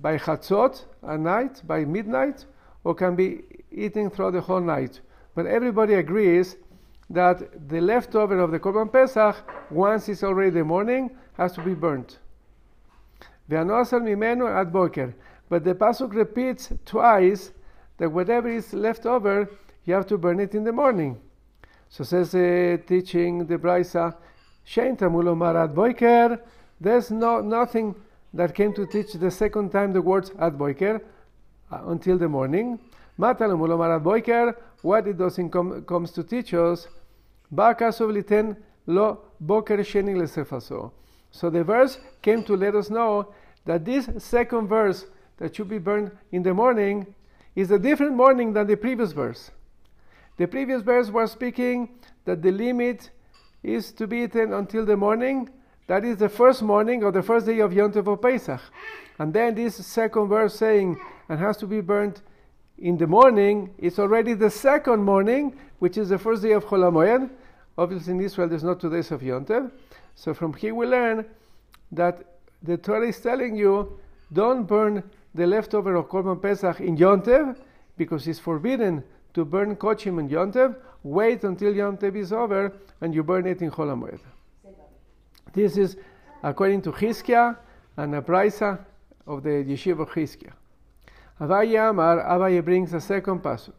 by 0.00 0.18
Chatzot 0.18 0.84
at 1.08 1.18
night, 1.18 1.62
by 1.66 1.84
midnight, 1.84 2.44
or 2.84 2.94
can 2.94 3.16
be 3.16 3.42
eaten 3.72 4.08
throughout 4.08 4.34
the 4.34 4.40
whole 4.40 4.60
night. 4.60 5.00
But 5.34 5.46
everybody 5.46 5.94
agrees 5.94 6.56
that 7.10 7.68
the 7.68 7.80
leftover 7.80 8.38
of 8.38 8.50
the 8.50 8.58
Korban 8.58 8.92
Pesach, 8.92 9.36
once 9.70 10.08
it's 10.08 10.22
already 10.22 10.50
the 10.50 10.64
morning, 10.64 11.10
has 11.36 11.52
to 11.52 11.62
be 11.62 11.74
burnt. 11.74 12.18
mimenu 13.48 14.48
ad 14.48 14.72
boker. 14.72 15.14
But 15.48 15.64
the 15.64 15.74
pasuk 15.74 16.14
repeats 16.14 16.72
twice 16.86 17.52
that 17.98 18.10
whatever 18.10 18.48
is 18.48 18.72
left 18.72 19.06
over, 19.06 19.50
you 19.84 19.94
have 19.94 20.06
to 20.06 20.18
burn 20.18 20.38
it 20.38 20.54
in 20.54 20.64
the 20.64 20.72
morning. 20.72 21.20
So 21.88 22.04
says 22.04 22.34
uh, 22.34 22.76
teaching 22.86 23.46
the 23.46 23.58
Brisa, 23.58 24.14
Shein 24.64 24.96
tamulomar 24.96 25.56
ad 25.56 25.74
boiker. 25.74 26.40
There's 26.80 27.10
no 27.10 27.40
nothing 27.40 27.96
that 28.32 28.54
came 28.54 28.72
to 28.74 28.86
teach 28.86 29.12
the 29.14 29.30
second 29.30 29.70
time 29.70 29.92
the 29.92 30.00
words 30.00 30.30
ad 30.38 30.56
boiker 30.56 31.02
uh, 31.72 31.80
until 31.86 32.16
the 32.16 32.28
morning. 32.28 32.78
Matalomulomar 33.20 33.96
ad 33.96 34.02
boiker. 34.02 34.56
What 34.82 35.06
it 35.06 35.18
does 35.18 35.38
in 35.38 35.50
com- 35.50 35.84
comes 35.84 36.10
to 36.12 36.24
teach 36.24 36.54
us 36.54 36.88
lo 38.86 39.18
boker 39.40 39.78
sheni 39.78 40.90
So 41.30 41.50
the 41.50 41.64
verse 41.64 41.98
came 42.22 42.42
to 42.44 42.56
let 42.56 42.74
us 42.74 42.88
know 42.88 43.34
that 43.66 43.84
this 43.84 44.08
second 44.18 44.68
verse 44.68 45.06
that 45.36 45.54
should 45.54 45.68
be 45.68 45.78
burned 45.78 46.12
in 46.32 46.42
the 46.42 46.54
morning 46.54 47.14
is 47.54 47.70
a 47.70 47.78
different 47.78 48.14
morning 48.14 48.52
than 48.52 48.66
the 48.66 48.76
previous 48.76 49.12
verse. 49.12 49.50
The 50.38 50.46
previous 50.46 50.82
verse 50.82 51.10
was 51.10 51.32
speaking 51.32 51.98
that 52.24 52.40
the 52.40 52.50
limit 52.50 53.10
is 53.62 53.92
to 53.92 54.06
be 54.06 54.18
eaten 54.22 54.54
until 54.54 54.86
the 54.86 54.96
morning. 54.96 55.50
That 55.88 56.04
is 56.04 56.16
the 56.16 56.28
first 56.28 56.62
morning 56.62 57.04
or 57.04 57.12
the 57.12 57.22
first 57.22 57.46
day 57.46 57.58
of 57.58 57.72
Yom 57.72 57.92
Tov 57.92 58.22
Pesach. 58.22 58.60
And 59.18 59.34
then 59.34 59.54
this 59.54 59.74
second 59.84 60.28
verse 60.28 60.54
saying, 60.54 60.98
and 61.28 61.38
has 61.38 61.56
to 61.58 61.66
be 61.66 61.80
burned 61.80 62.22
in 62.80 62.96
the 62.96 63.06
morning, 63.06 63.72
it's 63.78 63.98
already 63.98 64.34
the 64.34 64.50
second 64.50 65.02
morning, 65.02 65.56
which 65.80 65.98
is 65.98 66.08
the 66.08 66.18
first 66.18 66.42
day 66.42 66.52
of 66.52 66.64
Chol 66.64 66.90
HaMoed. 66.90 67.30
Obviously, 67.76 68.14
in 68.14 68.20
Israel, 68.20 68.48
there's 68.48 68.64
not 68.64 68.80
two 68.80 68.90
days 68.90 69.10
of 69.10 69.20
Yontev. 69.20 69.70
So 70.14 70.34
from 70.34 70.54
here 70.54 70.74
we 70.74 70.86
learn 70.86 71.26
that 71.92 72.24
the 72.62 72.76
Torah 72.76 73.08
is 73.08 73.20
telling 73.20 73.54
you 73.56 73.98
don't 74.32 74.64
burn 74.64 75.02
the 75.34 75.46
leftover 75.46 75.94
of 75.94 76.08
Korban 76.08 76.40
Pesach 76.40 76.80
in 76.80 76.96
Yontev 76.96 77.56
because 77.96 78.26
it's 78.26 78.38
forbidden 78.38 79.04
to 79.34 79.44
burn 79.44 79.76
kochim 79.76 80.18
in 80.18 80.28
Yontev. 80.28 80.76
Wait 81.02 81.44
until 81.44 81.72
Yontev 81.72 82.16
is 82.16 82.32
over 82.32 82.72
and 83.00 83.14
you 83.14 83.22
burn 83.22 83.46
it 83.46 83.60
in 83.62 83.70
Chol 83.70 83.88
HaMoed. 83.88 84.20
This 85.52 85.76
is 85.76 85.96
according 86.42 86.82
to 86.82 86.92
Chizkia 86.92 87.56
and 87.96 88.14
a 88.14 88.22
Braisa 88.22 88.78
of 89.26 89.42
the 89.42 89.50
Yeshiva 89.50 90.00
of 90.00 90.10
Chizkia. 90.10 90.52
Abaye 91.40 91.88
Amar, 91.88 92.62
brings 92.62 92.92
a 92.92 93.00
second 93.00 93.42
pasuk. 93.42 93.72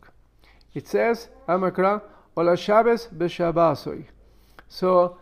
It 0.73 0.87
says, 0.87 1.29
Amakra, 1.47 2.01
Ola 2.35 2.57
Shabbos 2.57 3.07
b'Shabbasoy. 3.07 4.05
So, 4.67 5.17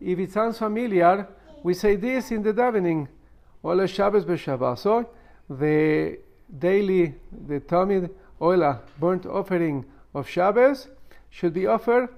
if 0.00 0.18
it 0.18 0.32
sounds 0.32 0.58
familiar, 0.58 1.28
we 1.62 1.74
say 1.74 1.94
this 1.94 2.32
in 2.32 2.42
the 2.42 2.52
davening. 2.52 3.06
Ola 3.62 3.86
Shabbos 3.86 4.24
b'Shabbasoy, 4.24 5.06
the 5.48 6.18
daily, 6.58 7.14
the 7.46 7.60
Tamid 7.60 8.10
Oila 8.40 8.80
burnt 8.98 9.24
offering 9.26 9.84
of 10.14 10.28
Shabbos 10.28 10.88
should 11.30 11.52
be 11.52 11.66
offered, 11.66 12.08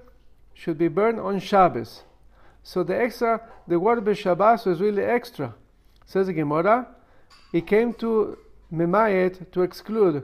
should 0.55 0.79
be 0.79 0.87
burned 0.87 1.19
on 1.19 1.39
Shabbos. 1.39 2.03
So 2.63 2.83
the 2.83 2.99
extra, 2.99 3.47
the 3.67 3.79
word 3.79 4.03
b'Shabbos 4.03 4.65
is 4.65 4.81
really 4.81 5.03
extra. 5.03 5.53
Says 6.07 6.27
the 6.27 6.33
Gemara, 6.33 6.87
it 7.53 7.67
came 7.67 7.93
to 7.95 8.37
Memayet 8.71 9.51
to 9.51 9.61
exclude. 9.61 10.23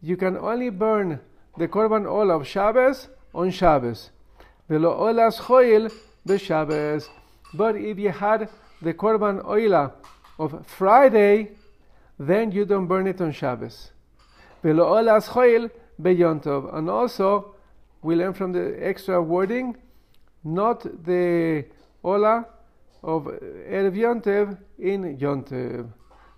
You 0.00 0.16
can 0.16 0.36
only 0.36 0.70
burn 0.70 1.20
the 1.58 1.68
Korban 1.68 2.06
Ola 2.06 2.36
of 2.38 2.46
Shabbos 2.46 3.08
on 3.34 3.50
Shabbos. 3.50 4.10
Velo 4.68 4.98
Olas 4.98 5.38
Choil 5.38 5.92
b'Shabbos. 6.26 7.08
But 7.54 7.76
if 7.76 7.98
you 7.98 8.10
had 8.10 8.48
the 8.80 8.94
Korban 8.94 9.44
Oila 9.44 9.92
of 10.38 10.66
Friday, 10.66 11.52
then 12.18 12.50
you 12.52 12.64
don't 12.64 12.86
burn 12.86 13.06
it 13.06 13.20
on 13.20 13.32
Shabbos. 13.32 13.90
Velo 14.62 14.94
Olas 14.94 15.28
Choil 15.28 15.70
b'Yontov. 16.00 16.74
And 16.74 16.88
also, 16.88 17.54
we 18.00 18.16
learn 18.16 18.32
from 18.32 18.52
the 18.52 18.78
extra 18.80 19.22
wording, 19.22 19.76
not 20.42 20.82
the 21.04 21.66
Ola 22.02 22.46
of 23.02 23.24
Erev 23.24 23.94
Yontev 23.94 24.58
in 24.78 25.18
Yontev. 25.18 25.88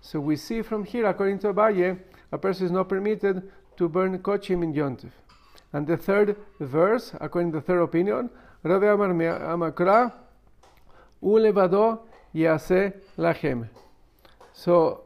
So 0.05 0.19
we 0.19 0.35
see 0.35 0.61
from 0.61 0.85
here, 0.85 1.07
according 1.07 1.39
to 1.39 1.51
Abaye, 1.51 1.99
a 2.31 2.37
person 2.37 2.67
is 2.67 2.71
not 2.71 2.87
permitted 2.89 3.51
to 3.75 3.89
burn 3.89 4.19
kochim 4.19 4.61
in 4.61 4.71
Yontif. 4.71 5.09
And 5.73 5.87
the 5.87 5.97
third 5.97 6.37
verse, 6.59 7.11
according 7.19 7.53
to 7.53 7.57
the 7.57 7.65
third 7.65 7.81
opinion, 7.81 8.29
Rabbi 8.61 8.85
Amar 8.85 9.09
Amakra, 9.09 10.13
Ulevado 11.23 12.01
Yase 12.35 12.93
Lachem. 13.17 13.67
So 14.53 15.05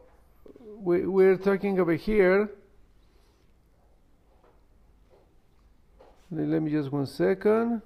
we, 0.81 1.07
we're 1.07 1.37
talking 1.37 1.79
over 1.79 1.93
here. 1.93 2.49
Let 6.29 6.61
me 6.61 6.71
just 6.71 6.91
one 6.91 7.05
second. 7.05 7.81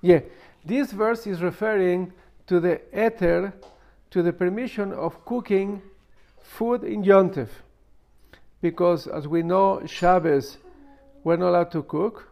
Yeah, 0.00 0.20
this 0.64 0.90
verse 0.90 1.26
is 1.26 1.42
referring 1.42 2.14
to 2.46 2.60
the 2.60 2.80
ether, 2.92 3.52
to 4.10 4.22
the 4.22 4.32
permission 4.32 4.92
of 4.92 5.24
cooking 5.24 5.82
food 6.42 6.84
in 6.84 7.02
Yontef. 7.02 7.48
Because 8.60 9.06
as 9.06 9.26
we 9.26 9.42
know, 9.42 9.82
Shabbos, 9.86 10.58
we're 11.24 11.36
not 11.36 11.48
allowed 11.50 11.70
to 11.72 11.82
cook. 11.82 12.28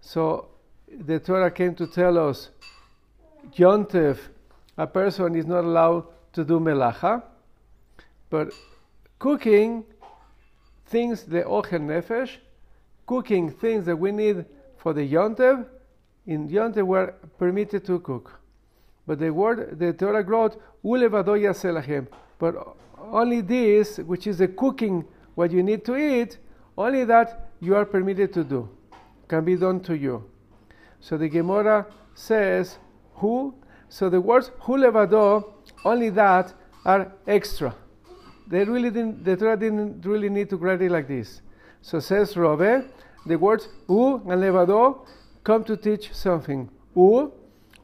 So 0.00 0.48
the 0.88 1.18
Torah 1.18 1.50
came 1.50 1.74
to 1.76 1.86
tell 1.86 2.18
us, 2.18 2.50
Yontef, 3.56 4.18
a 4.76 4.86
person 4.86 5.34
is 5.34 5.46
not 5.46 5.64
allowed 5.64 6.06
to 6.32 6.44
do 6.44 6.60
melacha. 6.60 7.22
But 8.30 8.52
cooking 9.18 9.84
things, 10.86 11.24
the 11.24 11.42
ochel 11.42 11.80
nefesh, 11.80 12.36
cooking 13.06 13.50
things 13.50 13.86
that 13.86 13.96
we 13.96 14.12
need 14.12 14.44
for 14.78 14.92
the 14.92 15.06
Yontev, 15.12 15.66
in 16.26 16.48
Yontev 16.48 16.86
we're 16.86 17.12
permitted 17.38 17.84
to 17.86 17.98
cook. 18.00 18.39
But 19.06 19.18
the 19.18 19.30
word, 19.30 19.78
the 19.78 19.92
Torah 19.92 20.22
wrote, 20.22 20.60
Ulevadoya 20.84 21.52
selachem. 21.52 22.06
But 22.38 22.54
only 22.98 23.40
this, 23.40 23.98
which 23.98 24.26
is 24.26 24.38
the 24.38 24.48
cooking, 24.48 25.04
what 25.34 25.50
you 25.50 25.62
need 25.62 25.84
to 25.86 25.96
eat, 25.96 26.38
only 26.76 27.04
that 27.04 27.50
you 27.60 27.74
are 27.74 27.84
permitted 27.84 28.32
to 28.34 28.44
do, 28.44 28.68
can 29.28 29.44
be 29.44 29.56
done 29.56 29.80
to 29.80 29.96
you. 29.96 30.24
So 31.00 31.16
the 31.16 31.28
Gemara 31.28 31.86
says, 32.14 32.78
who? 33.14 33.54
So 33.88 34.08
the 34.08 34.20
words 34.20 34.50
hu 34.60 34.76
levado, 34.76 35.52
only 35.84 36.10
that 36.10 36.54
are 36.84 37.12
extra. 37.26 37.74
They 38.46 38.64
really 38.64 38.90
didn't, 38.90 39.24
the 39.24 39.36
Torah 39.36 39.56
didn't 39.56 40.04
really 40.04 40.28
need 40.28 40.50
to 40.50 40.56
write 40.56 40.82
it 40.82 40.90
like 40.90 41.08
this. 41.08 41.42
So 41.82 42.00
says 42.00 42.36
Rove, 42.36 42.84
the 43.26 43.36
words 43.36 43.68
u 43.88 44.16
and 44.28 44.40
levado 44.40 45.06
come 45.44 45.64
to 45.64 45.76
teach 45.76 46.12
something. 46.12 46.68
U 46.94 47.32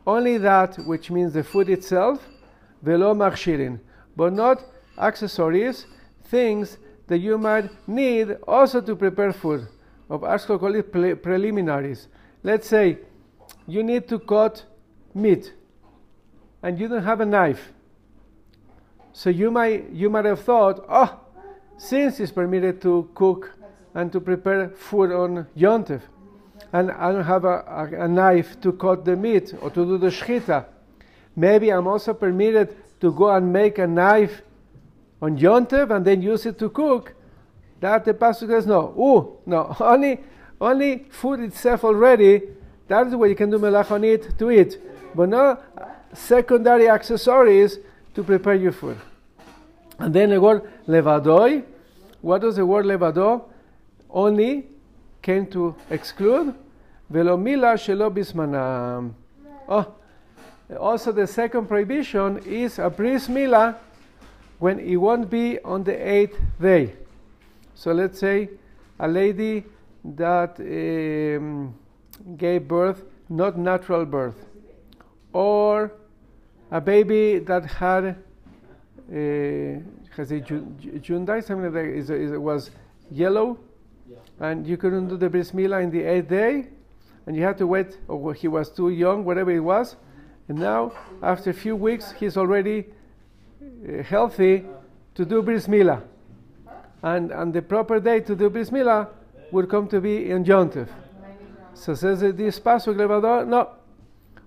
only 0.06 0.38
that 0.38 0.76
which 0.86 1.10
means 1.10 1.32
the 1.32 1.42
food 1.42 1.68
itself, 1.68 2.26
velo 2.82 3.14
machshirin, 3.14 3.80
but 4.16 4.32
not 4.32 4.62
accessories, 4.98 5.86
things 6.24 6.78
that 7.06 7.18
you 7.18 7.38
might 7.38 7.70
need 7.88 8.36
also 8.46 8.80
to 8.80 8.96
prepare 8.96 9.32
food. 9.32 9.66
ArtScroll 10.10 10.60
call 10.60 10.74
it 10.74 10.92
pre- 10.92 11.14
preliminaries. 11.14 12.08
Let's 12.42 12.68
say 12.68 12.98
you 13.66 13.82
need 13.82 14.08
to 14.08 14.18
cut 14.18 14.64
meat 15.14 15.52
and 16.62 16.78
you 16.78 16.88
don't 16.88 17.02
have 17.02 17.20
a 17.20 17.26
knife. 17.26 17.72
So 19.12 19.30
you 19.30 19.50
might 19.50 19.90
you 19.90 20.10
might 20.10 20.24
have 20.24 20.40
thought, 20.40 20.84
oh, 20.88 21.20
since 21.76 22.20
it's 22.20 22.32
permitted 22.32 22.80
to 22.82 23.10
cook 23.14 23.52
and 23.94 24.12
to 24.12 24.20
prepare 24.20 24.70
food 24.70 25.10
on 25.10 25.46
Yontif, 25.56 26.02
and 26.72 26.90
I 26.90 27.12
don't 27.12 27.24
have 27.24 27.44
a, 27.44 27.64
a, 27.68 28.04
a, 28.04 28.08
knife 28.08 28.60
to 28.60 28.72
cut 28.72 29.04
the 29.04 29.16
meat 29.16 29.54
or 29.60 29.70
to 29.70 29.84
do 29.84 29.98
the 29.98 30.08
shchita. 30.08 30.66
Maybe 31.34 31.70
I'm 31.70 31.86
also 31.86 32.14
permitted 32.14 32.76
to 33.00 33.12
go 33.12 33.30
and 33.30 33.52
make 33.52 33.78
a 33.78 33.86
knife 33.86 34.42
on 35.22 35.38
Yontev 35.38 35.94
and 35.94 36.04
then 36.04 36.22
use 36.22 36.46
it 36.46 36.58
to 36.58 36.70
cook. 36.70 37.14
That 37.80 38.04
the 38.04 38.14
pastor 38.14 38.46
says 38.46 38.66
no. 38.66 38.94
Ooh, 38.98 39.38
no. 39.46 39.74
Only, 39.80 40.20
only 40.60 41.06
food 41.10 41.40
itself 41.40 41.84
already. 41.84 42.42
That 42.88 43.06
is 43.08 43.14
what 43.14 43.28
you 43.28 43.36
can 43.36 43.50
do 43.50 43.58
melach 43.58 43.90
on 43.90 44.04
it 44.04 44.38
to 44.38 44.50
eat, 44.50 44.78
but 45.14 45.28
no 45.28 45.58
secondary 46.14 46.88
accessories 46.88 47.78
to 48.14 48.22
prepare 48.22 48.54
your 48.54 48.72
food. 48.72 48.96
And 49.98 50.14
then 50.14 50.30
the 50.30 50.40
word 50.40 50.62
levadoi. 50.86 51.64
What 52.22 52.40
does 52.40 52.56
the 52.56 52.64
word 52.64 52.86
levado? 52.86 53.44
Only 54.08 54.66
came 55.26 55.44
to 55.44 55.74
exclude 55.90 56.54
velomila 57.12 57.74
shelo 57.74 58.08
bismanam. 58.16 59.12
Oh, 59.68 59.92
also 60.78 61.10
the 61.10 61.26
second 61.26 61.66
prohibition 61.66 62.38
is 62.46 62.78
a 62.78 62.88
bris 62.88 63.28
mila 63.28 63.76
when 64.60 64.78
it 64.78 64.94
won't 64.94 65.28
be 65.28 65.58
on 65.64 65.82
the 65.82 65.96
eighth 66.14 66.38
day. 66.60 66.94
So 67.74 67.90
let's 67.92 68.20
say 68.20 68.50
a 69.00 69.08
lady 69.08 69.64
that 70.04 70.60
um, 70.60 71.74
gave 72.36 72.68
birth, 72.68 73.02
not 73.28 73.58
natural 73.58 74.04
birth, 74.04 74.38
or 75.32 75.92
a 76.70 76.80
baby 76.80 77.40
that 77.40 77.66
had 77.66 78.04
uh, 78.06 79.80
has 80.16 80.30
a 80.30 80.40
jaundice, 80.40 81.46
something 81.46 81.64
like 81.64 81.72
that, 81.72 81.84
is, 81.84 82.10
is, 82.10 82.38
was 82.38 82.70
yellow 83.10 83.58
and 84.40 84.66
you 84.66 84.76
couldn't 84.76 85.08
do 85.08 85.16
the 85.16 85.28
bris 85.28 85.52
milah 85.52 85.82
in 85.82 85.90
the 85.90 86.02
eighth 86.02 86.28
day, 86.28 86.68
and 87.26 87.36
you 87.36 87.42
had 87.42 87.58
to 87.58 87.66
wait, 87.66 87.98
or 88.08 88.34
he 88.34 88.48
was 88.48 88.70
too 88.70 88.90
young, 88.90 89.24
whatever 89.24 89.50
it 89.50 89.60
was. 89.60 89.96
And 90.48 90.58
now, 90.58 90.92
after 91.22 91.50
a 91.50 91.54
few 91.54 91.74
weeks, 91.74 92.12
he's 92.12 92.36
already 92.36 92.86
uh, 93.60 94.02
healthy 94.02 94.64
to 95.14 95.24
do 95.24 95.42
bris 95.42 95.66
milah. 95.66 96.02
And, 97.02 97.30
and 97.32 97.52
the 97.52 97.62
proper 97.62 98.00
day 98.00 98.20
to 98.20 98.36
do 98.36 98.50
bris 98.50 98.70
milah 98.70 99.08
would 99.50 99.68
come 99.68 99.88
to 99.88 100.00
be 100.00 100.30
in 100.30 100.44
Yontif. 100.44 100.88
So 101.74 101.94
says 101.94 102.20
this 102.20 102.58
pasuk 102.58 102.96
levador, 102.96 103.44
no, 103.44 103.70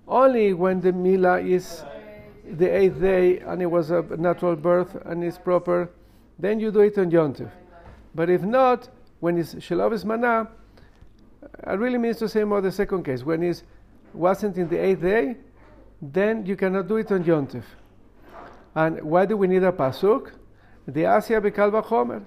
only 0.08 0.54
when 0.54 0.82
the 0.82 0.92
milah 0.92 1.46
is 1.48 1.84
the 2.58 2.68
eighth 2.68 3.00
day 3.00 3.40
and 3.40 3.62
it 3.62 3.68
was 3.68 3.92
a 3.92 4.02
natural 4.18 4.56
birth 4.56 4.96
and 5.06 5.24
it's 5.24 5.38
proper, 5.38 5.90
then 6.40 6.60
you 6.60 6.72
do 6.72 6.80
it 6.80 6.98
on 6.98 7.12
Yontif. 7.12 7.52
But 8.16 8.30
if 8.30 8.42
not, 8.42 8.90
when 9.20 9.38
it's 9.38 9.56
Shelavis 9.56 10.06
Mana, 10.06 10.50
it 11.68 11.80
really 11.80 11.98
means 11.98 12.18
to 12.18 12.30
say 12.30 12.44
more 12.44 12.62
the 12.62 12.72
second 12.72 13.04
case. 13.04 13.24
When 13.24 13.44
it 13.44 13.64
wasn't 14.14 14.58
in 14.58 14.68
the 14.70 14.78
eighth 14.78 15.02
day, 15.02 15.38
then 16.02 16.46
you 16.46 16.56
cannot 16.56 16.88
do 16.88 16.98
it 16.98 17.12
on 17.12 17.24
Yontif. 17.24 17.64
And 18.76 19.02
why 19.02 19.26
do 19.26 19.36
we 19.36 19.48
need 19.48 19.64
a 19.64 19.72
pasuk? 19.72 20.32
the 20.94 21.02
Asia 21.02 21.42
Bekal 21.42 21.72
Vachomer. 21.72 22.24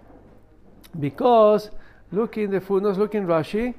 Because, 0.99 1.70
look 2.11 2.36
in 2.36 2.51
the 2.51 2.61
footnotes, 2.61 2.99
look 2.99 3.14
in 3.14 3.26
Rashi, 3.26 3.74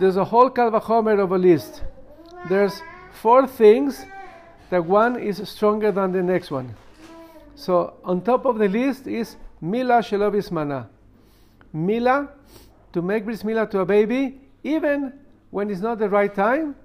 there's 0.00 0.16
a 0.16 0.24
whole 0.24 0.50
Kal 0.50 0.70
Vachomer 0.70 1.22
of 1.22 1.32
a 1.32 1.38
list. 1.38 1.82
There's 2.48 2.82
four 3.12 3.46
things 3.46 4.04
that 4.70 4.84
one 4.84 5.18
is 5.18 5.48
stronger 5.48 5.92
than 5.92 6.12
the 6.12 6.22
next 6.22 6.50
one. 6.50 6.74
So 7.54 7.94
on 8.04 8.22
top 8.22 8.44
of 8.44 8.58
the 8.58 8.68
list 8.68 9.06
is 9.06 9.36
Mila 9.60 10.00
Shelovis 10.00 10.50
Mana. 10.50 10.88
Mila, 11.74 12.28
to 12.92 13.02
make 13.02 13.24
bris 13.24 13.42
Mila 13.42 13.66
to 13.66 13.80
a 13.80 13.84
baby, 13.84 14.40
even 14.62 15.12
when 15.50 15.68
it's 15.68 15.80
not 15.80 15.98
the 15.98 16.08
right 16.08 16.32
time, 16.32 16.76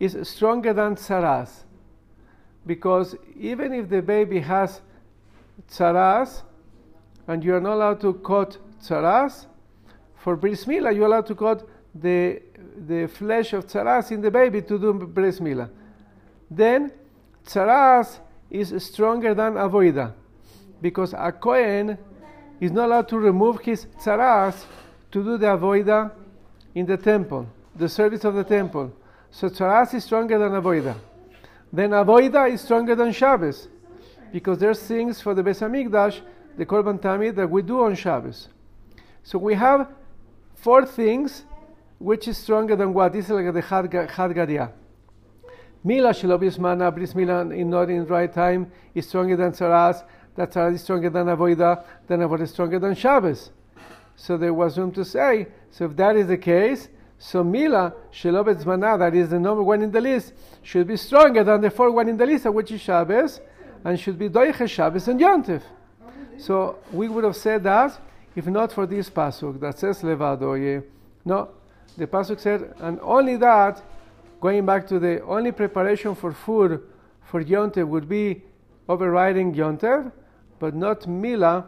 is 0.00 0.16
stronger 0.28 0.72
than 0.72 0.96
tsaras. 0.96 1.64
Because 2.66 3.14
even 3.38 3.74
if 3.74 3.88
the 3.90 4.00
baby 4.00 4.40
has 4.40 4.80
tsaras, 5.70 6.42
and 7.28 7.44
you 7.44 7.54
are 7.54 7.60
not 7.60 7.74
allowed 7.74 8.00
to 8.00 8.14
cut 8.14 8.56
tsaras, 8.82 9.46
for 10.16 10.34
bris 10.34 10.66
Mila 10.66 10.92
you're 10.92 11.06
allowed 11.06 11.26
to 11.26 11.34
cut 11.34 11.68
the, 11.94 12.40
the 12.86 13.06
flesh 13.08 13.52
of 13.52 13.66
tsaras 13.66 14.10
in 14.12 14.22
the 14.22 14.30
baby 14.30 14.62
to 14.62 14.78
do 14.78 14.94
bris 14.94 15.40
Mila. 15.40 15.68
Then 16.50 16.90
tsaras 17.44 18.18
is 18.50 18.72
stronger 18.82 19.34
than 19.34 19.54
avoida, 19.54 20.14
because 20.80 21.12
a 21.12 21.32
kohen 21.32 21.98
is 22.60 22.72
not 22.72 22.86
allowed 22.86 23.08
to 23.08 23.18
remove 23.18 23.60
his 23.60 23.86
tsaras 23.98 24.64
to 25.10 25.22
do 25.22 25.38
the 25.38 25.46
avoida 25.46 26.10
in 26.74 26.86
the 26.86 26.96
temple, 26.96 27.46
the 27.74 27.88
service 27.88 28.24
of 28.24 28.34
the 28.34 28.44
temple. 28.44 28.92
So 29.30 29.48
tsaras 29.48 29.94
is 29.94 30.04
stronger 30.04 30.38
than 30.38 30.52
avoida. 30.52 30.96
Then 31.72 31.90
avoida 31.90 32.50
is 32.50 32.60
stronger 32.60 32.94
than 32.94 33.12
Shabbos, 33.12 33.68
because 34.32 34.58
there's 34.58 34.82
things 34.82 35.20
for 35.20 35.34
the 35.34 35.42
Beis 35.42 35.60
Hamikdash, 35.60 36.20
the 36.56 36.64
Korban 36.64 37.00
Tamid, 37.00 37.34
that 37.36 37.50
we 37.50 37.62
do 37.62 37.82
on 37.82 37.94
Shabbos. 37.94 38.48
So 39.22 39.38
we 39.38 39.54
have 39.54 39.88
four 40.54 40.86
things 40.86 41.44
which 41.98 42.28
is 42.28 42.36
stronger 42.36 42.76
than 42.76 42.92
what? 42.92 43.14
Is 43.14 43.28
like 43.30 43.52
the 43.52 43.60
Had 43.60 43.90
Gadia. 43.90 44.70
Mila 45.82 46.10
Shelobis 46.10 46.58
Mana, 46.58 46.90
Bris 46.90 47.14
Mila 47.14 47.40
in 47.50 47.70
not 47.70 47.88
in 47.90 48.06
right 48.06 48.32
time 48.32 48.70
is 48.94 49.06
stronger 49.06 49.36
than 49.36 49.52
Tsaras. 49.52 50.02
That 50.36 50.52
Tsaras 50.52 50.74
is 50.74 50.82
stronger 50.82 51.10
than 51.10 51.26
Avoida. 51.26 51.84
Then 52.06 52.20
Avoida 52.20 52.42
is 52.42 52.50
stronger 52.50 52.78
than 52.78 52.94
Shabbos. 52.94 53.50
So 54.16 54.36
there 54.36 54.54
was 54.54 54.78
room 54.78 54.92
to 54.92 55.04
say, 55.04 55.48
so 55.70 55.86
if 55.86 55.96
that 55.96 56.16
is 56.16 56.26
the 56.26 56.38
case, 56.38 56.88
so 57.18 57.42
Mila 57.42 57.94
Shelobet 58.12 58.64
Mana, 58.64 58.98
that 58.98 59.14
is 59.14 59.30
the 59.30 59.38
number 59.38 59.62
one 59.62 59.82
in 59.82 59.90
the 59.90 60.00
list, 60.00 60.32
should 60.62 60.86
be 60.86 60.96
stronger 60.96 61.44
than 61.44 61.60
the 61.60 61.70
fourth 61.70 61.94
one 61.94 62.08
in 62.08 62.16
the 62.16 62.26
list, 62.26 62.46
which 62.46 62.70
is 62.70 62.80
Shabbos, 62.80 63.40
and 63.84 63.98
should 63.98 64.18
be 64.18 64.28
Doiche 64.28 64.68
Shabbos 64.68 65.08
and 65.08 65.20
Yontif. 65.20 65.62
So 66.38 66.78
we 66.92 67.08
would 67.08 67.24
have 67.24 67.36
said 67.36 67.62
that 67.64 67.98
if 68.34 68.46
not 68.46 68.70
for 68.72 68.86
this 68.86 69.08
pasuk 69.08 69.58
that 69.60 69.78
says 69.78 70.02
Levadoye. 70.02 70.84
No, 71.24 71.48
the 71.96 72.06
pasuk 72.06 72.38
said, 72.38 72.74
and 72.80 73.00
only 73.00 73.36
that 73.36 73.82
going 74.40 74.66
back 74.66 74.86
to 74.88 74.98
the 74.98 75.22
only 75.24 75.52
preparation 75.52 76.14
for 76.14 76.32
food 76.32 76.82
for 77.24 77.42
Yontev 77.42 77.88
would 77.88 78.08
be 78.08 78.42
overriding 78.88 79.54
Yontev, 79.54 80.12
but 80.58 80.74
not 80.74 81.06
Mila. 81.06 81.66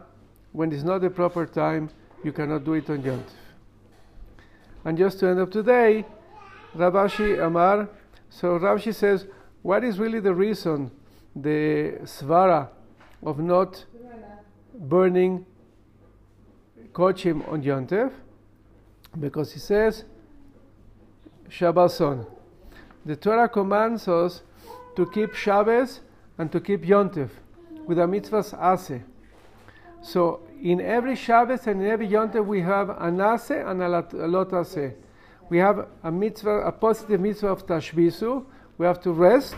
When 0.51 0.71
it's 0.71 0.83
not 0.83 1.01
the 1.01 1.09
proper 1.09 1.45
time, 1.45 1.89
you 2.23 2.31
cannot 2.31 2.63
do 2.65 2.73
it 2.73 2.89
on 2.89 3.03
Yontev. 3.03 3.23
And 4.83 4.97
just 4.97 5.19
to 5.19 5.27
end 5.27 5.39
up 5.39 5.51
today, 5.51 6.05
Rav 6.73 6.93
Ashi 6.93 7.45
Amar. 7.45 7.89
So 8.29 8.57
Rashi 8.59 8.93
says, 8.93 9.27
what 9.61 9.83
is 9.83 9.99
really 9.99 10.19
the 10.19 10.33
reason, 10.33 10.91
the 11.35 11.99
svara 12.03 12.69
of 13.23 13.39
not 13.39 13.85
burning 14.73 15.45
kochim 16.93 17.47
on 17.51 17.61
Yontev? 17.61 18.11
Because 19.19 19.53
he 19.53 19.59
says, 19.59 20.05
Shabbason 21.49 22.25
the 23.05 23.15
Torah 23.15 23.49
commands 23.49 24.07
us 24.07 24.41
to 24.95 25.09
keep 25.09 25.33
Shabbos 25.33 26.01
and 26.37 26.51
to 26.51 26.59
keep 26.59 26.83
Yontif 26.83 27.29
with 27.89 27.97
a 27.97 28.03
mitzvahs 28.03 28.53
ase. 28.53 29.01
So 30.01 30.41
in 30.61 30.79
every 30.79 31.15
Shabbos 31.15 31.65
and 31.65 31.81
in 31.81 31.87
every 31.87 32.07
Yontif 32.07 32.45
we 32.45 32.61
have 32.61 32.91
an 32.91 33.19
ase 33.19 33.49
and 33.49 33.81
a 33.81 33.89
lot 33.89 34.53
ase. 34.53 34.93
We 35.49 35.57
have 35.57 35.87
a 36.03 36.11
mitzvah, 36.11 36.59
a 36.59 36.71
positive 36.71 37.19
mitzvah 37.19 37.47
of 37.47 37.65
tashbisu. 37.65 38.45
We 38.77 38.85
have 38.85 39.01
to 39.01 39.11
rest, 39.11 39.55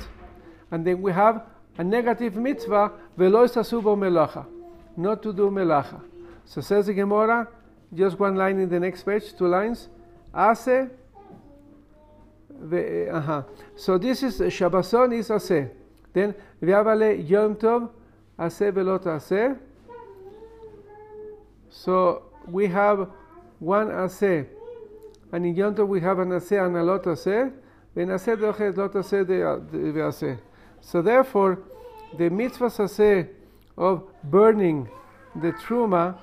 and 0.71 0.87
then 0.87 1.01
we 1.01 1.11
have 1.11 1.43
a 1.77 1.83
negative 1.83 2.37
mitzvah 2.37 2.93
velo 3.17 3.45
subo 3.45 3.97
melacha, 3.97 4.45
not 4.95 5.21
to 5.23 5.33
do 5.33 5.51
melacha. 5.51 6.01
So 6.45 6.61
says 6.61 6.85
the 6.85 6.93
Gemara, 6.93 7.49
just 7.93 8.17
one 8.17 8.37
line 8.37 8.59
in 8.59 8.69
the 8.69 8.79
next 8.79 9.03
page, 9.03 9.35
two 9.37 9.47
lines. 9.47 9.89
Ase 10.33 10.89
uh-huh. 12.61 13.43
So 13.75 13.97
this 13.97 14.23
is 14.23 14.39
Shabbason 14.39 15.17
is 15.17 15.29
Aseh. 15.29 15.69
Then 16.13 16.35
V'yavale 16.61 17.27
Yom 17.27 17.55
Tov 17.55 17.89
So 21.69 22.23
we 22.47 22.67
have 22.67 23.09
one 23.59 23.87
Aseh. 23.87 24.47
And 25.31 25.45
in 25.45 25.55
Yom 25.55 25.75
Tov 25.75 25.87
we 25.87 26.01
have 26.01 26.19
an 26.19 26.29
Aseh 26.29 26.65
and 26.65 26.75
a 26.75 26.83
lot 26.83 27.03
Aseh. 27.03 27.53
Then 27.93 28.09
Lot. 28.09 30.39
So 30.81 31.01
therefore, 31.01 31.59
the 32.17 32.29
mitzvah 32.29 32.65
Aseh 32.65 33.29
of 33.77 34.03
burning 34.23 34.89
the 35.35 35.51
truma 35.53 36.17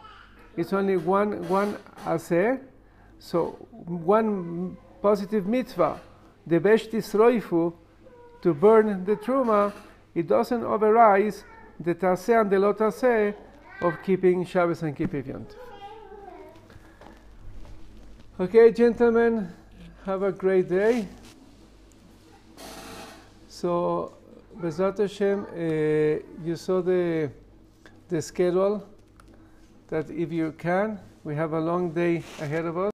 is 0.57 0.73
only 0.73 0.97
one 0.97 1.49
one 1.49 1.79
Aseh. 2.05 2.61
So 3.19 3.51
one 3.87 4.77
positive 5.01 5.47
mitzvah 5.47 6.01
the 6.49 6.59
Beshtis 6.59 7.15
Roifu 7.15 7.75
to 8.43 8.55
burn 8.55 9.05
the 9.05 9.17
Truma, 9.17 9.73
it 10.15 10.27
doesn't 10.27 10.65
override 10.65 11.35
the 11.81 11.95
Taseh 11.95 12.41
and 12.41 12.51
the 12.51 12.57
Lotaseh 12.57 13.35
of 13.81 13.95
keeping 14.05 14.45
Shabbos 14.45 14.83
and 14.83 14.97
keeping 14.97 15.27
Yont. 15.27 15.57
Okay, 18.41 18.73
gentlemen, 18.73 19.53
have 20.05 20.23
a 20.23 20.33
great 20.33 20.69
day. 20.69 21.07
So, 23.49 24.15
Bezrat 24.61 24.99
Hashem, 24.99 25.45
uh, 25.45 26.47
you 26.47 26.57
saw 26.57 26.81
the, 26.81 27.31
the 28.09 28.23
schedule 28.23 28.87
that 29.89 30.09
if 30.11 30.33
you 30.33 30.53
can, 30.53 31.01
we 31.25 31.35
have 31.35 31.53
a 31.53 31.61
long 31.61 31.91
day 31.91 32.23
ahead 32.41 32.65
of 32.65 32.79
us. 32.79 32.87